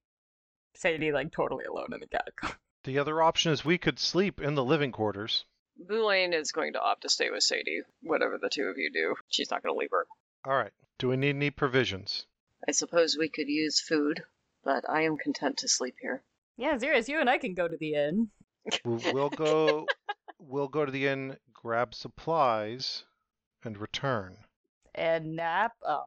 Sadie 0.76 1.10
like 1.10 1.32
totally 1.32 1.64
alone 1.64 1.92
in 1.92 2.00
the 2.00 2.06
catacomb. 2.06 2.52
The 2.84 3.00
other 3.00 3.20
option 3.20 3.52
is 3.52 3.64
we 3.64 3.76
could 3.76 3.98
sleep 3.98 4.40
in 4.40 4.54
the 4.54 4.64
living 4.64 4.92
quarters. 4.92 5.44
Boulain 5.76 6.32
is 6.32 6.52
going 6.52 6.72
to 6.74 6.80
opt 6.80 7.02
to 7.02 7.08
stay 7.08 7.28
with 7.28 7.42
Sadie, 7.42 7.82
whatever 8.02 8.38
the 8.38 8.48
two 8.48 8.62
of 8.62 8.78
you 8.78 8.90
do. 8.92 9.16
She's 9.28 9.50
not 9.50 9.62
going 9.62 9.74
to 9.74 9.78
leave 9.78 9.90
her. 9.90 10.06
All 10.48 10.56
right. 10.56 10.72
Do 10.98 11.08
we 11.08 11.18
need 11.18 11.36
any 11.36 11.50
provisions? 11.50 12.24
I 12.66 12.72
suppose 12.72 13.18
we 13.18 13.28
could 13.28 13.48
use 13.48 13.82
food, 13.82 14.22
but 14.64 14.88
I 14.88 15.02
am 15.02 15.18
content 15.18 15.58
to 15.58 15.68
sleep 15.68 15.96
here. 16.00 16.22
Yeah, 16.56 16.78
Xeris, 16.78 17.06
you 17.06 17.20
and 17.20 17.28
I 17.28 17.36
can 17.36 17.52
go 17.52 17.68
to 17.68 17.76
the 17.76 17.92
inn. 17.92 18.30
We'll, 18.82 19.12
we'll 19.12 19.30
go. 19.30 19.86
We'll 20.40 20.68
go 20.68 20.86
to 20.86 20.92
the 20.92 21.08
inn, 21.08 21.36
grab 21.52 21.94
supplies, 21.94 23.04
and 23.64 23.76
return. 23.76 24.38
And 24.94 25.36
nap. 25.36 25.72
Oh, 25.86 26.04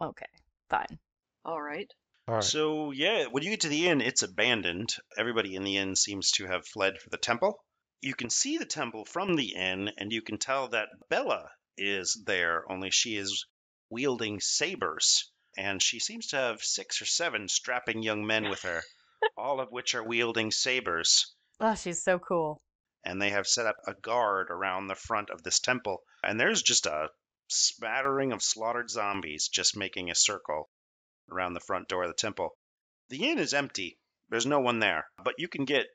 okay, 0.00 0.30
fine. 0.70 0.98
All 1.44 1.60
right. 1.60 1.92
All 2.26 2.36
right. 2.36 2.44
So, 2.44 2.92
yeah, 2.92 3.26
when 3.26 3.42
you 3.42 3.50
get 3.50 3.62
to 3.62 3.68
the 3.68 3.88
inn, 3.88 4.00
it's 4.00 4.22
abandoned. 4.22 4.94
Everybody 5.18 5.56
in 5.56 5.64
the 5.64 5.76
inn 5.76 5.96
seems 5.96 6.30
to 6.32 6.46
have 6.46 6.66
fled 6.66 7.00
for 7.00 7.10
the 7.10 7.18
temple. 7.18 7.58
You 8.00 8.14
can 8.14 8.30
see 8.30 8.56
the 8.56 8.64
temple 8.64 9.04
from 9.04 9.34
the 9.34 9.54
inn, 9.56 9.90
and 9.98 10.10
you 10.12 10.22
can 10.22 10.38
tell 10.38 10.68
that 10.68 10.88
Bella 11.10 11.50
is 11.76 12.22
there, 12.24 12.64
only 12.70 12.90
she 12.90 13.16
is 13.16 13.44
wielding 13.90 14.40
sabers. 14.40 15.30
And 15.56 15.82
she 15.82 15.98
seems 15.98 16.28
to 16.28 16.36
have 16.36 16.62
six 16.62 17.02
or 17.02 17.06
seven 17.06 17.48
strapping 17.48 18.02
young 18.02 18.26
men 18.26 18.48
with 18.48 18.62
her, 18.62 18.82
all 19.36 19.60
of 19.60 19.70
which 19.70 19.94
are 19.94 20.04
wielding 20.04 20.50
sabers. 20.50 21.34
Oh, 21.60 21.74
she's 21.74 22.00
so 22.00 22.20
cool. 22.20 22.62
And 23.04 23.20
they 23.20 23.30
have 23.30 23.48
set 23.48 23.66
up 23.66 23.74
a 23.84 23.92
guard 23.92 24.48
around 24.48 24.86
the 24.86 24.94
front 24.94 25.28
of 25.30 25.42
this 25.42 25.58
temple. 25.58 26.02
And 26.22 26.38
there's 26.38 26.62
just 26.62 26.86
a 26.86 27.08
smattering 27.48 28.30
of 28.30 28.44
slaughtered 28.44 28.88
zombies 28.88 29.48
just 29.48 29.76
making 29.76 30.08
a 30.08 30.14
circle 30.14 30.68
around 31.32 31.54
the 31.54 31.60
front 31.60 31.88
door 31.88 32.04
of 32.04 32.10
the 32.10 32.14
temple. 32.14 32.50
The 33.08 33.28
inn 33.28 33.40
is 33.40 33.54
empty. 33.54 33.98
There's 34.28 34.46
no 34.46 34.60
one 34.60 34.78
there, 34.78 35.06
but 35.24 35.34
you 35.38 35.48
can 35.48 35.64
get 35.64 35.86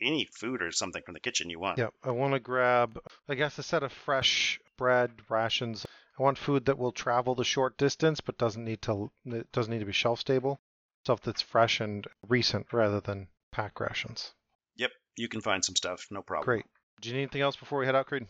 any 0.00 0.28
food 0.40 0.62
or 0.62 0.72
something 0.72 1.02
from 1.04 1.14
the 1.14 1.20
kitchen 1.20 1.50
you 1.50 1.60
want. 1.60 1.78
Yeah, 1.78 1.88
I 2.02 2.12
want 2.12 2.32
to 2.32 2.40
grab, 2.40 2.98
I 3.28 3.34
guess, 3.34 3.58
a 3.58 3.62
set 3.62 3.82
of 3.82 3.92
fresh 3.92 4.58
bread 4.78 5.10
rations. 5.28 5.84
I 6.18 6.22
want 6.22 6.38
food 6.38 6.66
that 6.66 6.78
will 6.78 6.92
travel 6.92 7.34
the 7.34 7.44
short 7.44 7.78
distance, 7.78 8.20
but 8.20 8.36
doesn't 8.36 8.64
need 8.64 8.82
to 8.82 9.10
doesn't 9.52 9.72
need 9.72 9.80
to 9.80 9.86
be 9.86 9.92
shelf 9.92 10.20
stable. 10.20 10.60
Stuff 11.04 11.22
that's 11.22 11.40
fresh 11.40 11.80
and 11.80 12.06
recent 12.28 12.72
rather 12.72 13.00
than 13.00 13.28
pack 13.50 13.80
rations. 13.80 14.34
Yep, 14.76 14.92
you 15.16 15.28
can 15.28 15.40
find 15.40 15.64
some 15.64 15.74
stuff, 15.74 16.06
no 16.10 16.22
problem. 16.22 16.44
Great. 16.44 16.64
Do 17.00 17.08
you 17.08 17.14
need 17.14 17.22
anything 17.22 17.40
else 17.40 17.56
before 17.56 17.78
we 17.78 17.86
head 17.86 17.96
out, 17.96 18.06
Creed? 18.06 18.26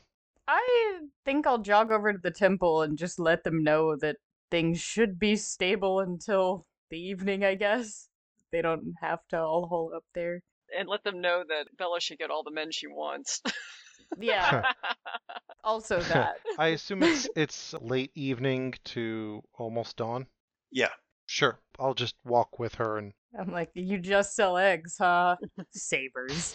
I 0.49 1.01
think 1.25 1.47
I'll 1.47 1.59
jog 1.59 1.93
over 1.93 2.13
to 2.13 2.19
the 2.19 2.31
temple 2.31 2.83
and 2.83 2.97
just 2.97 3.19
let 3.19 3.45
them 3.45 3.63
know 3.63 3.97
that 3.97 4.17
things 4.51 4.81
should 4.81 5.19
be 5.19 5.37
stable 5.37 6.01
until 6.01 6.67
the 6.91 6.99
evening, 6.99 7.45
I 7.45 7.55
guess. 7.55 8.09
They 8.51 8.63
don't 8.63 8.95
have 9.01 9.27
to 9.29 9.41
all 9.41 9.67
hole 9.67 9.93
up 9.95 10.05
there. 10.15 10.43
And 10.79 10.89
let 10.89 11.05
them 11.05 11.21
know 11.21 11.45
that 11.47 11.77
Bella 11.77 12.01
should 12.01 12.19
get 12.19 12.31
all 12.31 12.43
the 12.43 12.51
men 12.51 12.71
she 12.71 12.87
wants. 12.87 13.43
Yeah, 14.19 14.63
also 15.65 16.01
that. 16.01 16.37
I 16.59 16.69
assume 16.69 17.03
it's 17.03 17.29
it's 17.37 17.75
late 17.81 18.13
evening 18.15 18.75
to 18.85 19.43
almost 19.59 19.97
dawn. 19.97 20.27
Yeah, 20.71 20.91
Sure, 21.27 21.59
I'll 21.79 21.95
just 21.95 22.15
walk 22.25 22.59
with 22.59 22.75
her 22.75 22.99
and 22.99 23.15
I'm 23.39 23.51
like, 23.51 23.71
you 23.73 23.97
just 23.97 24.37
sell 24.37 24.59
eggs, 24.59 24.97
huh? 24.99 25.37
Sabers 25.71 26.55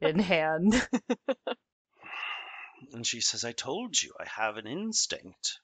in 0.00 0.18
hand. 0.18 0.88
and 2.94 3.06
she 3.06 3.20
says, 3.20 3.44
I 3.44 3.52
told 3.52 4.02
you, 4.02 4.14
I 4.18 4.24
have 4.26 4.56
an 4.56 4.66
instinct. 4.66 5.58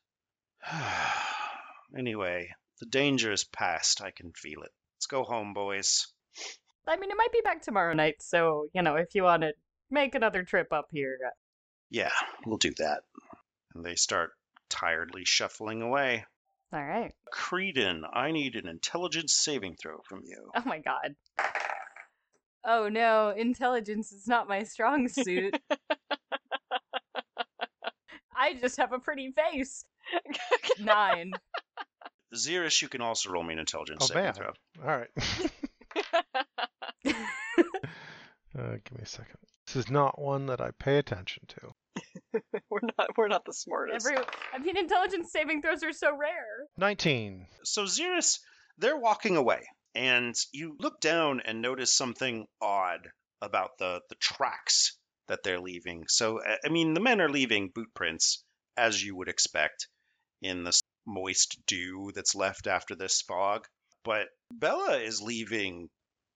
anyway, 1.96 2.51
the 2.80 2.86
danger 2.86 3.32
is 3.32 3.44
past. 3.44 4.03
I 4.03 4.11
can 4.11 4.32
feel 4.32 4.62
it. 4.64 4.72
Let's 4.96 5.07
go 5.07 5.24
home, 5.24 5.55
boys. 5.55 6.07
I 6.86 6.98
mean, 6.98 7.11
it 7.11 7.16
might 7.16 7.32
be 7.32 7.40
back 7.42 7.62
tomorrow 7.62 7.94
night, 7.94 8.16
so, 8.20 8.66
you 8.74 8.82
know, 8.82 8.96
if 8.96 9.14
you 9.14 9.22
want 9.22 9.44
to 9.44 9.55
make 9.91 10.14
another 10.14 10.43
trip 10.45 10.72
up 10.72 10.86
here. 10.93 11.18
Yeah, 11.91 12.11
we'll 12.47 12.57
do 12.59 12.72
that. 12.78 13.03
And 13.74 13.84
they 13.84 13.95
start 13.97 14.30
tiredly 14.68 15.24
shuffling 15.24 15.82
away. 15.82 16.24
All 16.72 16.84
right. 16.84 17.12
Creedon, 17.34 18.03
I 18.12 18.30
need 18.30 18.55
an 18.55 18.68
intelligence 18.68 19.32
saving 19.34 19.76
throw 19.76 19.99
from 20.09 20.22
you. 20.24 20.51
Oh 20.55 20.62
my 20.64 20.78
god. 20.78 21.16
Oh 22.64 22.88
no, 22.88 23.30
intelligence 23.30 24.12
is 24.12 24.28
not 24.28 24.47
my 24.49 24.62
strong 24.64 25.09
suit. 25.09 25.59
I 28.36 28.55
just 28.55 28.76
have 28.78 28.93
a 28.93 28.99
pretty 28.99 29.32
face. 29.32 29.84
Nine. 30.78 31.32
Xeris, 32.34 32.80
you 32.80 32.88
can 32.88 33.01
also 33.01 33.30
roll 33.30 33.43
me 33.43 33.55
an 33.55 33.59
intelligence 33.61 33.99
Oh, 34.03 34.07
saving 34.07 34.22
man. 34.22 34.34
throw. 34.34 34.53
All 34.82 34.97
right. 34.99 35.11
Uh, 38.59 38.72
give 38.84 38.99
me 38.99 39.03
a 39.03 39.07
second. 39.07 39.36
This 39.73 39.85
is 39.85 39.91
not 39.91 40.21
one 40.21 40.47
that 40.47 40.61
I 40.61 40.73
pay 40.73 40.99
attention 40.99 41.45
to. 41.47 42.41
we're 42.71 42.81
not 42.99 43.16
we're 43.16 43.29
not 43.29 43.45
the 43.45 43.53
smartest. 43.53 44.05
Every, 44.05 44.21
I 44.53 44.59
mean, 44.59 44.77
intelligence 44.77 45.31
saving 45.31 45.62
throws 45.62 45.85
are 45.85 45.93
so 45.93 46.09
rare. 46.16 46.66
19. 46.77 47.47
So 47.62 47.85
Xeris, 47.85 48.41
they're 48.79 48.97
walking 48.97 49.37
away, 49.37 49.61
and 49.95 50.35
you 50.53 50.75
look 50.81 51.01
down 51.01 51.41
and 51.45 51.62
notice 51.62 51.95
something 51.95 52.49
odd 52.61 53.11
about 53.41 53.79
the 53.79 54.01
the 54.09 54.16
tracks 54.16 54.99
that 55.29 55.45
they're 55.45 55.61
leaving. 55.61 56.07
So 56.09 56.41
I- 56.45 56.59
I 56.64 56.68
mean, 56.68 56.95
the 56.95 57.01
men 57.01 57.21
are 57.21 57.31
leaving 57.31 57.71
boot 57.73 57.95
prints 57.95 58.43
as 58.77 59.01
you 59.01 59.14
would 59.14 59.29
expect 59.29 59.87
in 60.43 60.64
the 60.64 60.77
moist 61.07 61.59
dew 61.68 62.11
that's 62.12 62.35
left 62.35 62.66
after 62.66 62.97
this 62.97 63.23
fog, 63.23 63.68
but 64.03 64.27
Bella 64.53 64.99
is 64.99 65.23
leaving 65.23 65.89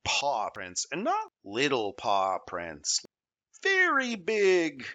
paw 0.05 0.51
prints, 0.51 0.87
and 0.93 1.03
not 1.03 1.33
little 1.45 1.95
paw 1.95 2.39
prints, 2.47 3.01
very 3.65 4.15
big. 4.15 4.87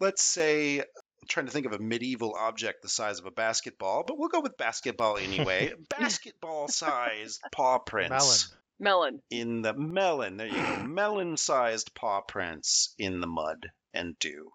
Let's 0.00 0.22
say 0.22 0.80
I'm 1.24 1.28
trying 1.28 1.46
to 1.46 1.52
think 1.52 1.66
of 1.66 1.72
a 1.72 1.78
medieval 1.78 2.34
object 2.38 2.82
the 2.82 2.88
size 2.88 3.18
of 3.18 3.26
a 3.26 3.30
basketball, 3.30 4.04
but 4.06 4.18
we'll 4.18 4.28
go 4.28 4.40
with 4.40 4.56
basketball 4.56 5.16
anyway. 5.16 5.72
basketball 5.98 6.68
sized 6.68 7.40
paw 7.52 7.78
prints 7.78 8.54
Melon. 8.78 9.20
Melon. 9.20 9.22
in 9.30 9.62
the 9.62 9.72
melon. 9.72 10.36
There 10.36 10.48
you 10.48 10.54
go. 10.54 10.82
melon 10.86 11.36
sized 11.36 11.94
paw 11.94 12.20
prints 12.20 12.94
in 12.98 13.20
the 13.20 13.26
mud 13.26 13.70
and 13.94 14.18
dew. 14.18 14.50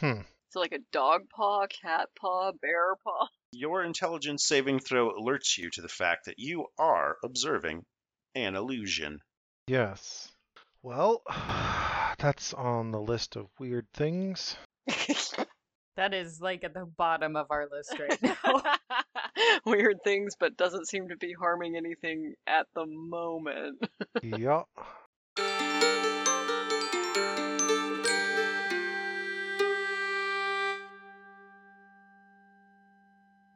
Hmm. 0.00 0.20
So 0.50 0.60
like 0.60 0.72
a 0.72 0.78
dog 0.92 1.28
paw, 1.28 1.66
cat 1.66 2.08
paw, 2.18 2.52
bear 2.52 2.94
paw. 3.02 3.26
Your 3.52 3.82
intelligence 3.82 4.46
saving 4.46 4.78
throw 4.78 5.12
alerts 5.12 5.58
you 5.58 5.68
to 5.70 5.82
the 5.82 5.88
fact 5.88 6.26
that 6.26 6.38
you 6.38 6.66
are 6.78 7.16
observing 7.24 7.84
an 8.34 8.56
illusion. 8.56 9.18
Yes. 9.66 10.30
Well, 10.82 11.22
that's 12.24 12.54
on 12.54 12.90
the 12.90 13.00
list 13.00 13.36
of 13.36 13.48
weird 13.58 13.86
things. 13.92 14.56
That 15.96 16.12
is 16.12 16.40
like 16.40 16.64
at 16.64 16.74
the 16.74 16.86
bottom 16.86 17.36
of 17.36 17.46
our 17.50 17.68
list 17.70 17.96
right 18.00 18.20
now. 18.44 18.62
Weird 19.64 19.98
things, 20.02 20.34
but 20.36 20.56
doesn't 20.56 20.88
seem 20.88 21.10
to 21.10 21.16
be 21.16 21.32
harming 21.32 21.76
anything 21.76 22.34
at 22.48 22.66
the 22.74 22.84
moment. 22.84 23.78
yeah. 24.20 24.62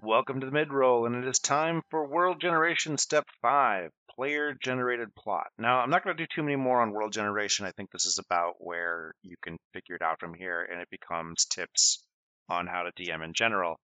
Welcome 0.01 0.39
to 0.39 0.47
the 0.47 0.53
mid 0.53 0.73
roll, 0.73 1.07
and 1.07 1.17
it 1.17 1.27
is 1.27 1.41
time 1.41 1.83
for 1.91 2.07
World 2.07 2.41
Generation 2.41 2.99
Step 2.99 3.25
5 3.43 3.91
Player 4.15 4.55
Generated 4.63 5.13
Plot. 5.17 5.49
Now, 5.59 5.81
I'm 5.81 5.91
not 5.91 6.05
going 6.05 6.17
to 6.17 6.23
do 6.23 6.29
too 6.33 6.45
many 6.45 6.55
more 6.55 6.81
on 6.81 6.93
World 6.93 7.13
Generation. 7.13 7.67
I 7.67 7.73
think 7.73 7.91
this 7.91 8.07
is 8.07 8.19
about 8.19 8.55
where 8.59 9.13
you 9.25 9.35
can 9.43 9.59
figure 9.73 9.97
it 9.97 10.03
out 10.03 10.21
from 10.21 10.35
here, 10.35 10.63
and 10.63 10.81
it 10.81 10.89
becomes 10.89 11.47
tips 11.47 12.01
on 12.49 12.69
how 12.69 12.85
to 12.85 12.93
DM 12.93 13.25
in 13.25 13.35
general. 13.35 13.81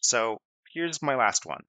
So, 0.00 0.38
here's 0.74 1.02
my 1.02 1.14
last 1.14 1.46
one. 1.46 1.62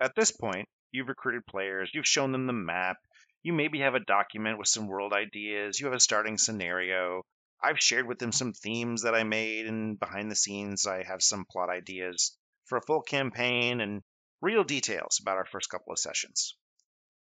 At 0.00 0.14
this 0.16 0.30
point, 0.30 0.66
you've 0.90 1.08
recruited 1.08 1.44
players, 1.44 1.90
you've 1.92 2.08
shown 2.08 2.32
them 2.32 2.46
the 2.46 2.54
map, 2.54 2.96
you 3.42 3.52
maybe 3.52 3.80
have 3.80 3.94
a 3.94 4.00
document 4.00 4.58
with 4.58 4.68
some 4.68 4.86
world 4.86 5.12
ideas, 5.12 5.78
you 5.78 5.86
have 5.88 5.94
a 5.94 6.00
starting 6.00 6.38
scenario. 6.38 7.22
I've 7.62 7.80
shared 7.80 8.06
with 8.06 8.18
them 8.18 8.32
some 8.32 8.54
themes 8.54 9.02
that 9.02 9.14
I 9.14 9.24
made, 9.24 9.66
and 9.66 10.00
behind 10.00 10.30
the 10.30 10.36
scenes, 10.36 10.86
I 10.86 11.02
have 11.02 11.22
some 11.22 11.44
plot 11.44 11.68
ideas 11.68 12.34
for 12.70 12.78
a 12.78 12.82
full 12.82 13.02
campaign 13.02 13.80
and 13.80 14.02
real 14.40 14.62
details 14.62 15.18
about 15.20 15.36
our 15.36 15.44
first 15.44 15.68
couple 15.68 15.92
of 15.92 15.98
sessions. 15.98 16.54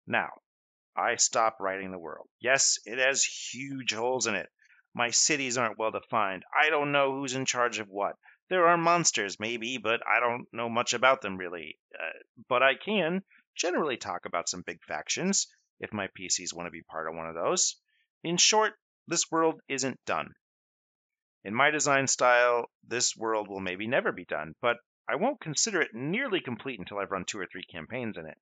Now, 0.06 0.30
I 0.96 1.16
stop 1.16 1.58
writing 1.62 1.92
the 1.92 1.98
world. 1.98 2.28
Yes, 2.42 2.80
it 2.86 3.00
has 3.00 3.24
huge 3.24 3.94
holes 3.94 4.28
in 4.28 4.36
it. 4.36 4.50
My 4.94 5.10
cities 5.10 5.58
aren't 5.58 5.80
well 5.80 5.92
defined. 5.92 6.44
I 6.54 6.70
don't 6.70 6.92
know 6.92 7.14
who's 7.14 7.34
in 7.34 7.46
charge 7.46 7.80
of 7.80 7.88
what. 7.88 8.18
There 8.50 8.68
are 8.68 8.78
monsters, 8.78 9.40
maybe, 9.40 9.78
but 9.78 10.02
I 10.06 10.20
don't 10.20 10.48
know 10.52 10.70
much 10.70 10.94
about 10.94 11.22
them 11.22 11.38
really. 11.38 11.80
Uh, 11.98 12.20
but 12.50 12.62
I 12.62 12.76
can 12.76 13.24
generally 13.56 13.98
talk 13.98 14.26
about 14.26 14.50
some 14.50 14.64
big 14.66 14.84
factions 14.84 15.48
if 15.80 15.94
my 15.94 16.08
PCs 16.20 16.54
want 16.54 16.68
to 16.68 16.72
be 16.72 16.84
part 16.84 17.08
of 17.08 17.16
one 17.16 17.28
of 17.28 17.36
those. 17.36 17.80
In 18.24 18.38
short, 18.38 18.74
this 19.08 19.32
world 19.32 19.62
isn't 19.70 20.04
done. 20.06 20.34
In 21.44 21.54
my 21.54 21.70
design 21.72 22.08
style, 22.08 22.70
this 22.86 23.16
world 23.16 23.48
will 23.48 23.62
maybe 23.62 23.88
never 23.88 24.12
be 24.12 24.26
done, 24.26 24.54
but 24.62 24.78
I 25.10 25.16
won't 25.16 25.40
consider 25.40 25.82
it 25.82 25.94
nearly 25.94 26.42
complete 26.42 26.80
until 26.80 27.00
I've 27.00 27.12
run 27.12 27.24
two 27.24 27.40
or 27.40 27.46
three 27.46 27.64
campaigns 27.64 28.18
in 28.18 28.26
it. 28.26 28.38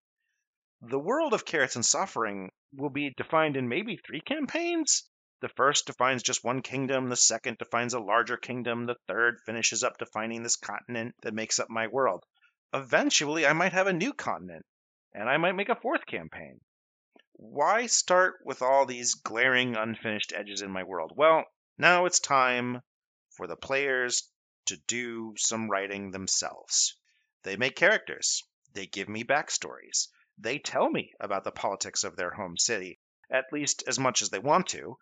The 0.82 1.00
world 1.00 1.34
of 1.34 1.46
Carrots 1.46 1.76
and 1.76 1.86
Suffering 1.86 2.52
will 2.74 2.90
be 2.90 3.12
defined 3.12 3.56
in 3.56 3.70
maybe 3.70 3.98
three 3.98 4.22
campaigns. 4.22 5.08
The 5.42 5.50
first 5.50 5.86
defines 5.86 6.24
just 6.24 6.44
one 6.44 6.62
kingdom, 6.62 7.10
the 7.10 7.16
second 7.16 7.60
defines 7.60 7.94
a 7.94 8.00
larger 8.00 8.36
kingdom, 8.36 8.86
the 8.86 8.98
third 9.08 9.40
finishes 9.46 9.84
up 9.84 9.98
defining 9.98 10.42
this 10.42 10.56
continent 10.56 11.16
that 11.22 11.34
makes 11.34 11.60
up 11.60 11.70
my 11.70 11.88
world. 11.88 12.26
Eventually, 12.74 13.46
I 13.46 13.54
might 13.54 13.74
have 13.74 13.88
a 13.88 13.94
new 13.94 14.14
continent, 14.14 14.66
and 15.14 15.30
I 15.30 15.38
might 15.38 15.52
make 15.54 15.70
a 15.70 15.76
fourth 15.76 16.06
campaign. 16.06 16.62
Why 17.34 17.86
start 17.86 18.36
with 18.44 18.62
all 18.62 18.86
these 18.86 19.14
glaring 19.14 19.76
unfinished 19.76 20.34
edges 20.34 20.62
in 20.62 20.72
my 20.72 20.84
world? 20.84 21.14
Well, 21.16 21.46
now 21.78 22.06
it's 22.06 22.20
time 22.20 22.82
for 23.30 23.46
the 23.46 23.56
players 23.56 24.32
to 24.66 24.78
do 24.88 25.34
some 25.38 25.70
writing 25.70 26.12
themselves. 26.12 26.98
They 27.44 27.56
make 27.56 27.76
characters, 27.76 28.44
they 28.74 28.88
give 28.88 29.08
me 29.08 29.24
backstories, 29.24 30.08
they 30.38 30.60
tell 30.60 30.90
me 30.90 31.14
about 31.20 31.44
the 31.44 31.52
politics 31.52 32.04
of 32.04 32.16
their 32.16 32.32
home 32.32 32.58
city, 32.58 33.00
at 33.30 33.54
least 33.54 33.84
as 33.88 33.98
much 33.98 34.22
as 34.22 34.30
they 34.30 34.40
want 34.40 34.68
to. 34.68 34.98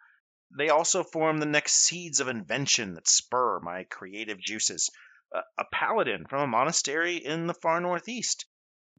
They 0.56 0.70
also 0.70 1.04
form 1.04 1.40
the 1.40 1.46
next 1.46 1.74
seeds 1.74 2.20
of 2.20 2.28
invention 2.28 2.94
that 2.94 3.08
spur 3.08 3.60
my 3.60 3.86
creative 3.86 4.40
juices. 4.40 4.92
A, 5.32 5.42
a 5.58 5.66
paladin 5.72 6.28
from 6.28 6.42
a 6.42 6.48
monastery 6.48 7.18
in 7.18 7.48
the 7.48 7.56
far 7.56 7.82
northeast. 7.82 8.46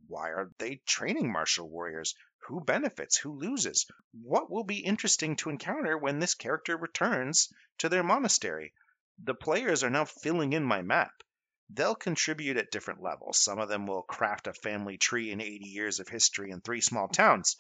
Why 0.08 0.30
are 0.30 0.50
they 0.58 0.82
training 0.86 1.30
martial 1.30 1.68
warriors? 1.70 2.14
Who 2.48 2.60
benefits? 2.60 3.16
Who 3.16 3.38
loses? 3.38 3.86
What 4.12 4.50
will 4.50 4.64
be 4.64 4.84
interesting 4.84 5.36
to 5.36 5.50
encounter 5.50 5.96
when 5.96 6.18
this 6.18 6.34
character 6.34 6.76
returns 6.76 7.52
to 7.78 7.88
their 7.88 8.02
monastery? 8.02 8.74
The 9.22 9.34
players 9.34 9.84
are 9.84 9.90
now 9.90 10.06
filling 10.06 10.52
in 10.52 10.64
my 10.64 10.82
map. 10.82 11.22
They'll 11.70 11.94
contribute 11.94 12.56
at 12.56 12.72
different 12.72 13.00
levels. 13.00 13.38
Some 13.38 13.60
of 13.60 13.68
them 13.68 13.86
will 13.86 14.02
craft 14.02 14.48
a 14.48 14.52
family 14.52 14.98
tree 14.98 15.30
in 15.30 15.40
80 15.40 15.66
years 15.66 16.00
of 16.00 16.08
history 16.08 16.50
in 16.50 16.60
three 16.60 16.80
small 16.80 17.06
towns, 17.08 17.56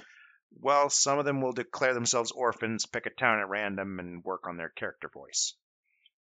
while 0.50 0.90
some 0.90 1.18
of 1.18 1.24
them 1.24 1.40
will 1.40 1.52
declare 1.52 1.94
themselves 1.94 2.32
orphans, 2.32 2.86
pick 2.86 3.06
a 3.06 3.10
town 3.10 3.38
at 3.38 3.48
random, 3.48 4.00
and 4.00 4.24
work 4.24 4.48
on 4.48 4.56
their 4.56 4.68
character 4.68 5.08
voice. 5.08 5.54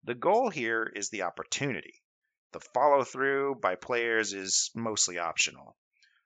The 0.03 0.15
goal 0.15 0.49
here 0.49 0.91
is 0.97 1.11
the 1.11 1.23
opportunity. 1.23 2.03
The 2.53 2.61
follow 2.61 3.05
through 3.05 3.57
by 3.57 3.75
players 3.75 4.33
is 4.33 4.71
mostly 4.75 5.19
optional. 5.19 5.77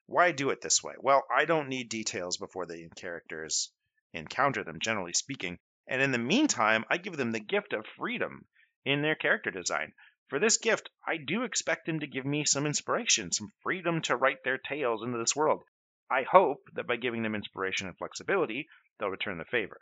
Why 0.06 0.30
do 0.30 0.50
it 0.50 0.60
this 0.60 0.82
way? 0.82 0.94
Well, 0.98 1.26
I 1.28 1.44
don't 1.44 1.68
need 1.68 1.88
details 1.88 2.36
before 2.36 2.66
the 2.66 2.88
characters 2.96 3.72
encounter 4.12 4.62
them, 4.62 4.78
generally 4.80 5.12
speaking, 5.12 5.58
and 5.88 6.00
in 6.00 6.12
the 6.12 6.18
meantime, 6.18 6.84
I 6.88 6.98
give 6.98 7.16
them 7.16 7.32
the 7.32 7.40
gift 7.40 7.72
of 7.72 7.84
freedom 7.86 8.46
in 8.84 9.02
their 9.02 9.14
character 9.14 9.50
design. 9.50 9.92
For 10.28 10.38
this 10.38 10.56
gift, 10.56 10.90
I 11.06 11.18
do 11.18 11.42
expect 11.42 11.86
them 11.86 12.00
to 12.00 12.06
give 12.06 12.24
me 12.24 12.44
some 12.44 12.66
inspiration, 12.66 13.32
some 13.32 13.52
freedom 13.62 14.00
to 14.02 14.16
write 14.16 14.42
their 14.44 14.58
tales 14.58 15.02
into 15.02 15.18
this 15.18 15.36
world. 15.36 15.62
I 16.10 16.22
hope 16.22 16.68
that 16.72 16.86
by 16.86 16.96
giving 16.96 17.22
them 17.22 17.34
inspiration 17.34 17.86
and 17.86 17.96
flexibility, 17.96 18.68
they'll 18.98 19.10
return 19.10 19.38
the 19.38 19.44
favor. 19.44 19.80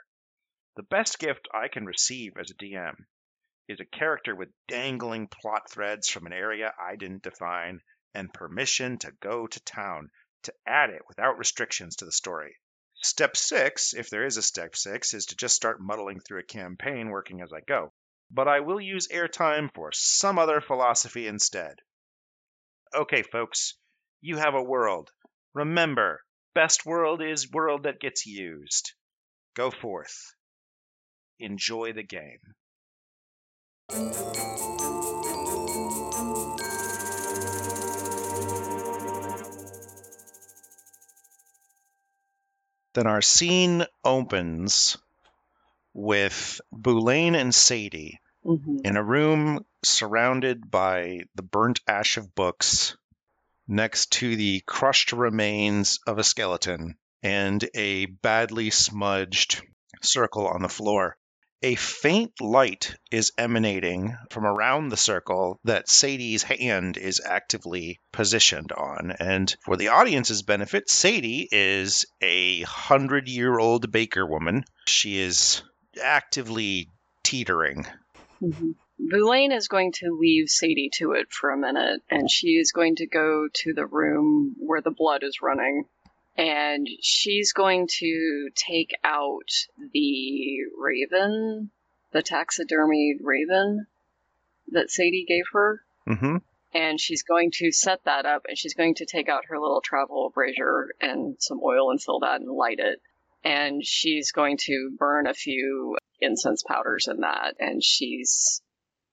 The 0.76 0.82
best 0.82 1.18
gift 1.18 1.48
I 1.52 1.68
can 1.68 1.86
receive 1.86 2.36
as 2.36 2.50
a 2.50 2.54
DM 2.54 3.06
is 3.68 3.80
a 3.80 3.84
character 3.84 4.34
with 4.34 4.52
dangling 4.66 5.28
plot 5.28 5.70
threads 5.70 6.08
from 6.08 6.26
an 6.26 6.32
area 6.32 6.74
I 6.80 6.96
didn't 6.96 7.22
define 7.22 7.82
and 8.14 8.32
permission 8.32 8.98
to 8.98 9.12
go 9.20 9.46
to 9.46 9.60
town 9.64 10.10
to 10.42 10.54
add 10.66 10.90
it 10.90 11.02
without 11.06 11.38
restrictions 11.38 11.96
to 11.96 12.04
the 12.04 12.12
story. 12.12 12.56
Step 13.02 13.36
six, 13.36 13.94
if 13.94 14.10
there 14.10 14.24
is 14.24 14.36
a 14.36 14.42
step 14.42 14.74
six, 14.74 15.14
is 15.14 15.26
to 15.26 15.36
just 15.36 15.54
start 15.54 15.80
muddling 15.80 16.20
through 16.20 16.40
a 16.40 16.44
campaign 16.44 17.08
working 17.08 17.40
as 17.40 17.52
I 17.52 17.60
go. 17.60 17.92
But 18.30 18.46
I 18.46 18.60
will 18.60 18.80
use 18.80 19.08
airtime 19.08 19.70
for 19.74 19.90
some 19.92 20.38
other 20.38 20.60
philosophy 20.60 21.26
instead. 21.26 21.80
Okay, 22.94 23.22
folks, 23.22 23.74
you 24.20 24.36
have 24.36 24.54
a 24.54 24.62
world. 24.62 25.10
Remember, 25.54 26.22
best 26.54 26.86
world 26.86 27.22
is 27.22 27.50
world 27.50 27.84
that 27.84 28.00
gets 28.00 28.26
used. 28.26 28.92
Go 29.54 29.70
forth. 29.70 30.34
Enjoy 31.40 31.92
the 31.92 32.02
game. 32.02 32.38
Then 42.94 43.06
our 43.06 43.22
scene 43.22 43.84
opens 44.04 44.96
with 45.92 46.60
Boulain 46.72 47.34
and 47.34 47.54
Sadie 47.54 48.20
hmm 48.42 48.78
in 48.84 48.96
a 48.96 49.04
room 49.04 49.64
surrounded 49.82 50.70
by 50.70 51.20
the 51.34 51.42
burnt 51.42 51.80
ash 51.86 52.16
of 52.16 52.34
books, 52.34 52.96
next 53.68 54.12
to 54.12 54.36
the 54.36 54.62
crushed 54.66 55.12
remains 55.12 55.98
of 56.06 56.18
a 56.18 56.24
skeleton 56.24 56.96
and 57.22 57.68
a 57.74 58.06
badly 58.06 58.70
smudged 58.70 59.62
circle 60.02 60.46
on 60.46 60.62
the 60.62 60.68
floor. 60.68 61.16
A 61.62 61.74
faint 61.74 62.40
light 62.40 62.96
is 63.10 63.32
emanating 63.36 64.16
from 64.30 64.46
around 64.46 64.88
the 64.88 64.96
circle 64.96 65.60
that 65.64 65.90
Sadie's 65.90 66.42
hand 66.42 66.96
is 66.96 67.20
actively 67.22 68.00
positioned 68.12 68.72
on. 68.72 69.10
And 69.10 69.54
for 69.66 69.76
the 69.76 69.88
audience's 69.88 70.40
benefit, 70.40 70.88
Sadie 70.88 71.46
is 71.52 72.06
a 72.22 72.62
hundred 72.62 73.28
year 73.28 73.58
old 73.58 73.92
baker 73.92 74.26
woman. 74.26 74.64
She 74.86 75.20
is 75.20 75.62
actively 76.02 76.88
teetering 77.22 77.86
hmm 78.40 78.72
Boulain 79.00 79.50
is 79.50 79.68
going 79.68 79.92
to 79.92 80.16
leave 80.18 80.48
Sadie 80.50 80.90
to 80.94 81.12
it 81.12 81.32
for 81.32 81.50
a 81.50 81.56
minute, 81.56 82.02
and 82.10 82.30
she 82.30 82.48
is 82.58 82.72
going 82.72 82.96
to 82.96 83.06
go 83.06 83.48
to 83.50 83.72
the 83.72 83.86
room 83.86 84.54
where 84.58 84.82
the 84.82 84.90
blood 84.90 85.22
is 85.22 85.40
running. 85.42 85.84
And 86.36 86.86
she's 87.00 87.52
going 87.52 87.88
to 87.98 88.50
take 88.54 88.92
out 89.02 89.48
the 89.92 90.58
raven, 90.78 91.70
the 92.12 92.22
taxidermied 92.22 93.18
raven 93.22 93.86
that 94.68 94.90
Sadie 94.90 95.24
gave 95.26 95.44
her. 95.52 95.82
hmm 96.06 96.36
And 96.72 97.00
she's 97.00 97.22
going 97.22 97.50
to 97.54 97.72
set 97.72 98.04
that 98.04 98.26
up, 98.26 98.42
and 98.48 98.56
she's 98.56 98.74
going 98.74 98.96
to 98.96 99.06
take 99.06 99.28
out 99.28 99.46
her 99.46 99.58
little 99.58 99.80
travel 99.80 100.30
brazier 100.32 100.88
and 101.00 101.36
some 101.40 101.60
oil 101.64 101.90
and 101.90 102.00
fill 102.02 102.20
that 102.20 102.40
and 102.40 102.50
light 102.50 102.78
it. 102.78 103.00
And 103.44 103.84
she's 103.84 104.32
going 104.32 104.58
to 104.66 104.96
burn 104.98 105.26
a 105.26 105.34
few 105.34 105.96
incense 106.20 106.62
powders 106.62 107.08
in 107.10 107.20
that, 107.20 107.56
and 107.58 107.82
she's 107.82 108.60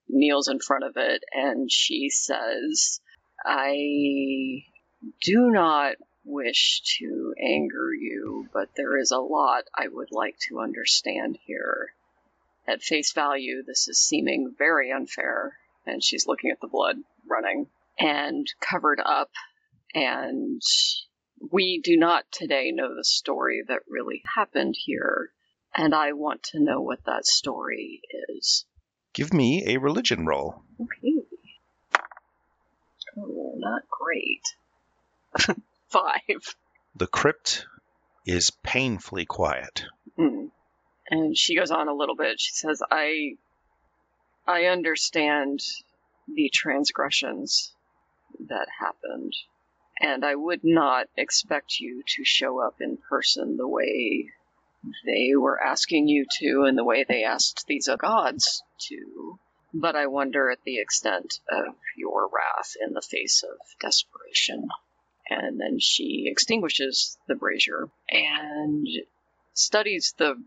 kneels 0.10 0.48
in 0.48 0.60
front 0.60 0.84
of 0.84 0.94
it 0.96 1.24
and 1.34 1.72
she 1.72 2.10
says, 2.10 3.02
I 3.46 4.64
do 5.22 5.52
not 5.52 5.96
wish 6.24 6.82
to 7.00 7.34
anger 7.42 7.94
you, 7.94 8.48
but 8.54 8.70
there 8.76 8.98
is 8.98 9.12
a 9.12 9.20
lot 9.20 9.64
I 9.76 9.88
would 9.88 10.12
like 10.12 10.36
to 10.50 10.60
understand 10.60 11.38
here. 11.46 11.94
At 12.68 12.82
face 12.82 13.14
value, 13.14 13.64
this 13.66 13.88
is 13.88 14.06
seeming 14.06 14.54
very 14.58 14.92
unfair, 14.92 15.58
and 15.86 16.04
she's 16.04 16.28
looking 16.28 16.52
at 16.52 16.60
the 16.60 16.68
blood 16.68 16.98
running 17.26 17.68
and 17.98 18.46
covered 18.60 19.00
up, 19.04 19.32
and 19.94 20.62
we 21.52 21.80
do 21.84 21.98
not 21.98 22.26
today 22.32 22.72
know 22.72 22.96
the 22.96 23.04
story 23.04 23.64
that 23.68 23.82
really 23.88 24.24
happened 24.36 24.76
here, 24.78 25.32
and 25.76 25.94
I 25.94 26.14
want 26.14 26.44
to 26.52 26.60
know 26.60 26.82
what 26.82 27.06
that 27.06 27.26
story 27.26 28.02
is. 28.30 28.66
Give 29.14 29.34
me 29.34 29.64
a 29.68 29.78
religion 29.78 30.26
roll. 30.26 30.64
Okay. 30.80 31.24
Oh, 33.18 33.54
not 33.58 33.84
great. 33.90 34.44
Five. 35.90 36.56
The 36.96 37.08
crypt 37.08 37.66
is 38.26 38.52
painfully 38.52 39.26
quiet. 39.26 39.86
Mm. 40.18 40.52
And 41.10 41.38
she 41.38 41.56
goes 41.56 41.72
on 41.72 41.88
a 41.88 41.94
little 41.94 42.16
bit. 42.16 42.40
She 42.40 42.54
says, 42.54 42.82
I 42.92 43.38
I 44.46 44.66
understand 44.66 45.62
the 46.28 46.50
transgressions 46.54 47.74
that 48.48 48.68
happened, 48.80 49.34
and 50.02 50.24
I 50.26 50.36
would 50.36 50.64
not 50.64 51.08
expect 51.16 51.80
you 51.80 52.04
to 52.16 52.24
show 52.24 52.60
up 52.60 52.76
in 52.80 52.98
person 52.98 53.58
the 53.58 53.68
way 53.68 54.30
they 55.06 55.36
were 55.36 55.62
asking 55.62 56.08
you 56.08 56.26
to 56.40 56.64
and 56.64 56.78
the 56.78 56.84
way 56.84 57.04
they 57.04 57.24
asked 57.24 57.66
these 57.68 57.90
gods 57.98 58.64
to. 58.90 59.40
But 59.74 59.96
I 59.96 60.08
wonder 60.08 60.50
at 60.50 60.64
the 60.64 60.80
extent 60.80 61.40
of 61.50 61.76
your 61.98 62.30
wrath 62.30 62.76
in 62.86 62.94
the 62.94 63.02
face 63.02 63.44
of 63.44 63.58
desperation. 63.80 64.70
And 65.30 65.60
then 65.60 65.80
she 65.80 66.28
extinguishes 66.32 67.18
the 67.28 67.36
brazier 67.36 67.90
and 68.10 68.88
studies 69.54 70.14
the 70.18 70.42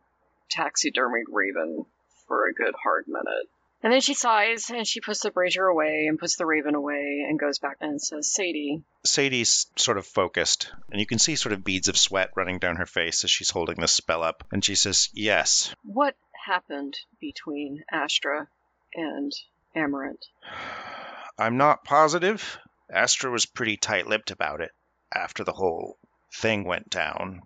taxidermied 0.50 1.26
raven 1.28 1.84
for 2.26 2.46
a 2.46 2.54
good 2.54 2.74
hard 2.82 3.06
minute. 3.06 3.48
And 3.82 3.92
then 3.92 4.00
she 4.02 4.14
sighs 4.14 4.68
and 4.70 4.86
she 4.86 5.00
puts 5.00 5.20
the 5.20 5.30
brazier 5.30 5.66
away 5.66 6.06
and 6.06 6.18
puts 6.18 6.36
the 6.36 6.44
raven 6.44 6.74
away 6.74 7.24
and 7.26 7.38
goes 7.38 7.58
back 7.58 7.78
and 7.80 8.00
says, 8.00 8.30
Sadie, 8.30 8.82
Sadie's 9.04 9.66
sort 9.76 9.96
of 9.96 10.06
focused, 10.06 10.70
and 10.90 11.00
you 11.00 11.06
can 11.06 11.18
see 11.18 11.34
sort 11.34 11.54
of 11.54 11.64
beads 11.64 11.88
of 11.88 11.96
sweat 11.96 12.30
running 12.36 12.58
down 12.58 12.76
her 12.76 12.86
face 12.86 13.24
as 13.24 13.30
she's 13.30 13.50
holding 13.50 13.76
this 13.80 13.92
spell 13.92 14.22
up. 14.22 14.44
And 14.52 14.62
she 14.62 14.74
says, 14.74 15.08
Yes. 15.14 15.74
what 15.82 16.14
happened 16.46 16.98
between 17.20 17.82
Astra 17.90 18.48
and 18.94 19.32
Amaranth? 19.74 20.24
I'm 21.38 21.56
not 21.56 21.84
positive. 21.84 22.58
Astra 22.92 23.30
was 23.30 23.46
pretty 23.46 23.78
tight 23.78 24.06
lipped 24.06 24.30
about 24.30 24.60
it 24.60 24.72
after 25.14 25.42
the 25.42 25.52
whole 25.52 25.96
thing 26.34 26.64
went 26.64 26.90
down. 26.90 27.40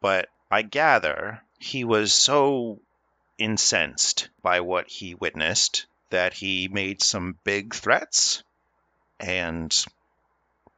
But 0.00 0.28
I 0.50 0.62
gather 0.62 1.42
he 1.58 1.82
was 1.82 2.12
so 2.12 2.80
incensed 3.42 4.28
by 4.40 4.60
what 4.60 4.88
he 4.88 5.14
witnessed 5.14 5.86
that 6.10 6.32
he 6.32 6.68
made 6.68 7.02
some 7.02 7.36
big 7.42 7.74
threats. 7.74 8.44
And 9.18 9.74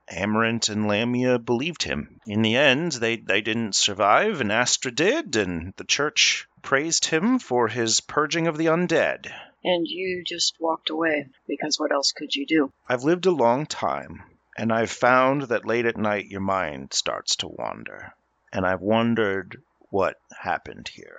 Amaranth 0.08 0.68
and 0.68 0.86
Lamia 0.86 1.38
believed 1.38 1.82
him. 1.82 2.20
In 2.26 2.42
the 2.42 2.56
end, 2.56 2.92
they, 2.92 3.16
they 3.16 3.40
didn't 3.40 3.74
survive, 3.74 4.40
and 4.40 4.52
Astra 4.52 4.90
did, 4.92 5.36
and 5.36 5.74
the 5.76 5.84
church 5.84 6.46
praised 6.62 7.06
him 7.06 7.38
for 7.38 7.68
his 7.68 8.00
purging 8.00 8.46
of 8.46 8.56
the 8.56 8.66
undead. 8.66 9.32
And 9.64 9.86
you 9.86 10.22
just 10.24 10.60
walked 10.60 10.90
away 10.90 11.28
because 11.46 11.80
what 11.80 11.92
else 11.92 12.12
could 12.12 12.34
you 12.34 12.46
do? 12.46 12.72
I've 12.88 13.04
lived 13.04 13.26
a 13.26 13.30
long 13.30 13.66
time, 13.66 14.22
and 14.56 14.72
I've 14.72 14.90
found 14.90 15.42
that 15.42 15.66
late 15.66 15.86
at 15.86 15.96
night 15.96 16.26
your 16.26 16.40
mind 16.40 16.92
starts 16.92 17.36
to 17.36 17.48
wander. 17.48 18.14
And 18.52 18.66
I've 18.66 18.82
wondered 18.82 19.62
what 19.90 20.18
happened 20.38 20.88
here. 20.88 21.18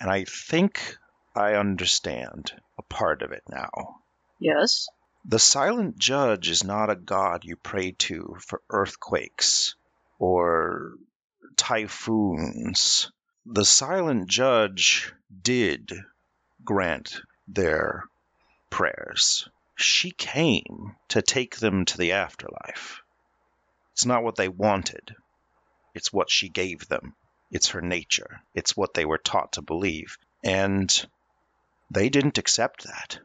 And 0.00 0.10
I 0.10 0.24
think 0.24 0.98
I 1.34 1.54
understand 1.54 2.52
a 2.78 2.82
part 2.82 3.22
of 3.22 3.32
it 3.32 3.42
now. 3.48 4.00
Yes? 4.38 4.88
The 5.24 5.38
silent 5.38 5.98
judge 5.98 6.50
is 6.50 6.64
not 6.64 6.90
a 6.90 6.96
god 6.96 7.44
you 7.44 7.56
pray 7.56 7.92
to 7.92 8.36
for 8.40 8.60
earthquakes 8.68 9.74
or 10.18 10.94
typhoons. 11.56 13.10
The 13.46 13.64
silent 13.64 14.28
judge 14.28 15.12
did 15.42 15.92
grant 16.64 17.20
their 17.48 18.04
prayers. 18.70 19.48
She 19.76 20.10
came 20.10 20.96
to 21.08 21.22
take 21.22 21.56
them 21.56 21.84
to 21.86 21.98
the 21.98 22.12
afterlife. 22.12 23.00
It's 23.92 24.06
not 24.06 24.22
what 24.22 24.36
they 24.36 24.48
wanted, 24.48 25.14
it's 25.94 26.12
what 26.12 26.30
she 26.30 26.48
gave 26.48 26.88
them. 26.88 27.14
It's 27.54 27.68
her 27.68 27.80
nature, 27.80 28.42
it's 28.54 28.76
what 28.76 28.94
they 28.94 29.04
were 29.04 29.16
taught 29.16 29.52
to 29.52 29.62
believe. 29.62 30.18
And 30.42 30.90
they 31.90 32.08
didn't 32.08 32.38
accept 32.38 32.84
that. 32.84 33.18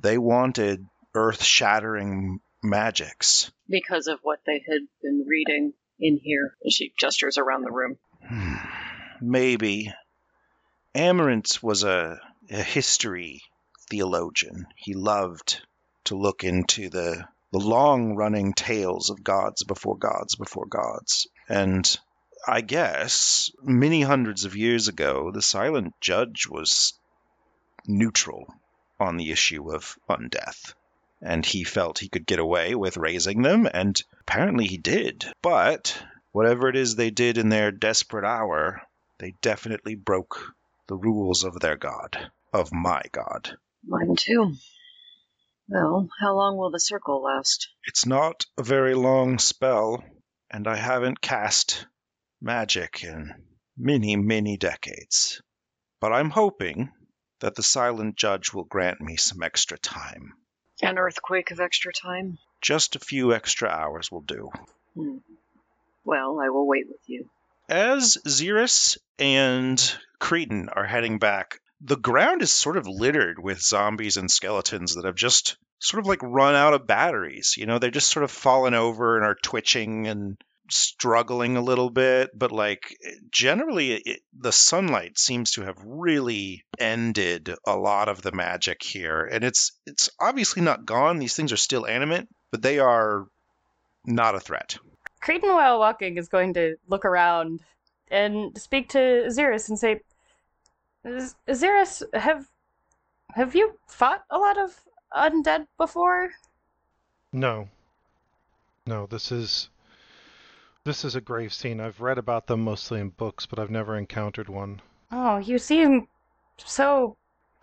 They 0.00 0.16
wanted 0.18 0.86
earth 1.14 1.42
shattering 1.42 2.40
magics. 2.62 3.52
Because 3.68 4.06
of 4.06 4.20
what 4.22 4.40
they 4.46 4.64
had 4.66 4.88
been 5.02 5.26
reading 5.28 5.74
in 6.00 6.16
here. 6.16 6.56
She 6.68 6.92
gestures 6.98 7.36
around 7.36 7.62
the 7.62 7.70
room. 7.70 7.98
Hmm, 8.26 8.54
Maybe. 9.20 9.92
Amaranth 10.94 11.62
was 11.62 11.84
a, 11.84 12.20
a 12.50 12.62
history 12.62 13.42
theologian. 13.90 14.66
He 14.76 14.94
loved 14.94 15.60
to 16.04 16.16
look 16.16 16.42
into 16.42 16.88
the, 16.88 17.28
the 17.52 17.58
long 17.58 18.14
running 18.14 18.54
tales 18.54 19.10
of 19.10 19.22
gods 19.22 19.62
before 19.62 19.98
gods 19.98 20.36
before 20.36 20.66
gods. 20.66 21.28
And 21.48 21.98
I 22.46 22.60
guess 22.60 23.50
many 23.62 24.02
hundreds 24.02 24.44
of 24.44 24.54
years 24.54 24.88
ago, 24.88 25.30
the 25.30 25.40
silent 25.40 25.94
judge 26.00 26.46
was 26.46 26.92
neutral 27.86 28.52
on 29.00 29.16
the 29.16 29.30
issue 29.30 29.72
of 29.74 29.96
undeath. 30.08 30.74
And 31.22 31.44
he 31.44 31.64
felt 31.64 31.98
he 31.98 32.08
could 32.08 32.26
get 32.26 32.38
away 32.38 32.74
with 32.74 32.98
raising 32.98 33.40
them, 33.42 33.66
and 33.72 34.00
apparently 34.20 34.66
he 34.66 34.76
did. 34.76 35.24
But 35.40 36.04
whatever 36.32 36.68
it 36.68 36.76
is 36.76 36.96
they 36.96 37.10
did 37.10 37.38
in 37.38 37.48
their 37.48 37.70
desperate 37.70 38.26
hour, 38.26 38.82
they 39.18 39.34
definitely 39.40 39.94
broke 39.94 40.54
the 40.86 40.96
rules 40.96 41.44
of 41.44 41.60
their 41.60 41.76
god, 41.76 42.30
of 42.52 42.72
my 42.72 43.02
god. 43.10 43.56
Mine 43.86 44.16
too. 44.16 44.54
Well, 45.68 46.10
how 46.20 46.34
long 46.34 46.58
will 46.58 46.70
the 46.70 46.80
circle 46.80 47.22
last? 47.22 47.68
It's 47.84 48.04
not 48.04 48.44
a 48.58 48.62
very 48.62 48.94
long 48.94 49.38
spell, 49.38 50.04
and 50.50 50.68
I 50.68 50.76
haven't 50.76 51.22
cast 51.22 51.86
magic 52.44 53.02
in 53.02 53.34
many, 53.76 54.16
many 54.16 54.56
decades. 54.56 55.40
But 56.00 56.12
I'm 56.12 56.30
hoping 56.30 56.92
that 57.40 57.54
the 57.54 57.62
silent 57.62 58.16
judge 58.16 58.52
will 58.52 58.64
grant 58.64 59.00
me 59.00 59.16
some 59.16 59.42
extra 59.42 59.78
time. 59.78 60.34
An 60.82 60.98
earthquake 60.98 61.50
of 61.50 61.60
extra 61.60 61.92
time? 61.92 62.38
Just 62.60 62.96
a 62.96 63.00
few 63.00 63.32
extra 63.32 63.68
hours 63.68 64.12
will 64.12 64.22
do. 64.22 64.50
Hmm. 64.94 65.18
Well, 66.04 66.38
I 66.40 66.50
will 66.50 66.66
wait 66.66 66.86
with 66.86 67.00
you. 67.06 67.28
As 67.68 68.18
Xeris 68.26 68.98
and 69.18 69.78
Creedon 70.20 70.68
are 70.70 70.84
heading 70.84 71.18
back, 71.18 71.60
the 71.80 71.96
ground 71.96 72.42
is 72.42 72.52
sort 72.52 72.76
of 72.76 72.86
littered 72.86 73.38
with 73.42 73.60
zombies 73.60 74.18
and 74.18 74.30
skeletons 74.30 74.94
that 74.94 75.06
have 75.06 75.14
just 75.14 75.56
sort 75.78 76.00
of 76.00 76.06
like 76.06 76.22
run 76.22 76.54
out 76.54 76.74
of 76.74 76.86
batteries. 76.86 77.54
You 77.56 77.64
know, 77.66 77.78
they're 77.78 77.90
just 77.90 78.10
sort 78.10 78.24
of 78.24 78.30
fallen 78.30 78.74
over 78.74 79.16
and 79.16 79.24
are 79.24 79.36
twitching 79.42 80.06
and 80.06 80.36
struggling 80.70 81.56
a 81.56 81.62
little 81.62 81.90
bit, 81.90 82.30
but 82.36 82.52
like 82.52 82.96
generally 83.30 83.92
it, 83.92 84.20
the 84.38 84.52
sunlight 84.52 85.18
seems 85.18 85.52
to 85.52 85.62
have 85.62 85.76
really 85.84 86.64
ended 86.78 87.54
a 87.66 87.76
lot 87.76 88.08
of 88.08 88.22
the 88.22 88.32
magic 88.32 88.82
here. 88.82 89.24
And 89.24 89.44
it's 89.44 89.72
it's 89.86 90.10
obviously 90.20 90.62
not 90.62 90.86
gone. 90.86 91.18
These 91.18 91.34
things 91.34 91.52
are 91.52 91.58
still 91.58 91.86
animate, 91.86 92.28
but 92.50 92.62
they 92.62 92.78
are 92.78 93.26
not 94.06 94.34
a 94.34 94.40
threat. 94.40 94.76
Creedon, 95.22 95.54
while 95.54 95.78
walking, 95.78 96.18
is 96.18 96.28
going 96.28 96.54
to 96.54 96.76
look 96.88 97.04
around 97.04 97.60
and 98.10 98.56
speak 98.58 98.90
to 98.90 98.98
Xeris 99.28 99.68
and 99.68 99.78
say, 99.78 100.00
"Z- 101.06 101.34
Xeris, 101.48 102.02
have 102.14 102.46
have 103.34 103.54
you 103.54 103.78
fought 103.88 104.24
a 104.30 104.38
lot 104.38 104.58
of 104.58 104.78
undead 105.12 105.66
before? 105.78 106.30
No. 107.32 107.68
No, 108.86 109.06
this 109.06 109.32
is 109.32 109.70
this 110.84 111.04
is 111.04 111.14
a 111.14 111.20
grave 111.20 111.52
scene. 111.52 111.80
I've 111.80 112.00
read 112.00 112.18
about 112.18 112.46
them 112.46 112.62
mostly 112.62 113.00
in 113.00 113.08
books, 113.08 113.46
but 113.46 113.58
I've 113.58 113.70
never 113.70 113.96
encountered 113.96 114.48
one. 114.48 114.82
Oh, 115.10 115.38
you 115.38 115.58
seem 115.58 116.08
so 116.58 117.16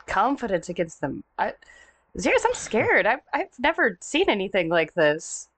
confident 0.07 0.69
against 0.69 1.01
them. 1.01 1.23
I, 1.37 1.53
I'm 2.25 2.53
scared. 2.53 3.05
I've 3.05 3.21
I've 3.31 3.59
never 3.59 3.97
seen 4.01 4.29
anything 4.29 4.69
like 4.69 4.93
this. 4.95 5.49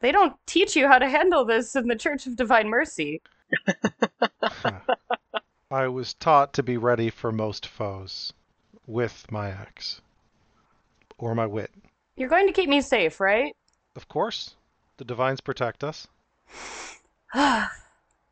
They 0.00 0.12
don't 0.12 0.34
teach 0.46 0.76
you 0.76 0.88
how 0.88 0.98
to 0.98 1.08
handle 1.08 1.44
this 1.44 1.76
in 1.76 1.86
the 1.86 1.96
Church 1.96 2.26
of 2.26 2.36
Divine 2.36 2.68
Mercy. 2.68 3.20
I 5.70 5.88
was 5.88 6.14
taught 6.14 6.52
to 6.54 6.62
be 6.62 6.76
ready 6.76 7.10
for 7.10 7.30
most 7.30 7.66
foes 7.66 8.32
with 8.86 9.30
my 9.30 9.50
axe 9.50 10.00
or 11.18 11.34
my 11.34 11.46
wit. 11.46 11.70
You're 12.16 12.28
going 12.28 12.46
to 12.46 12.52
keep 12.52 12.68
me 12.68 12.80
safe, 12.80 13.20
right? 13.20 13.54
Of 13.94 14.08
course, 14.08 14.56
the 14.96 15.04
divines 15.04 15.40
protect 15.40 15.84
us. 15.84 16.08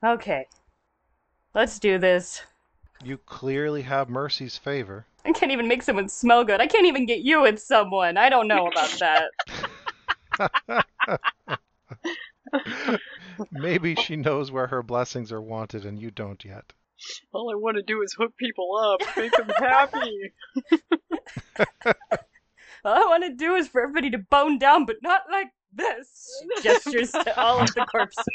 okay. 0.05 0.47
Let's 1.55 1.79
do 1.79 1.99
this. 1.99 2.43
You 3.05 3.19
clearly 3.19 3.83
have 3.83 4.09
Mercy's 4.09 4.59
favor. 4.59 5.07
I 5.25 5.33
can't 5.33 5.53
even 5.53 5.69
make 5.69 5.83
someone 5.83 6.09
smell 6.09 6.45
good. 6.45 6.61
I 6.61 6.67
can't 6.67 6.87
even 6.87 7.07
get 7.07 7.21
you 7.21 7.43
with 7.43 7.61
someone. 7.61 8.17
I 8.17 8.29
don't 8.29 8.49
know 8.49 8.67
about 8.67 9.01
that. 9.01 10.85
Maybe 13.53 13.95
she 13.95 14.17
knows 14.17 14.51
where 14.51 14.67
her 14.67 14.83
blessings 14.83 15.33
are 15.33 15.41
wanted 15.41 15.85
and 15.85 16.01
you 16.01 16.11
don't 16.11 16.45
yet. 16.45 16.73
All 17.33 17.51
I 17.53 17.55
want 17.55 17.77
to 17.77 17.83
do 17.83 18.03
is 18.03 18.13
hook 18.13 18.37
people 18.37 18.77
up, 18.77 19.01
make 19.17 19.33
them 19.33 19.51
happy. 19.57 20.33
All 22.85 22.95
I 22.95 23.07
want 23.07 23.25
to 23.25 23.35
do 23.35 23.55
is 23.55 23.69
for 23.69 23.81
everybody 23.81 24.11
to 24.11 24.19
bone 24.19 24.59
down, 24.59 24.85
but 24.85 24.97
not 25.03 25.23
like 25.31 25.49
this. 25.79 26.45
She 26.59 26.63
gestures 26.63 27.11
to 27.13 27.41
all 27.41 27.61
of 27.61 27.75
the 27.75 27.87
corpses. 27.87 28.27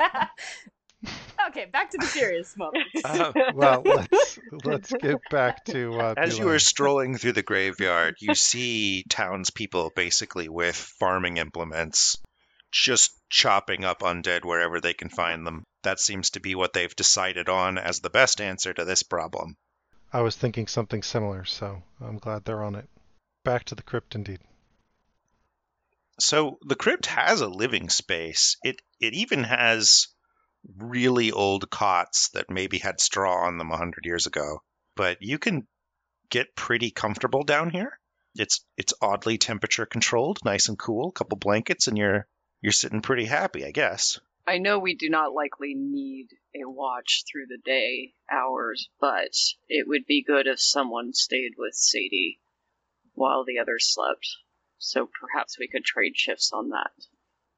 okay, 1.48 1.66
back 1.66 1.90
to 1.90 1.98
the 1.98 2.06
serious 2.06 2.56
moment. 2.56 2.84
Uh, 3.04 3.32
Well, 3.54 3.82
let's 3.84 4.38
let's 4.64 4.92
get 4.92 5.18
back 5.30 5.64
to 5.66 5.92
uh, 5.98 6.14
As 6.16 6.38
you 6.38 6.48
are 6.48 6.58
strolling 6.58 7.16
through 7.16 7.32
the 7.32 7.42
graveyard, 7.42 8.16
you 8.20 8.34
see 8.34 9.04
townspeople 9.08 9.92
basically 9.94 10.48
with 10.48 10.76
farming 10.76 11.36
implements 11.36 12.16
just 12.70 13.12
chopping 13.28 13.84
up 13.84 14.00
undead 14.00 14.44
wherever 14.44 14.80
they 14.80 14.94
can 14.94 15.10
find 15.10 15.46
them. 15.46 15.64
That 15.82 16.00
seems 16.00 16.30
to 16.30 16.40
be 16.40 16.54
what 16.54 16.72
they've 16.72 16.96
decided 16.96 17.48
on 17.48 17.76
as 17.76 18.00
the 18.00 18.10
best 18.10 18.40
answer 18.40 18.72
to 18.72 18.84
this 18.84 19.02
problem. 19.02 19.56
I 20.12 20.20
was 20.20 20.36
thinking 20.36 20.66
something 20.66 21.02
similar, 21.02 21.44
so 21.44 21.82
I'm 22.00 22.18
glad 22.18 22.44
they're 22.44 22.62
on 22.62 22.74
it. 22.74 22.88
Back 23.44 23.64
to 23.64 23.74
the 23.74 23.82
crypt, 23.82 24.14
indeed. 24.14 24.40
So 26.20 26.58
the 26.62 26.76
crypt 26.76 27.06
has 27.06 27.40
a 27.40 27.48
living 27.48 27.88
space. 27.88 28.56
It 28.62 28.82
it 29.00 29.14
even 29.14 29.44
has 29.44 30.08
really 30.76 31.32
old 31.32 31.70
cots 31.70 32.28
that 32.30 32.50
maybe 32.50 32.78
had 32.78 33.00
straw 33.00 33.46
on 33.46 33.56
them 33.56 33.70
a 33.72 33.76
hundred 33.76 34.04
years 34.04 34.26
ago. 34.26 34.62
But 34.94 35.22
you 35.22 35.38
can 35.38 35.66
get 36.28 36.54
pretty 36.54 36.90
comfortable 36.90 37.42
down 37.42 37.70
here. 37.70 37.98
It's 38.34 38.64
it's 38.76 38.94
oddly 39.00 39.38
temperature 39.38 39.86
controlled, 39.86 40.44
nice 40.44 40.68
and 40.68 40.78
cool. 40.78 41.08
A 41.08 41.12
couple 41.12 41.38
blankets, 41.38 41.88
and 41.88 41.96
you're 41.96 42.26
you're 42.60 42.72
sitting 42.72 43.00
pretty 43.00 43.24
happy, 43.24 43.64
I 43.64 43.70
guess. 43.70 44.20
I 44.46 44.58
know 44.58 44.78
we 44.78 44.94
do 44.94 45.08
not 45.08 45.32
likely 45.32 45.74
need 45.74 46.28
a 46.54 46.68
watch 46.68 47.24
through 47.30 47.46
the 47.46 47.58
day 47.64 48.14
hours, 48.30 48.88
but 49.00 49.34
it 49.68 49.86
would 49.86 50.04
be 50.06 50.24
good 50.24 50.46
if 50.46 50.60
someone 50.60 51.14
stayed 51.14 51.52
with 51.56 51.74
Sadie 51.74 52.40
while 53.14 53.44
the 53.44 53.58
others 53.58 53.92
slept. 53.92 54.26
So 54.78 55.08
perhaps 55.20 55.58
we 55.58 55.68
could 55.68 55.84
trade 55.84 56.16
shifts 56.16 56.50
on 56.52 56.70
that. 56.70 56.90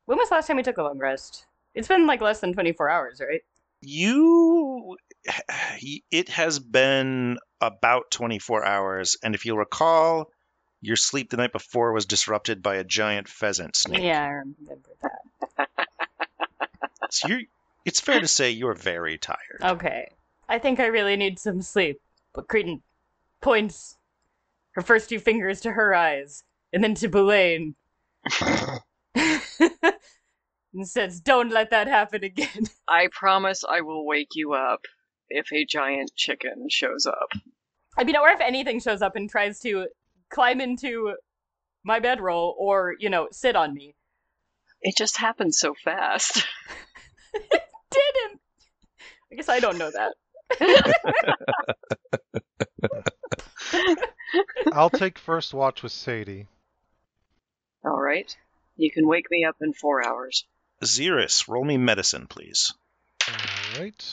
When 0.04 0.18
was 0.18 0.28
the 0.28 0.34
last 0.34 0.46
time 0.46 0.56
we 0.56 0.62
took 0.62 0.76
a 0.76 0.82
long 0.82 0.98
rest? 0.98 1.46
It's 1.74 1.88
been 1.88 2.06
like 2.06 2.20
less 2.20 2.40
than 2.40 2.52
24 2.52 2.90
hours, 2.90 3.20
right? 3.26 3.40
You, 3.80 4.96
it 6.10 6.28
has 6.28 6.58
been 6.58 7.38
about 7.60 8.10
24 8.10 8.64
hours, 8.64 9.16
and 9.22 9.34
if 9.34 9.46
you'll 9.46 9.56
recall, 9.56 10.30
your 10.82 10.96
sleep 10.96 11.30
the 11.30 11.38
night 11.38 11.52
before 11.52 11.92
was 11.92 12.04
disrupted 12.04 12.62
by 12.62 12.76
a 12.76 12.84
giant 12.84 13.26
pheasant 13.26 13.74
snake. 13.74 14.02
Yeah, 14.02 14.22
I 14.22 14.28
remember 14.28 14.76
that. 15.56 15.68
So 17.14 17.28
you're, 17.28 17.42
it's 17.84 18.00
fair 18.00 18.20
to 18.20 18.28
say 18.28 18.50
you're 18.50 18.74
very 18.74 19.18
tired. 19.18 19.60
Okay. 19.62 20.10
I 20.48 20.58
think 20.58 20.80
I 20.80 20.86
really 20.86 21.16
need 21.16 21.38
some 21.38 21.62
sleep. 21.62 22.00
But 22.34 22.48
Creedon 22.48 22.82
points 23.40 23.96
her 24.72 24.82
first 24.82 25.08
two 25.08 25.20
fingers 25.20 25.60
to 25.62 25.72
her 25.72 25.94
eyes 25.94 26.42
and 26.72 26.82
then 26.82 26.94
to 26.96 27.08
Boulain 27.08 27.74
and 30.74 30.88
says, 30.88 31.20
Don't 31.20 31.50
let 31.50 31.70
that 31.70 31.86
happen 31.86 32.24
again. 32.24 32.64
I 32.88 33.08
promise 33.12 33.64
I 33.64 33.82
will 33.82 34.04
wake 34.04 34.34
you 34.34 34.54
up 34.54 34.80
if 35.28 35.52
a 35.52 35.64
giant 35.64 36.12
chicken 36.14 36.66
shows 36.68 37.06
up. 37.06 37.28
I 37.96 38.04
mean, 38.04 38.16
or 38.16 38.28
if 38.28 38.40
anything 38.40 38.80
shows 38.80 39.02
up 39.02 39.16
and 39.16 39.30
tries 39.30 39.60
to 39.60 39.86
climb 40.30 40.60
into 40.60 41.14
my 41.84 42.00
bedroll 42.00 42.56
or, 42.58 42.94
you 42.98 43.08
know, 43.08 43.28
sit 43.30 43.56
on 43.56 43.72
me. 43.72 43.94
It 44.82 44.96
just 44.96 45.16
happens 45.16 45.58
so 45.58 45.74
fast. 45.84 46.44
Didn't! 47.34 48.40
I 49.32 49.34
guess 49.36 49.48
I 49.48 49.60
don't 49.60 49.78
know 49.78 49.90
that. 49.90 50.14
I'll 54.72 54.90
take 54.90 55.18
first 55.18 55.54
watch 55.54 55.82
with 55.82 55.92
Sadie. 55.92 56.46
All 57.84 58.00
right. 58.00 58.34
You 58.76 58.90
can 58.90 59.06
wake 59.06 59.26
me 59.30 59.44
up 59.44 59.56
in 59.60 59.72
four 59.72 60.06
hours. 60.06 60.44
Xeris, 60.82 61.48
roll 61.48 61.64
me 61.64 61.76
medicine, 61.76 62.26
please. 62.26 62.74
All 63.28 63.80
right. 63.80 64.06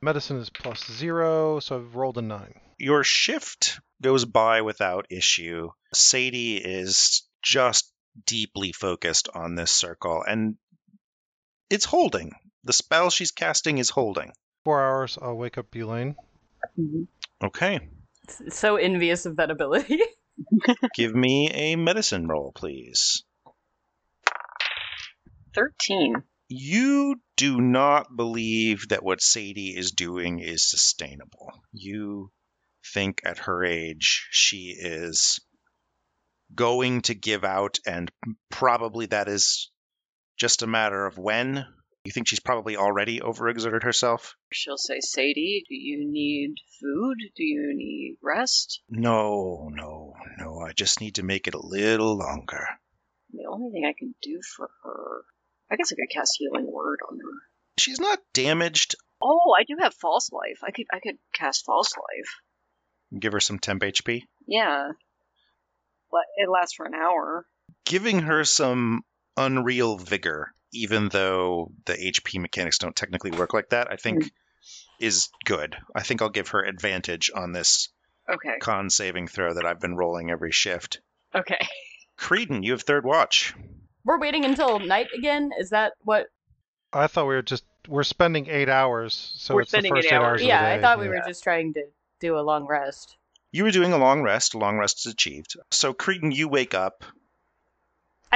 Medicine 0.00 0.36
is 0.38 0.50
plus 0.50 0.84
zero, 0.90 1.60
so 1.60 1.76
I've 1.76 1.96
rolled 1.96 2.18
a 2.18 2.22
nine. 2.22 2.60
Your 2.78 3.02
shift 3.02 3.80
goes 4.02 4.24
by 4.24 4.62
without 4.62 5.06
issue. 5.10 5.70
Sadie 5.92 6.56
is 6.58 7.22
just 7.42 7.90
deeply 8.24 8.72
focused 8.72 9.28
on 9.34 9.54
this 9.54 9.72
circle, 9.72 10.22
and 10.26 10.56
it's 11.70 11.84
holding. 11.84 12.32
The 12.66 12.72
spell 12.72 13.10
she's 13.10 13.30
casting 13.30 13.78
is 13.78 13.90
holding. 13.90 14.32
Four 14.64 14.82
hours, 14.82 15.16
I'll 15.22 15.36
wake 15.36 15.56
up 15.56 15.70
Boulain. 15.70 16.16
Mm-hmm. 16.78 17.02
Okay. 17.46 17.78
S- 18.28 18.42
So 18.48 18.74
envious 18.76 19.24
of 19.24 19.36
that 19.36 19.52
ability. 19.52 20.00
Give 20.96 21.14
me 21.14 21.48
a 21.52 21.76
medicine 21.76 22.26
roll, 22.26 22.50
please. 22.52 23.22
13. 25.54 26.16
You 26.48 27.16
do 27.36 27.60
not 27.60 28.14
believe 28.16 28.88
that 28.88 29.02
what 29.04 29.22
Sadie 29.22 29.74
is 29.76 29.92
doing 29.92 30.40
is 30.40 30.68
sustainable. 30.68 31.52
You 31.72 32.30
think 32.94 33.20
at 33.24 33.38
her 33.38 33.64
age 33.64 34.26
she 34.32 34.74
is 34.78 35.40
going 36.54 37.02
to 37.02 37.14
give 37.14 37.44
out, 37.44 37.78
and 37.86 38.10
probably 38.50 39.06
that 39.06 39.28
is 39.28 39.70
just 40.36 40.62
a 40.62 40.66
matter 40.66 41.06
of 41.06 41.16
when. 41.18 41.64
You 42.06 42.12
think 42.12 42.28
she's 42.28 42.38
probably 42.38 42.76
already 42.76 43.18
overexerted 43.18 43.82
herself? 43.82 44.36
She'll 44.52 44.76
say, 44.78 45.00
Sadie, 45.00 45.64
do 45.68 45.74
you 45.74 46.08
need 46.08 46.54
food? 46.80 47.16
Do 47.34 47.42
you 47.42 47.72
need 47.74 48.18
rest? 48.22 48.80
No, 48.88 49.68
no, 49.72 50.14
no. 50.38 50.60
I 50.60 50.72
just 50.72 51.00
need 51.00 51.16
to 51.16 51.24
make 51.24 51.48
it 51.48 51.54
a 51.54 51.66
little 51.66 52.16
longer. 52.16 52.64
The 53.32 53.46
only 53.50 53.72
thing 53.72 53.84
I 53.84 53.98
can 53.98 54.14
do 54.22 54.38
for 54.56 54.70
her. 54.84 55.24
I 55.68 55.74
guess 55.74 55.90
I 55.90 55.96
could 55.96 56.14
cast 56.14 56.36
Healing 56.38 56.70
Word 56.70 57.00
on 57.10 57.18
her. 57.18 57.42
She's 57.80 57.98
not 57.98 58.20
damaged. 58.32 58.94
Oh, 59.20 59.52
I 59.58 59.64
do 59.64 59.74
have 59.80 59.92
False 59.94 60.30
Life. 60.30 60.60
I 60.62 60.70
could 60.70 60.86
I 60.92 61.00
could 61.00 61.18
cast 61.34 61.64
False 61.66 61.92
Life. 61.96 63.20
Give 63.20 63.32
her 63.32 63.40
some 63.40 63.58
temp 63.58 63.82
HP. 63.82 64.22
Yeah. 64.46 64.90
But 66.12 66.22
it 66.36 66.48
lasts 66.48 66.76
for 66.76 66.86
an 66.86 66.94
hour. 66.94 67.46
giving 67.84 68.20
her 68.20 68.44
some 68.44 69.02
unreal 69.36 69.98
vigor 69.98 70.52
even 70.72 71.08
though 71.08 71.72
the 71.86 71.94
HP 71.94 72.40
mechanics 72.40 72.78
don't 72.78 72.96
technically 72.96 73.30
work 73.30 73.54
like 73.54 73.70
that, 73.70 73.90
I 73.90 73.96
think 73.96 74.30
is 75.00 75.28
good. 75.44 75.76
I 75.94 76.02
think 76.02 76.22
I'll 76.22 76.28
give 76.30 76.48
her 76.48 76.62
advantage 76.64 77.30
on 77.34 77.52
this 77.52 77.88
Okay. 78.28 78.56
con 78.60 78.90
saving 78.90 79.28
throw 79.28 79.54
that 79.54 79.64
I've 79.66 79.80
been 79.80 79.94
rolling 79.96 80.30
every 80.30 80.50
shift. 80.52 81.00
Okay. 81.34 81.58
Creedon, 82.18 82.64
you 82.64 82.72
have 82.72 82.82
third 82.82 83.04
watch. 83.04 83.54
We're 84.04 84.18
waiting 84.18 84.44
until 84.44 84.78
night 84.80 85.08
again. 85.16 85.50
Is 85.58 85.70
that 85.70 85.92
what? 86.00 86.26
I 86.92 87.06
thought 87.08 87.26
we 87.28 87.34
were 87.34 87.42
just 87.42 87.64
we're 87.88 88.02
spending 88.04 88.48
eight 88.48 88.68
hours, 88.68 89.14
so 89.36 89.54
We're 89.54 89.62
it's 89.62 89.70
the 89.70 89.76
spending 89.76 89.94
first 89.94 90.06
eight 90.06 90.12
eight 90.12 90.16
hours. 90.16 90.24
hours. 90.24 90.40
of 90.40 90.44
the 90.44 90.48
Yeah, 90.48 90.66
I 90.68 90.80
thought 90.80 90.98
we 90.98 91.04
yeah. 91.04 91.10
were 91.10 91.22
just 91.26 91.42
trying 91.44 91.74
to 91.74 91.84
do 92.20 92.36
a 92.38 92.40
long 92.40 92.66
rest. 92.66 93.16
You 93.52 93.62
were 93.64 93.70
doing 93.70 93.92
a 93.92 93.98
long 93.98 94.22
rest. 94.22 94.54
A 94.54 94.58
long 94.58 94.76
rest 94.78 95.06
is 95.06 95.12
achieved. 95.12 95.56
So 95.70 95.92
Creedon, 95.94 96.34
you 96.34 96.48
wake 96.48 96.74
up. 96.74 97.04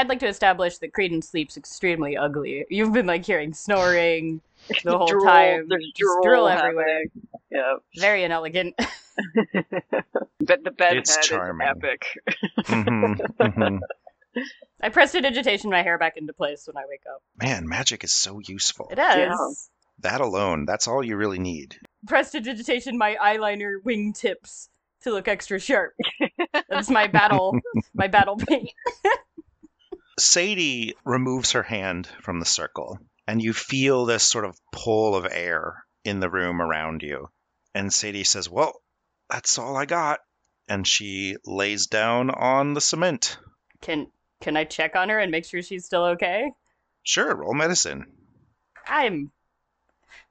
I'd 0.00 0.08
like 0.08 0.20
to 0.20 0.28
establish 0.28 0.78
that 0.78 0.94
Creedon 0.94 1.22
sleeps 1.22 1.58
extremely 1.58 2.16
ugly. 2.16 2.64
You've 2.70 2.94
been 2.94 3.04
like 3.06 3.26
hearing 3.26 3.52
snoring 3.52 4.40
the 4.84 4.96
whole 4.96 5.06
Drool, 5.06 5.24
time. 5.26 5.66
There's 5.68 5.84
Just 5.84 5.96
drool, 5.96 6.22
drool 6.22 6.48
everywhere. 6.48 7.04
Yeah. 7.50 7.74
Very 7.98 8.24
inelegant. 8.24 8.74
but 8.78 10.64
the 10.64 10.70
bed 10.70 10.96
It's 10.96 11.18
charming. 11.26 11.68
is 11.68 11.74
epic. 11.76 12.06
hmm 12.66 13.12
hmm 13.40 13.76
I 14.80 14.88
prestidigitation 14.88 15.68
my 15.68 15.82
hair 15.82 15.98
back 15.98 16.16
into 16.16 16.32
place 16.32 16.66
when 16.66 16.78
I 16.78 16.86
wake 16.88 17.02
up. 17.12 17.22
Man, 17.42 17.68
magic 17.68 18.02
is 18.02 18.14
so 18.14 18.38
useful. 18.38 18.88
It 18.90 18.98
is. 18.98 19.04
Yeah. 19.16 19.36
That 19.98 20.22
alone, 20.22 20.64
that's 20.64 20.88
all 20.88 21.04
you 21.04 21.16
really 21.16 21.38
need. 21.38 21.76
Prestidigitation 22.06 22.96
my 22.96 23.18
eyeliner 23.22 23.74
wingtips 23.84 24.68
to 25.02 25.10
look 25.10 25.28
extra 25.28 25.58
sharp. 25.58 25.92
That's 26.70 26.88
my 26.88 27.06
battle, 27.06 27.58
my 27.92 28.06
battle 28.06 28.36
paint. 28.36 28.70
Sadie 30.20 30.94
removes 31.04 31.52
her 31.52 31.62
hand 31.62 32.08
from 32.22 32.40
the 32.40 32.46
circle, 32.46 32.98
and 33.26 33.42
you 33.42 33.52
feel 33.52 34.04
this 34.04 34.24
sort 34.24 34.44
of 34.44 34.58
pull 34.72 35.14
of 35.14 35.26
air 35.30 35.84
in 36.04 36.20
the 36.20 36.30
room 36.30 36.60
around 36.60 37.02
you. 37.02 37.28
And 37.74 37.92
Sadie 37.92 38.24
says, 38.24 38.48
Well, 38.48 38.80
that's 39.28 39.58
all 39.58 39.76
I 39.76 39.86
got. 39.86 40.20
And 40.68 40.86
she 40.86 41.36
lays 41.44 41.86
down 41.86 42.30
on 42.30 42.74
the 42.74 42.80
cement. 42.80 43.38
Can 43.80 44.06
can 44.40 44.56
I 44.56 44.64
check 44.64 44.96
on 44.96 45.08
her 45.08 45.18
and 45.18 45.30
make 45.30 45.44
sure 45.44 45.62
she's 45.62 45.84
still 45.84 46.04
okay? 46.06 46.50
Sure, 47.02 47.34
roll 47.34 47.54
medicine. 47.54 48.06
I'm 48.86 49.30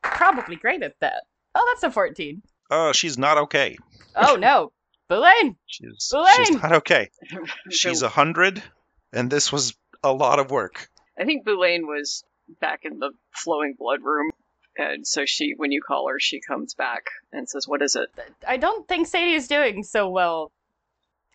probably 0.02 0.56
great 0.56 0.82
at 0.82 1.00
that. 1.02 1.24
Oh, 1.56 1.66
that's 1.72 1.84
a 1.84 1.92
14. 1.92 2.42
Oh, 2.72 2.92
she's 2.94 3.18
not 3.18 3.38
okay. 3.38 3.78
Oh 4.16 4.36
no. 4.36 4.72
Boulain! 5.10 5.56
She's, 5.66 6.14
she's 6.36 6.52
not 6.52 6.72
okay. 6.72 7.10
She's 7.72 8.04
a 8.04 8.10
hundred, 8.10 8.62
and 9.12 9.28
this 9.28 9.52
was 9.52 9.76
a 10.04 10.14
lot 10.14 10.40
of 10.40 10.52
work. 10.52 10.90
I 11.20 11.26
think 11.26 11.46
Boulain 11.46 11.88
was 11.88 12.24
back 12.62 12.82
in 12.84 13.00
the 13.00 13.12
flowing 13.32 13.76
blood 13.78 14.02
room. 14.04 14.32
And 14.78 15.06
so 15.06 15.26
she, 15.26 15.54
when 15.58 15.72
you 15.72 15.82
call 15.82 16.08
her, 16.10 16.20
she 16.20 16.40
comes 16.40 16.74
back 16.74 17.04
and 17.34 17.50
says, 17.50 17.68
"What 17.68 17.82
is 17.82 17.96
it?" 17.96 18.10
I 18.48 18.56
don't 18.58 18.88
think 18.88 19.08
Sadie's 19.08 19.48
doing 19.48 19.84
so 19.84 20.10
well. 20.10 20.52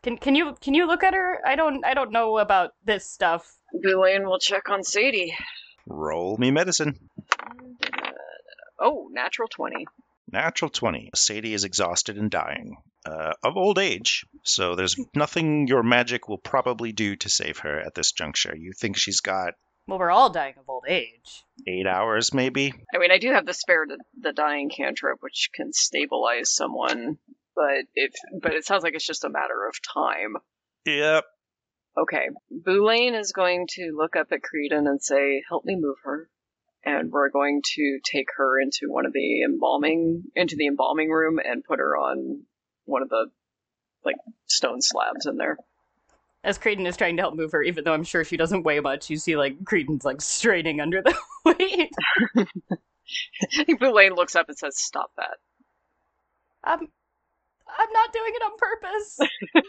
Can 0.03 0.17
can 0.17 0.35
you 0.35 0.55
can 0.61 0.73
you 0.73 0.87
look 0.87 1.03
at 1.03 1.13
her? 1.13 1.41
I 1.47 1.57
don't 1.57 1.85
I 1.85 1.93
don't 1.93 2.13
know 2.13 2.39
about 2.39 2.73
this 2.85 3.05
stuff. 3.05 3.59
Boulain 3.75 4.25
will 4.25 4.39
check 4.39 4.71
on 4.71 4.83
Sadie. 4.83 5.37
Roll 5.87 6.39
me 6.39 6.51
medicine. 6.51 7.11
Oh, 8.79 9.09
natural 9.13 9.49
twenty. 9.49 9.87
Natural 10.31 10.71
20. 10.71 11.11
Sadie 11.15 11.55
is 11.55 11.65
exhausted 11.65 12.17
and 12.19 12.31
dying. 12.31 12.77
Uh, 13.05 13.35
of 13.43 13.57
old 13.57 13.79
age, 13.79 14.25
so 14.45 14.75
there's 14.75 14.97
nothing 15.15 15.67
your 15.67 15.83
magic 15.83 16.27
will 16.27 16.39
probably 16.39 16.91
do 16.93 17.17
to 17.17 17.29
save 17.29 17.59
her 17.59 17.79
at 17.79 17.95
this 17.95 18.13
juncture. 18.13 18.57
You 18.57 18.73
think 18.73 18.97
she's 18.97 19.21
got 19.21 19.53
Well, 19.87 19.99
we're 19.99 20.11
all 20.11 20.31
dying 20.31 20.55
of 20.59 20.69
old 20.69 20.85
age. 20.89 21.45
eight 21.69 21.87
hours, 21.87 22.33
maybe? 22.33 22.73
I 22.95 22.99
mean, 22.99 23.11
I 23.11 23.19
do 23.19 23.31
have 23.33 23.45
the 23.45 23.53
spare 23.53 23.85
the, 23.87 23.99
the 24.19 24.33
dying 24.33 24.71
cantrip, 24.71 25.19
which 25.21 25.51
can 25.55 25.73
stabilize 25.75 26.55
someone, 26.55 27.19
but 27.55 27.85
if 27.95 28.15
but 28.41 28.55
it 28.55 28.65
sounds 28.65 28.83
like 28.83 28.95
it's 28.95 29.07
just 29.07 29.25
a 29.25 29.29
matter 29.29 29.69
of 29.69 29.75
time. 29.93 30.37
Yep. 30.87 31.25
Okay, 31.97 32.29
Boulain 32.51 33.15
is 33.15 33.33
going 33.33 33.67
to 33.73 33.93
look 33.97 34.17
up 34.17 34.29
at 34.33 34.41
Creedon 34.41 34.89
and 34.89 35.03
say, 35.03 35.43
"Help 35.49 35.65
me 35.67 35.77
move 35.77 35.99
her." 36.05 36.29
And 36.87 37.11
we're 37.11 37.31
going 37.31 37.63
to 37.77 37.99
take 38.05 38.29
her 38.37 38.61
into 38.61 38.89
one 38.89 39.07
of 39.07 39.13
the 39.13 39.43
embalming 39.43 40.25
into 40.35 40.57
the 40.57 40.67
embalming 40.67 41.11
room 41.11 41.39
and 41.39 41.63
put 41.63 41.79
her 41.79 41.97
on 41.97 42.45
one 42.85 43.03
of 43.03 43.09
the 43.09 43.27
like 44.05 44.17
stone 44.47 44.81
slabs 44.83 45.27
in 45.27 45.37
there. 45.37 45.57
As 46.43 46.59
Creedon 46.59 46.87
is 46.87 46.97
trying 46.97 47.17
to 47.17 47.23
help 47.23 47.35
move 47.35 47.53
her, 47.53 47.63
even 47.63 47.85
though 47.85 47.95
I'm 47.95 48.05
sure 48.05 48.23
she 48.23 48.37
doesn't 48.37 48.65
weigh 48.65 48.81
much, 48.81 49.09
you 49.09 49.17
see 49.17 49.37
like 49.37 49.59
Creedon's 49.65 50.05
like 50.05 50.21
straining 50.21 50.81
under 50.81 51.03
the 51.03 51.15
weight. 51.47 51.91
Boulain 53.81 54.15
looks 54.15 54.37
up 54.37 54.49
and 54.49 54.57
says, 54.59 54.77
"Stop 54.79 55.11
that." 55.17 55.39
I'm 56.63 56.81
I'm 56.81 57.93
not 57.93 58.13
doing 58.13 58.33
it 58.35 58.43
on 58.43 58.59
purpose. 58.59 59.19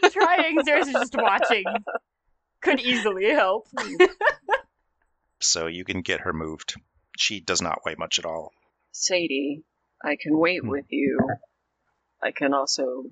I'm 0.04 0.10
trying. 0.10 0.62
Zeus 0.64 0.86
is 0.88 0.92
just 0.94 1.14
watching. 1.16 1.64
Could 2.60 2.80
easily 2.80 3.30
help. 3.30 3.68
So 5.38 5.66
you 5.66 5.84
can 5.84 6.00
get 6.00 6.20
her 6.20 6.32
moved. 6.32 6.76
She 7.18 7.40
does 7.40 7.60
not 7.60 7.80
weigh 7.84 7.94
much 7.98 8.18
at 8.18 8.24
all. 8.24 8.52
Sadie, 8.92 9.62
I 10.02 10.16
can 10.20 10.38
wait 10.38 10.62
Hmm. 10.62 10.68
with 10.70 10.86
you. 10.88 11.18
I 12.22 12.32
can 12.32 12.54
also 12.54 13.04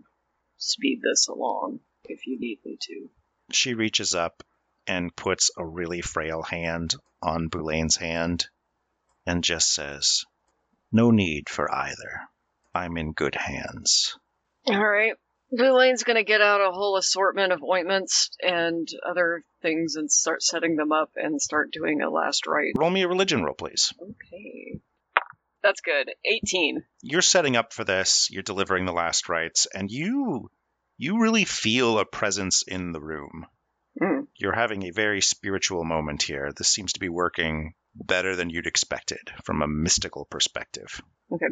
speed 0.57 1.01
this 1.03 1.29
along 1.29 1.81
if 2.05 2.27
you 2.27 2.39
need 2.39 2.61
me 2.65 2.79
to. 2.81 3.11
She 3.53 3.75
reaches 3.75 4.15
up 4.15 4.43
and 4.87 5.15
puts 5.15 5.51
a 5.57 5.65
really 5.65 6.01
frail 6.01 6.43
hand 6.43 6.95
on 7.23 7.49
Boulain's 7.49 7.97
hand 7.97 8.47
and 9.27 9.43
just 9.43 9.73
says, 9.73 10.25
No 10.93 11.11
need 11.11 11.49
for 11.49 11.73
either. 11.73 12.23
I'm 12.75 12.97
in 12.97 13.13
good 13.13 13.35
hands. 13.35 14.19
All 14.67 14.85
right. 14.85 15.15
Boulain's 15.53 16.03
gonna 16.03 16.25
get 16.25 16.41
out 16.41 16.61
a 16.61 16.73
whole 16.73 16.97
assortment 16.97 17.53
of 17.53 17.63
ointments 17.63 18.31
and 18.43 18.89
other 19.09 19.45
things 19.63 19.95
and 19.97 20.11
start 20.11 20.43
setting 20.43 20.77
them 20.77 20.91
up 20.91 21.11
and 21.17 21.41
start 21.41 21.71
doing 21.73 22.01
a 22.03 22.11
last 22.11 22.47
rite. 22.47 22.73
Roll 22.77 22.91
me 22.91 23.03
a 23.03 23.09
religion 23.09 23.45
roll, 23.45 23.55
please. 23.55 23.93
Okay. 24.01 24.81
That's 25.65 25.81
good. 25.81 26.11
18. 26.25 26.85
you're 27.03 27.23
setting 27.23 27.57
up 27.57 27.73
for 27.73 27.83
this 27.85 28.29
you're 28.31 28.43
delivering 28.45 28.85
the 28.87 28.93
last 28.93 29.29
rites 29.29 29.67
and 29.75 29.91
you 29.91 30.49
you 30.99 31.21
really 31.21 31.45
feel 31.45 31.99
a 31.99 32.05
presence 32.05 32.63
in 32.63 32.93
the 32.93 33.01
room 33.01 33.47
Mm. 34.01 34.27
you're 34.37 34.55
having 34.55 34.83
a 34.83 34.91
very 34.91 35.21
spiritual 35.21 35.85
moment 35.85 36.23
here 36.25 36.53
this 36.57 36.69
seems 36.69 36.93
to 36.95 37.01
be 37.01 37.09
working 37.09 37.75
better 37.95 38.35
than 38.37 38.51
you'd 38.51 38.67
expected 38.67 39.31
from 39.45 39.63
a 39.63 39.69
mystical 39.69 40.25
perspective 40.25 41.01
Okay. 41.33 41.47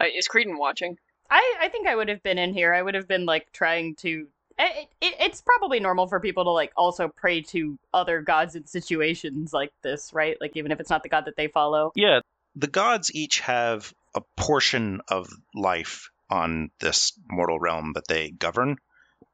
Uh, 0.00 0.04
is 0.14 0.26
Creedon 0.28 0.58
watching? 0.58 0.96
I, 1.30 1.54
I 1.60 1.68
think 1.68 1.86
I 1.86 1.94
would 1.96 2.08
have 2.08 2.22
been 2.22 2.36
in 2.36 2.52
here. 2.52 2.74
I 2.74 2.82
would 2.82 2.94
have 2.94 3.06
been 3.08 3.24
like 3.26 3.50
trying 3.52 3.94
to. 3.96 4.26
It, 4.58 4.88
it, 5.00 5.14
it's 5.20 5.40
probably 5.40 5.80
normal 5.80 6.06
for 6.08 6.20
people 6.20 6.44
to 6.44 6.50
like 6.50 6.72
also 6.76 7.08
pray 7.16 7.40
to 7.42 7.78
other 7.94 8.20
gods 8.22 8.54
in 8.56 8.66
situations 8.66 9.52
like 9.52 9.70
this, 9.82 10.12
right? 10.12 10.36
Like 10.40 10.56
even 10.56 10.72
if 10.72 10.80
it's 10.80 10.90
not 10.90 11.02
the 11.04 11.08
god 11.08 11.24
that 11.26 11.36
they 11.36 11.46
follow. 11.48 11.92
yeah 11.94 12.20
the 12.56 12.66
gods 12.66 13.14
each 13.14 13.40
have 13.40 13.92
a 14.14 14.22
portion 14.36 15.00
of 15.08 15.28
life 15.54 16.10
on 16.30 16.70
this 16.80 17.12
mortal 17.28 17.58
realm 17.58 17.92
that 17.94 18.08
they 18.08 18.30
govern 18.30 18.76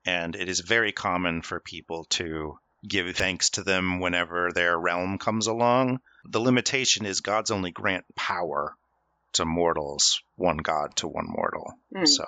and 0.07 0.35
it 0.35 0.49
is 0.49 0.61
very 0.61 0.93
common 0.93 1.43
for 1.43 1.61
people 1.61 2.05
to 2.07 2.59
give 2.87 3.14
thanks 3.14 3.51
to 3.51 3.62
them 3.62 4.01
whenever 4.01 4.51
their 4.53 4.79
realm 4.79 5.18
comes 5.18 5.47
along. 5.47 6.01
The 6.25 6.41
limitation 6.41 7.05
is 7.05 7.21
gods 7.21 7.51
only 7.51 7.71
grant 7.71 8.05
power 8.16 8.75
to 9.35 9.45
mortals, 9.45 10.23
one 10.37 10.57
god 10.57 10.97
to 10.97 11.09
one 11.09 11.27
mortal. 11.29 11.75
Hmm. 11.95 12.07
So, 12.07 12.27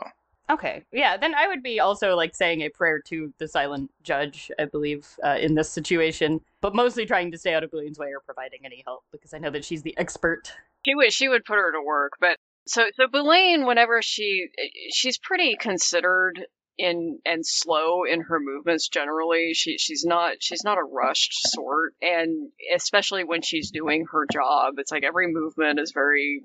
Okay, 0.51 0.85
yeah. 0.93 1.17
Then 1.17 1.35
I 1.35 1.49
would 1.49 1.63
be 1.63 1.81
also 1.81 2.15
like 2.15 2.35
saying 2.35 2.61
a 2.63 2.69
prayer 2.69 3.01
to 3.07 3.33
the 3.39 3.49
silent 3.49 3.91
judge, 4.03 4.51
I 4.59 4.67
believe, 4.67 5.07
uh, 5.25 5.39
in 5.41 5.55
this 5.55 5.71
situation, 5.71 6.41
but 6.61 6.75
mostly 6.75 7.07
trying 7.07 7.31
to 7.31 7.39
stay 7.39 7.55
out 7.55 7.63
of 7.63 7.71
Boulain's 7.71 7.99
way 7.99 8.09
or 8.09 8.21
providing 8.21 8.61
any 8.65 8.83
help 8.85 9.05
because 9.13 9.33
I 9.33 9.39
know 9.39 9.51
that 9.51 9.65
she's 9.65 9.83
the 9.83 9.97
expert. 9.97 10.53
She 10.85 10.95
would 10.95 11.13
she 11.13 11.29
would 11.29 11.45
put 11.45 11.59
her 11.59 11.73
to 11.73 11.81
work, 11.83 12.13
but 12.21 12.37
so 12.67 12.87
so 12.95 13.07
Boulain, 13.07 13.67
whenever 13.67 14.03
she 14.03 14.49
she's 14.91 15.19
pretty 15.19 15.57
considered 15.57 16.45
in 16.79 17.21
and 17.25 17.47
slow 17.47 18.05
in 18.05 18.23
her 18.23 18.41
movements 18.41 18.89
generally. 18.89 19.53
She 19.55 19.79
she's 19.79 20.05
not 20.05 20.37
she's 20.41 20.65
not 20.65 20.79
a 20.79 20.83
rushed 20.83 21.33
sort, 21.51 21.95
and 22.01 22.51
especially 22.75 23.25
when 23.25 23.43
she's 23.43 23.71
doing 23.71 24.07
her 24.11 24.27
job, 24.33 24.75
it's 24.79 24.91
like 24.91 25.05
every 25.05 25.29
movement 25.33 25.79
is 25.79 25.93
very 25.93 26.43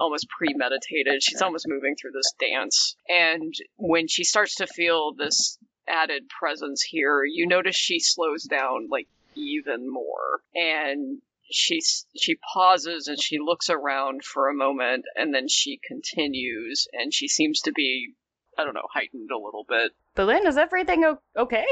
almost 0.00 0.26
premeditated. 0.28 1.22
She's 1.22 1.42
almost 1.42 1.66
moving 1.68 1.96
through 1.96 2.12
this 2.12 2.32
dance, 2.40 2.96
and 3.08 3.52
when 3.76 4.08
she 4.08 4.24
starts 4.24 4.56
to 4.56 4.66
feel 4.66 5.12
this 5.14 5.58
added 5.88 6.24
presence 6.28 6.82
here, 6.82 7.24
you 7.24 7.46
notice 7.46 7.76
she 7.76 7.98
slows 8.00 8.44
down 8.44 8.88
like 8.90 9.08
even 9.34 9.90
more, 9.90 10.40
and 10.54 11.20
she 11.50 11.80
she 12.16 12.38
pauses 12.54 13.08
and 13.08 13.20
she 13.20 13.38
looks 13.38 13.68
around 13.68 14.24
for 14.24 14.48
a 14.48 14.54
moment 14.54 15.04
and 15.16 15.34
then 15.34 15.48
she 15.48 15.78
continues 15.86 16.86
and 16.92 17.12
she 17.12 17.28
seems 17.28 17.60
to 17.60 17.72
be 17.72 18.14
I 18.58 18.64
don't 18.64 18.74
know 18.74 18.86
heightened 18.92 19.30
a 19.30 19.36
little 19.38 19.64
bit. 19.68 19.92
Boulain, 20.16 20.46
is 20.46 20.56
everything 20.56 21.04
o- 21.04 21.20
okay? 21.36 21.66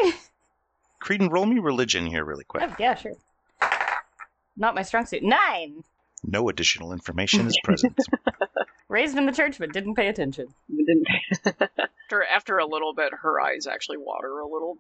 Creedon, 1.03 1.31
roll 1.31 1.47
me 1.47 1.59
religion 1.59 2.07
here 2.07 2.25
really 2.25 2.45
quick. 2.45 2.63
Oh, 2.67 2.77
yeah, 2.79 2.95
sure. 2.95 3.15
not 4.57 4.75
my 4.75 4.83
strong 4.83 5.07
suit. 5.07 5.23
Nine. 5.23 5.83
No 6.25 6.49
additional 6.49 6.93
information 6.93 7.47
is 7.47 7.59
present. 7.65 7.99
Raised 8.89 9.17
in 9.17 9.27
the 9.27 9.33
church, 9.33 9.59
but 9.59 9.73
didn't 9.73 9.95
pay 9.95 10.09
attention. 10.09 10.49
Didn't- 10.69 11.07
after 12.05 12.25
after 12.25 12.59
a 12.59 12.67
little 12.67 12.93
bit, 12.95 13.13
her 13.23 13.41
eyes 13.41 13.67
actually 13.67 13.99
water 13.99 14.39
a 14.41 14.47
little 14.47 14.77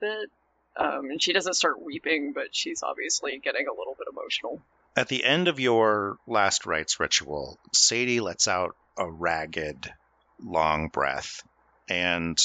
bit, 0.00 0.30
um, 0.76 1.10
and 1.10 1.22
she 1.22 1.32
doesn't 1.32 1.54
start 1.54 1.82
weeping, 1.82 2.32
but 2.34 2.54
she's 2.54 2.82
obviously 2.82 3.38
getting 3.42 3.66
a 3.66 3.72
little 3.72 3.94
bit 3.98 4.06
emotional. 4.10 4.60
At 4.96 5.08
the 5.08 5.24
end 5.24 5.48
of 5.48 5.58
your 5.58 6.18
last 6.26 6.66
rites 6.66 7.00
ritual, 7.00 7.58
Sadie 7.72 8.20
lets 8.20 8.46
out 8.46 8.76
a 8.96 9.10
ragged, 9.10 9.90
long 10.42 10.88
breath. 10.88 11.42
And 11.88 12.38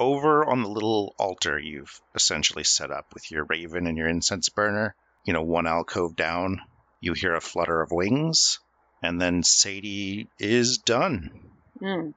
over 0.00 0.44
on 0.44 0.62
the 0.62 0.68
little 0.68 1.14
altar 1.18 1.58
you've 1.58 2.00
essentially 2.14 2.64
set 2.64 2.90
up 2.90 3.14
with 3.14 3.30
your 3.30 3.44
raven 3.44 3.86
and 3.86 3.96
your 3.96 4.08
incense 4.08 4.48
burner, 4.48 4.94
you 5.24 5.32
know, 5.32 5.42
one 5.42 5.66
alcove 5.66 6.16
down, 6.16 6.60
you 7.04 7.12
hear 7.12 7.34
a 7.34 7.40
flutter 7.40 7.80
of 7.80 7.90
wings. 7.90 8.60
And 9.02 9.20
then 9.20 9.42
Sadie 9.42 10.28
is 10.38 10.78
done. 10.78 11.30
Hmm. 11.78 12.10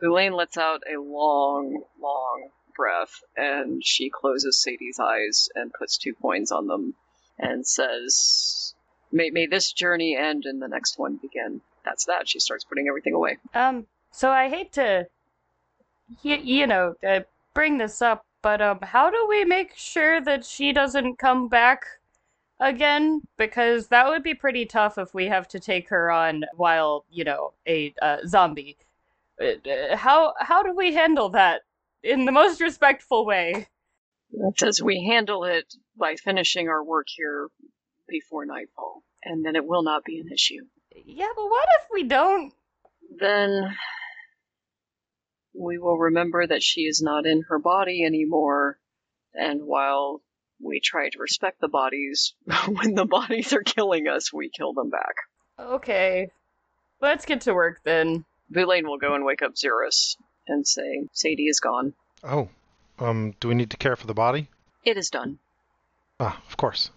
Boulain 0.00 0.32
lets 0.32 0.56
out 0.56 0.82
a 0.92 0.98
long, 0.98 1.82
long 2.00 2.48
breath, 2.74 3.12
and 3.36 3.84
she 3.84 4.10
closes 4.10 4.60
Sadie's 4.60 4.98
eyes 4.98 5.50
and 5.54 5.72
puts 5.72 5.98
two 5.98 6.14
coins 6.14 6.50
on 6.50 6.66
them 6.66 6.94
and 7.38 7.66
says, 7.66 8.74
May, 9.12 9.30
may 9.30 9.46
this 9.46 9.72
journey 9.72 10.16
end 10.16 10.44
and 10.46 10.60
the 10.60 10.68
next 10.68 10.98
one 10.98 11.18
begin. 11.20 11.60
That's 11.84 12.06
that. 12.06 12.28
She 12.28 12.40
starts 12.40 12.64
putting 12.64 12.88
everything 12.88 13.14
away. 13.14 13.38
Um, 13.54 13.86
so 14.10 14.30
I 14.30 14.48
hate 14.48 14.72
to, 14.72 15.06
you, 16.22 16.36
you 16.36 16.66
know, 16.66 16.94
uh, 17.06 17.20
bring 17.54 17.78
this 17.78 18.02
up, 18.02 18.24
but 18.42 18.60
um, 18.60 18.78
how 18.82 19.10
do 19.10 19.26
we 19.28 19.44
make 19.44 19.72
sure 19.76 20.20
that 20.20 20.44
she 20.44 20.72
doesn't 20.72 21.18
come 21.18 21.48
back 21.48 21.84
again? 22.58 23.22
Because 23.36 23.88
that 23.88 24.08
would 24.08 24.22
be 24.22 24.34
pretty 24.34 24.66
tough 24.66 24.98
if 24.98 25.14
we 25.14 25.26
have 25.26 25.48
to 25.48 25.60
take 25.60 25.88
her 25.88 26.10
on 26.10 26.44
while, 26.54 27.04
you 27.10 27.24
know, 27.24 27.52
a 27.66 27.94
uh, 28.00 28.18
zombie. 28.26 28.76
Uh, 29.40 29.68
uh, 29.68 29.96
how 29.96 30.34
how 30.38 30.62
do 30.62 30.74
we 30.74 30.94
handle 30.94 31.30
that 31.30 31.62
in 32.02 32.24
the 32.24 32.32
most 32.40 32.60
respectful 32.60 33.26
way? 33.26 33.66
Says 34.56 34.80
we 34.80 35.04
handle 35.04 35.44
it 35.44 35.74
by 35.98 36.14
finishing 36.14 36.68
our 36.68 36.84
work 36.84 37.06
here 37.08 37.48
before 38.08 38.46
nightfall, 38.46 39.02
and 39.24 39.44
then 39.44 39.56
it 39.56 39.66
will 39.66 39.82
not 39.82 40.04
be 40.04 40.20
an 40.20 40.28
issue. 40.32 40.64
Yeah, 41.04 41.28
but 41.34 41.46
what 41.46 41.68
if 41.80 41.88
we 41.92 42.04
don't? 42.04 42.52
Then 43.18 43.76
we 45.54 45.78
will 45.78 45.98
remember 45.98 46.46
that 46.46 46.62
she 46.62 46.82
is 46.82 47.02
not 47.02 47.26
in 47.26 47.42
her 47.48 47.58
body 47.58 48.04
anymore, 48.04 48.78
and 49.34 49.62
while 49.62 50.22
we 50.62 50.80
try 50.80 51.08
to 51.08 51.18
respect 51.18 51.60
the 51.60 51.68
bodies, 51.68 52.34
when 52.68 52.94
the 52.94 53.06
bodies 53.06 53.52
are 53.52 53.62
killing 53.62 54.08
us, 54.08 54.32
we 54.32 54.50
kill 54.50 54.72
them 54.72 54.90
back. 54.90 55.14
Okay, 55.58 56.28
let's 57.00 57.26
get 57.26 57.42
to 57.42 57.54
work 57.54 57.80
then. 57.84 58.24
Boulain 58.50 58.86
will 58.86 58.98
go 58.98 59.14
and 59.14 59.24
wake 59.24 59.42
up 59.42 59.54
Xeris 59.54 60.16
and 60.48 60.66
say, 60.66 61.06
Sadie 61.12 61.46
is 61.46 61.60
gone. 61.60 61.94
Oh, 62.24 62.48
um, 62.98 63.34
do 63.40 63.48
we 63.48 63.54
need 63.54 63.70
to 63.70 63.76
care 63.76 63.96
for 63.96 64.06
the 64.06 64.14
body? 64.14 64.48
It 64.84 64.96
is 64.96 65.10
done. 65.10 65.38
Ah, 66.18 66.40
of 66.48 66.56
course. 66.56 66.90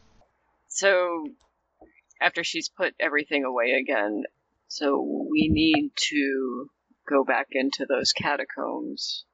So, 0.68 1.28
after 2.20 2.44
she's 2.44 2.70
put 2.70 2.94
everything 3.00 3.44
away 3.46 3.74
again, 3.74 4.24
so 4.68 5.28
we 5.30 5.50
need 5.50 5.92
to 5.96 6.70
go 7.08 7.24
back 7.24 7.48
into 7.52 7.86
those 7.88 8.12
catacombs 8.12 9.26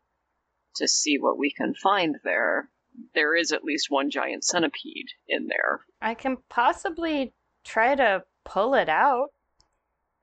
to 0.75 0.87
see 0.87 1.17
what 1.17 1.37
we 1.37 1.51
can 1.51 1.73
find 1.75 2.15
there. 2.23 2.69
There 3.13 3.35
is 3.35 3.51
at 3.51 3.63
least 3.63 3.87
one 3.89 4.09
giant 4.09 4.43
centipede 4.43 5.07
in 5.27 5.47
there. 5.47 5.81
I 6.01 6.15
can 6.15 6.37
possibly 6.49 7.33
try 7.63 7.95
to 7.95 8.23
pull 8.45 8.73
it 8.73 8.89
out. 8.89 9.27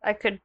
I 0.02 0.12
could 0.12 0.40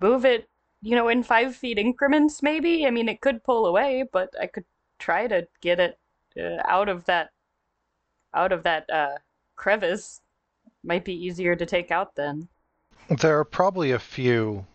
move 0.00 0.24
it, 0.24 0.48
you 0.82 0.94
know, 0.94 1.08
in 1.08 1.22
five 1.22 1.56
feet 1.56 1.78
increments, 1.78 2.42
maybe. 2.42 2.86
I 2.86 2.90
mean, 2.90 3.08
it 3.08 3.20
could 3.20 3.44
pull 3.44 3.66
away, 3.66 4.04
but 4.12 4.30
I 4.40 4.46
could 4.46 4.64
try 4.98 5.26
to 5.26 5.46
get 5.60 5.80
it 5.80 5.98
uh, 6.38 6.62
out 6.66 6.88
of 6.88 7.04
that, 7.06 7.30
out 8.34 8.52
of 8.52 8.62
that 8.64 8.88
uh, 8.90 9.16
crevice. 9.56 10.20
Might 10.84 11.04
be 11.04 11.14
easier 11.14 11.56
to 11.56 11.66
take 11.66 11.90
out 11.90 12.14
then. 12.14 12.48
There 13.08 13.38
are 13.38 13.44
probably 13.44 13.92
a 13.92 13.98
few 13.98 14.66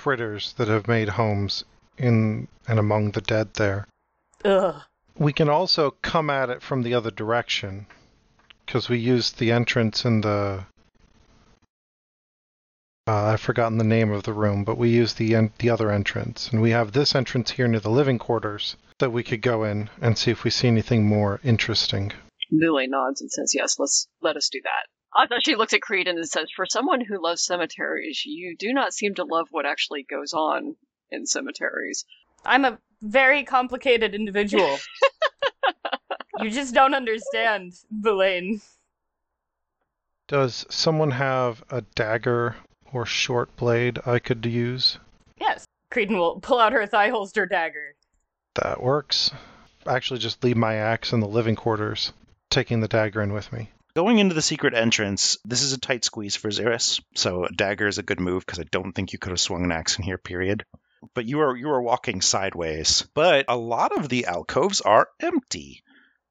critters 0.00 0.54
that 0.54 0.68
have 0.68 0.88
made 0.88 1.10
homes 1.10 1.62
in 1.98 2.48
and 2.66 2.78
among 2.78 3.10
the 3.10 3.20
dead 3.20 3.52
there. 3.54 3.86
Ugh. 4.44 4.82
We 5.18 5.34
can 5.34 5.50
also 5.50 5.90
come 6.02 6.30
at 6.30 6.48
it 6.48 6.62
from 6.62 6.82
the 6.82 6.94
other 6.94 7.10
direction 7.10 7.86
because 8.64 8.88
we 8.88 8.98
used 8.98 9.38
the 9.38 9.52
entrance 9.52 10.06
in 10.06 10.22
the. 10.22 10.64
Uh, 13.06 13.24
I've 13.32 13.40
forgotten 13.40 13.76
the 13.76 13.84
name 13.84 14.10
of 14.10 14.22
the 14.22 14.32
room, 14.32 14.64
but 14.64 14.78
we 14.78 14.88
used 14.88 15.18
the 15.18 15.34
en- 15.34 15.52
the 15.58 15.68
other 15.68 15.90
entrance, 15.90 16.48
and 16.50 16.62
we 16.62 16.70
have 16.70 16.92
this 16.92 17.14
entrance 17.14 17.50
here 17.50 17.68
near 17.68 17.80
the 17.80 17.90
living 17.90 18.18
quarters 18.18 18.76
that 19.00 19.10
we 19.10 19.22
could 19.22 19.42
go 19.42 19.64
in 19.64 19.90
and 20.00 20.16
see 20.16 20.30
if 20.30 20.44
we 20.44 20.50
see 20.50 20.68
anything 20.68 21.06
more 21.06 21.40
interesting. 21.42 22.12
Lily 22.50 22.86
nods 22.86 23.20
and 23.20 23.30
says, 23.30 23.54
Yes, 23.54 23.78
let's 23.78 24.08
let 24.22 24.36
us 24.36 24.48
do 24.50 24.60
that. 24.64 24.86
I 25.14 25.26
thought 25.26 25.44
she 25.44 25.56
looks 25.56 25.72
at 25.72 25.80
Creedon 25.80 26.16
and 26.16 26.28
says, 26.28 26.50
For 26.54 26.66
someone 26.66 27.00
who 27.00 27.22
loves 27.22 27.42
cemeteries, 27.42 28.24
you 28.24 28.56
do 28.56 28.72
not 28.72 28.94
seem 28.94 29.14
to 29.16 29.24
love 29.24 29.48
what 29.50 29.66
actually 29.66 30.04
goes 30.04 30.32
on 30.32 30.76
in 31.10 31.26
cemeteries. 31.26 32.04
I'm 32.44 32.64
a 32.64 32.78
very 33.02 33.44
complicated 33.44 34.14
individual. 34.14 34.78
you 36.40 36.50
just 36.50 36.74
don't 36.74 36.94
understand, 36.94 37.72
Boulain. 37.90 38.60
Does 40.28 40.64
someone 40.70 41.10
have 41.10 41.64
a 41.70 41.82
dagger 41.82 42.56
or 42.92 43.04
short 43.04 43.54
blade 43.56 43.98
I 44.06 44.20
could 44.20 44.46
use? 44.46 44.98
Yes. 45.40 45.66
Creedon 45.90 46.18
will 46.18 46.38
pull 46.40 46.60
out 46.60 46.72
her 46.72 46.86
thigh 46.86 47.08
holster 47.08 47.46
dagger. 47.46 47.96
That 48.54 48.80
works. 48.80 49.32
Actually, 49.86 50.20
just 50.20 50.44
leave 50.44 50.56
my 50.56 50.74
axe 50.74 51.12
in 51.12 51.18
the 51.18 51.26
living 51.26 51.56
quarters, 51.56 52.12
taking 52.48 52.80
the 52.80 52.88
dagger 52.88 53.22
in 53.22 53.32
with 53.32 53.52
me. 53.52 53.70
Going 53.94 54.18
into 54.18 54.34
the 54.34 54.42
secret 54.42 54.74
entrance, 54.74 55.38
this 55.44 55.62
is 55.62 55.72
a 55.72 55.80
tight 55.80 56.04
squeeze 56.04 56.36
for 56.36 56.48
Xeris, 56.48 57.00
so 57.14 57.44
a 57.44 57.50
dagger 57.50 57.88
is 57.88 57.98
a 57.98 58.04
good 58.04 58.20
move 58.20 58.46
because 58.46 58.60
I 58.60 58.64
don't 58.70 58.92
think 58.92 59.12
you 59.12 59.18
could 59.18 59.30
have 59.30 59.40
swung 59.40 59.64
an 59.64 59.72
axe 59.72 59.98
in 59.98 60.04
here, 60.04 60.18
period. 60.18 60.64
But 61.14 61.26
you 61.26 61.40
are 61.40 61.56
you 61.56 61.70
are 61.70 61.82
walking 61.82 62.20
sideways. 62.20 63.08
But 63.14 63.46
a 63.48 63.56
lot 63.56 63.96
of 63.96 64.08
the 64.08 64.26
alcoves 64.26 64.80
are 64.80 65.08
empty, 65.18 65.82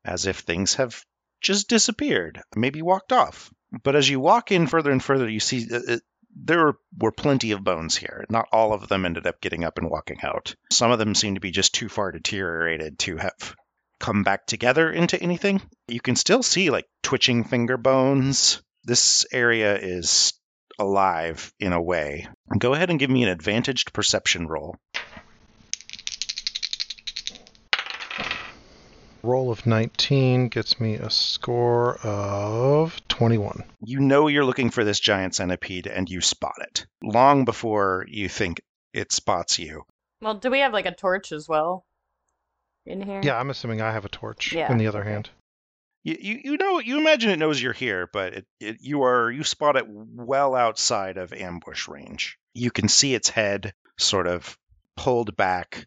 as 0.06 0.26
if 0.26 0.40
things 0.40 0.76
have 0.76 1.04
just 1.42 1.68
disappeared, 1.68 2.42
maybe 2.56 2.82
walked 2.82 3.12
off. 3.12 3.52
But 3.84 3.96
as 3.96 4.10
you 4.10 4.20
walk 4.20 4.52
in 4.52 4.68
further 4.68 4.92
and 4.92 5.04
further, 5.04 5.28
you 5.28 5.40
see 5.40 5.68
uh, 5.72 5.96
uh, 5.96 5.98
there 6.36 6.74
were 6.98 7.12
plenty 7.12 7.52
of 7.52 7.64
bones 7.64 7.96
here. 7.96 8.26
Not 8.30 8.48
all 8.52 8.74
of 8.74 8.88
them 8.88 9.06
ended 9.06 9.28
up 9.28 9.42
getting 9.42 9.64
up 9.64 9.78
and 9.78 9.90
walking 9.90 10.22
out. 10.24 10.56
Some 10.72 10.92
of 10.92 11.00
them 11.00 11.16
seem 11.16 11.36
to 11.36 11.42
be 11.42 11.52
just 11.52 11.74
too 11.74 11.90
far 11.90 12.12
deteriorated 12.12 13.00
to 13.00 13.18
have 13.18 13.56
come 14.00 14.24
back 14.24 14.46
together 14.46 14.92
into 14.92 15.22
anything. 15.22 15.62
You 15.88 16.00
can 16.00 16.16
still 16.16 16.44
see 16.44 16.70
like 16.70 16.86
twitching 17.04 17.44
finger 17.44 17.78
bones. 17.78 18.62
This 18.84 19.26
area 19.32 19.78
is 19.78 20.34
alive 20.80 21.54
in 21.60 21.74
a 21.74 21.82
way. 21.82 22.28
Go 22.58 22.74
ahead 22.74 22.90
and 22.90 23.00
give 23.00 23.10
me 23.10 23.24
an 23.24 23.30
advantaged 23.30 23.94
perception 23.94 24.48
roll. 24.48 24.78
Roll 29.22 29.52
of 29.52 29.66
19 29.66 30.48
gets 30.48 30.80
me 30.80 30.96
a 30.96 31.10
score 31.10 31.98
of 31.98 33.06
21. 33.10 33.66
You 33.82 34.00
know 34.00 34.28
you're 34.28 34.46
looking 34.46 34.70
for 34.70 34.86
this 34.86 35.02
giant 35.02 35.36
centipede 35.36 35.88
and 35.88 36.10
you 36.10 36.22
spot 36.22 36.56
it 36.62 36.86
long 37.04 37.44
before 37.44 38.06
you 38.08 38.30
think 38.30 38.62
it 38.94 39.12
spots 39.12 39.60
you. 39.60 39.84
Well, 40.22 40.36
do 40.36 40.50
we 40.50 40.60
have 40.60 40.72
like 40.72 40.86
a 40.86 40.96
torch 40.96 41.34
as 41.34 41.50
well 41.50 41.86
in 42.90 43.02
here? 43.02 43.22
Yeah, 43.24 43.40
I'm 43.40 43.50
assuming 43.50 43.82
I 43.82 43.92
have 43.92 44.06
a 44.06 44.10
torch 44.10 44.54
Yeah, 44.54 44.72
in 44.72 44.78
the 44.78 44.88
other 44.88 45.02
okay. 45.02 45.12
hand. 45.12 45.30
You, 46.04 46.18
you, 46.20 46.40
you 46.44 46.58
know 46.58 46.80
you 46.80 46.98
imagine 46.98 47.30
it 47.30 47.40
knows 47.40 47.62
you're 47.62 47.74
here, 47.74 48.10
but 48.12 48.34
it, 48.34 48.46
it, 48.60 48.78
you 48.80 49.04
are 49.04 49.30
you 49.30 49.44
spot 49.44 49.76
it 49.76 49.86
well 49.88 50.56
outside 50.56 51.18
of 51.18 51.34
ambush 51.34 51.88
range. 51.88 52.38
You 52.54 52.72
can 52.72 52.88
see 52.88 53.14
its 53.14 53.30
head 53.30 53.74
sort 53.98 54.26
of 54.28 54.58
pulled 54.96 55.36
back 55.36 55.86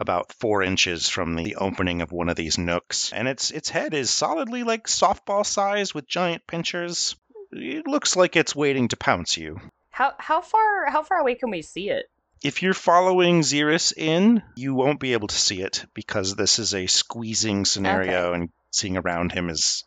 about 0.00 0.32
four 0.32 0.62
inches 0.62 1.08
from 1.08 1.34
the 1.34 1.56
opening 1.56 2.02
of 2.02 2.12
one 2.12 2.28
of 2.28 2.36
these 2.36 2.58
nooks, 2.58 3.12
and 3.12 3.26
its 3.26 3.50
its 3.50 3.70
head 3.70 3.94
is 3.94 4.10
solidly 4.10 4.64
like 4.64 4.86
softball 4.86 5.46
size 5.46 5.94
with 5.94 6.06
giant 6.06 6.46
pinchers. 6.46 7.16
It 7.50 7.86
looks 7.86 8.16
like 8.16 8.36
it's 8.36 8.54
waiting 8.54 8.88
to 8.88 8.96
pounce 8.96 9.36
you. 9.38 9.58
How 9.90 10.12
how 10.18 10.40
far 10.42 10.90
how 10.90 11.02
far 11.02 11.18
away 11.18 11.36
can 11.36 11.50
we 11.50 11.62
see 11.62 11.88
it? 11.88 12.06
If 12.44 12.62
you're 12.62 12.74
following 12.74 13.40
Xeris 13.40 13.92
in, 13.96 14.42
you 14.54 14.74
won't 14.74 15.00
be 15.00 15.14
able 15.14 15.28
to 15.28 15.34
see 15.34 15.62
it 15.62 15.86
because 15.94 16.36
this 16.36 16.58
is 16.58 16.74
a 16.74 16.86
squeezing 16.86 17.64
scenario 17.64 18.34
and 18.34 18.50
seeing 18.70 18.98
around 18.98 19.32
him 19.32 19.48
is 19.48 19.84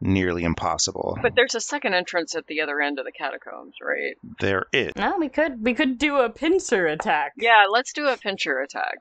nearly 0.00 0.44
impossible. 0.44 1.18
But 1.20 1.34
there's 1.34 1.56
a 1.56 1.60
second 1.60 1.94
entrance 1.94 2.34
at 2.36 2.46
the 2.46 2.60
other 2.60 2.80
end 2.80 2.98
of 3.00 3.04
the 3.04 3.12
catacombs, 3.12 3.74
right? 3.82 4.14
there 4.38 4.66
is. 4.72 4.92
No, 4.96 5.16
we 5.18 5.28
could 5.28 5.64
we 5.64 5.74
could 5.74 5.98
do 5.98 6.16
a 6.18 6.30
pincer 6.30 6.86
attack. 6.86 7.32
Yeah, 7.36 7.64
let's 7.70 7.92
do 7.92 8.06
a 8.06 8.16
pincer 8.16 8.60
attack. 8.60 8.98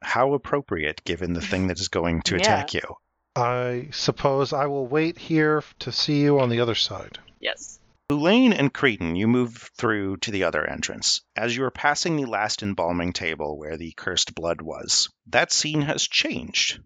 How 0.00 0.32
appropriate 0.34 1.04
given 1.04 1.34
the 1.34 1.40
thing 1.42 1.66
that 1.68 1.78
is 1.78 1.88
going 1.88 2.22
to 2.22 2.36
Yeah. 2.38 2.40
attack 2.40 2.74
you. 2.74 2.96
I 3.36 3.88
suppose 3.90 4.52
I 4.52 4.66
will 4.66 4.86
wait 4.86 5.18
here 5.18 5.62
to 5.80 5.92
see 5.92 6.20
you 6.22 6.38
on 6.40 6.48
the 6.50 6.60
other 6.60 6.74
side. 6.76 7.18
Yes. 7.40 7.80
Boulain 8.08 8.52
and 8.52 8.72
Creedon, 8.72 9.16
you 9.16 9.26
move 9.26 9.70
through 9.78 10.18
to 10.18 10.30
the 10.30 10.44
other 10.44 10.68
entrance. 10.68 11.22
As 11.34 11.56
you 11.56 11.64
are 11.64 11.70
passing 11.70 12.16
the 12.16 12.26
last 12.26 12.62
embalming 12.62 13.12
table 13.14 13.56
where 13.58 13.76
the 13.78 13.92
cursed 13.96 14.34
blood 14.34 14.60
was, 14.60 15.08
that 15.28 15.50
scene 15.52 15.82
has 15.82 16.06
changed. 16.06 16.80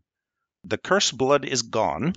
The 0.65 0.79
cursed 0.79 1.17
blood 1.19 1.45
is 1.45 1.63
gone, 1.63 2.15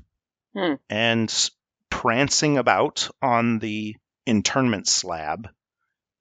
Hmm. 0.53 0.75
and 0.89 1.49
prancing 1.89 2.57
about 2.57 3.09
on 3.21 3.59
the 3.59 3.95
internment 4.25 4.87
slab 4.87 5.49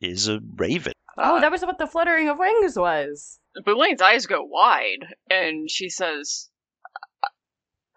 is 0.01 0.29
a 0.29 0.41
raven. 0.57 0.95
Oh, 1.19 1.37
Uh, 1.37 1.41
that 1.41 1.51
was 1.51 1.63
what 1.63 1.77
the 1.79 1.87
fluttering 1.87 2.29
of 2.31 2.39
wings 2.39 2.79
was. 2.79 3.39
Boulain's 3.67 4.01
eyes 4.01 4.25
go 4.27 4.43
wide, 4.43 5.15
and 5.29 5.71
she 5.71 5.91
says, 5.91 6.49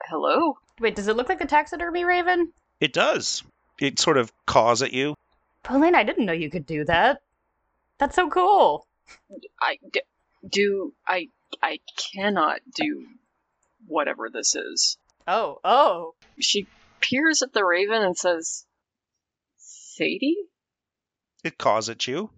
"Hello." 0.05 0.57
Wait, 0.79 0.95
does 0.95 1.07
it 1.07 1.15
look 1.15 1.29
like 1.29 1.39
the 1.39 1.45
taxidermy 1.45 2.03
raven? 2.03 2.51
It 2.81 2.91
does. 2.91 3.43
It 3.79 3.99
sort 3.99 4.17
of 4.17 4.31
caws 4.45 4.81
at 4.81 4.93
you. 4.93 5.15
Boulain, 5.63 5.95
I 5.95 6.03
didn't 6.03 6.25
know 6.25 6.33
you 6.33 6.49
could 6.49 6.65
do 6.65 6.85
that. 6.85 7.21
That's 7.97 8.15
so 8.15 8.29
cool. 8.29 8.87
I 9.61 9.77
d- 9.91 10.01
do. 10.47 10.93
I 11.07 11.29
I 11.61 11.79
cannot 11.97 12.59
do 12.75 13.05
whatever 13.87 14.29
this 14.29 14.55
is. 14.55 14.97
Oh, 15.27 15.59
oh. 15.63 16.15
She 16.39 16.67
peers 16.99 17.41
at 17.41 17.53
the 17.53 17.63
raven 17.63 18.01
and 18.01 18.17
says, 18.17 18.65
"Sadie." 19.57 20.37
It 21.43 21.57
caws 21.57 21.89
at 21.89 22.07
you. 22.07 22.29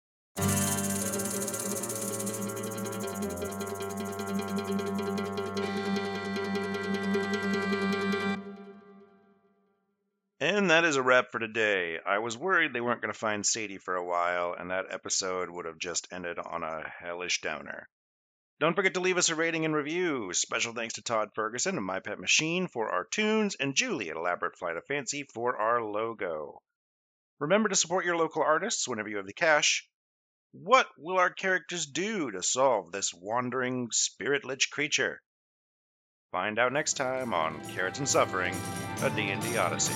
And 10.65 10.71
that 10.71 10.83
is 10.83 10.95
a 10.95 11.03
wrap 11.03 11.31
for 11.31 11.37
today. 11.37 11.99
I 12.03 12.17
was 12.17 12.35
worried 12.35 12.73
they 12.73 12.81
weren't 12.81 12.99
going 12.99 13.13
to 13.13 13.19
find 13.19 13.45
Sadie 13.45 13.77
for 13.77 13.95
a 13.95 14.03
while, 14.03 14.55
and 14.57 14.71
that 14.71 14.87
episode 14.89 15.47
would 15.47 15.65
have 15.67 15.77
just 15.77 16.07
ended 16.11 16.39
on 16.39 16.63
a 16.63 16.89
hellish 16.89 17.41
downer. 17.41 17.87
Don't 18.59 18.75
forget 18.75 18.95
to 18.95 18.99
leave 18.99 19.19
us 19.19 19.29
a 19.29 19.35
rating 19.35 19.65
and 19.65 19.75
review. 19.75 20.33
Special 20.33 20.73
thanks 20.73 20.95
to 20.95 21.03
Todd 21.03 21.29
Ferguson 21.35 21.77
and 21.77 21.85
My 21.85 21.99
Pet 21.99 22.17
Machine 22.17 22.67
for 22.67 22.89
our 22.89 23.05
tunes, 23.05 23.53
and 23.59 23.75
Julie 23.75 24.09
at 24.09 24.15
Elaborate 24.17 24.57
Flight 24.57 24.75
of 24.75 24.83
Fancy 24.87 25.27
for 25.35 25.55
our 25.55 25.83
logo. 25.83 26.63
Remember 27.37 27.69
to 27.69 27.75
support 27.75 28.05
your 28.05 28.17
local 28.17 28.41
artists 28.41 28.87
whenever 28.87 29.07
you 29.07 29.17
have 29.17 29.27
the 29.27 29.33
cash. 29.33 29.87
What 30.51 30.87
will 30.97 31.19
our 31.19 31.29
characters 31.29 31.85
do 31.85 32.31
to 32.31 32.41
solve 32.41 32.91
this 32.91 33.13
wandering 33.13 33.89
spirit 33.91 34.43
lich 34.43 34.71
creature? 34.71 35.21
Find 36.31 36.57
out 36.57 36.73
next 36.73 36.93
time 36.93 37.35
on 37.35 37.63
Carrots 37.75 37.99
and 37.99 38.09
Suffering, 38.09 38.55
a 39.03 39.11
D&D 39.11 39.57
Odyssey. 39.57 39.93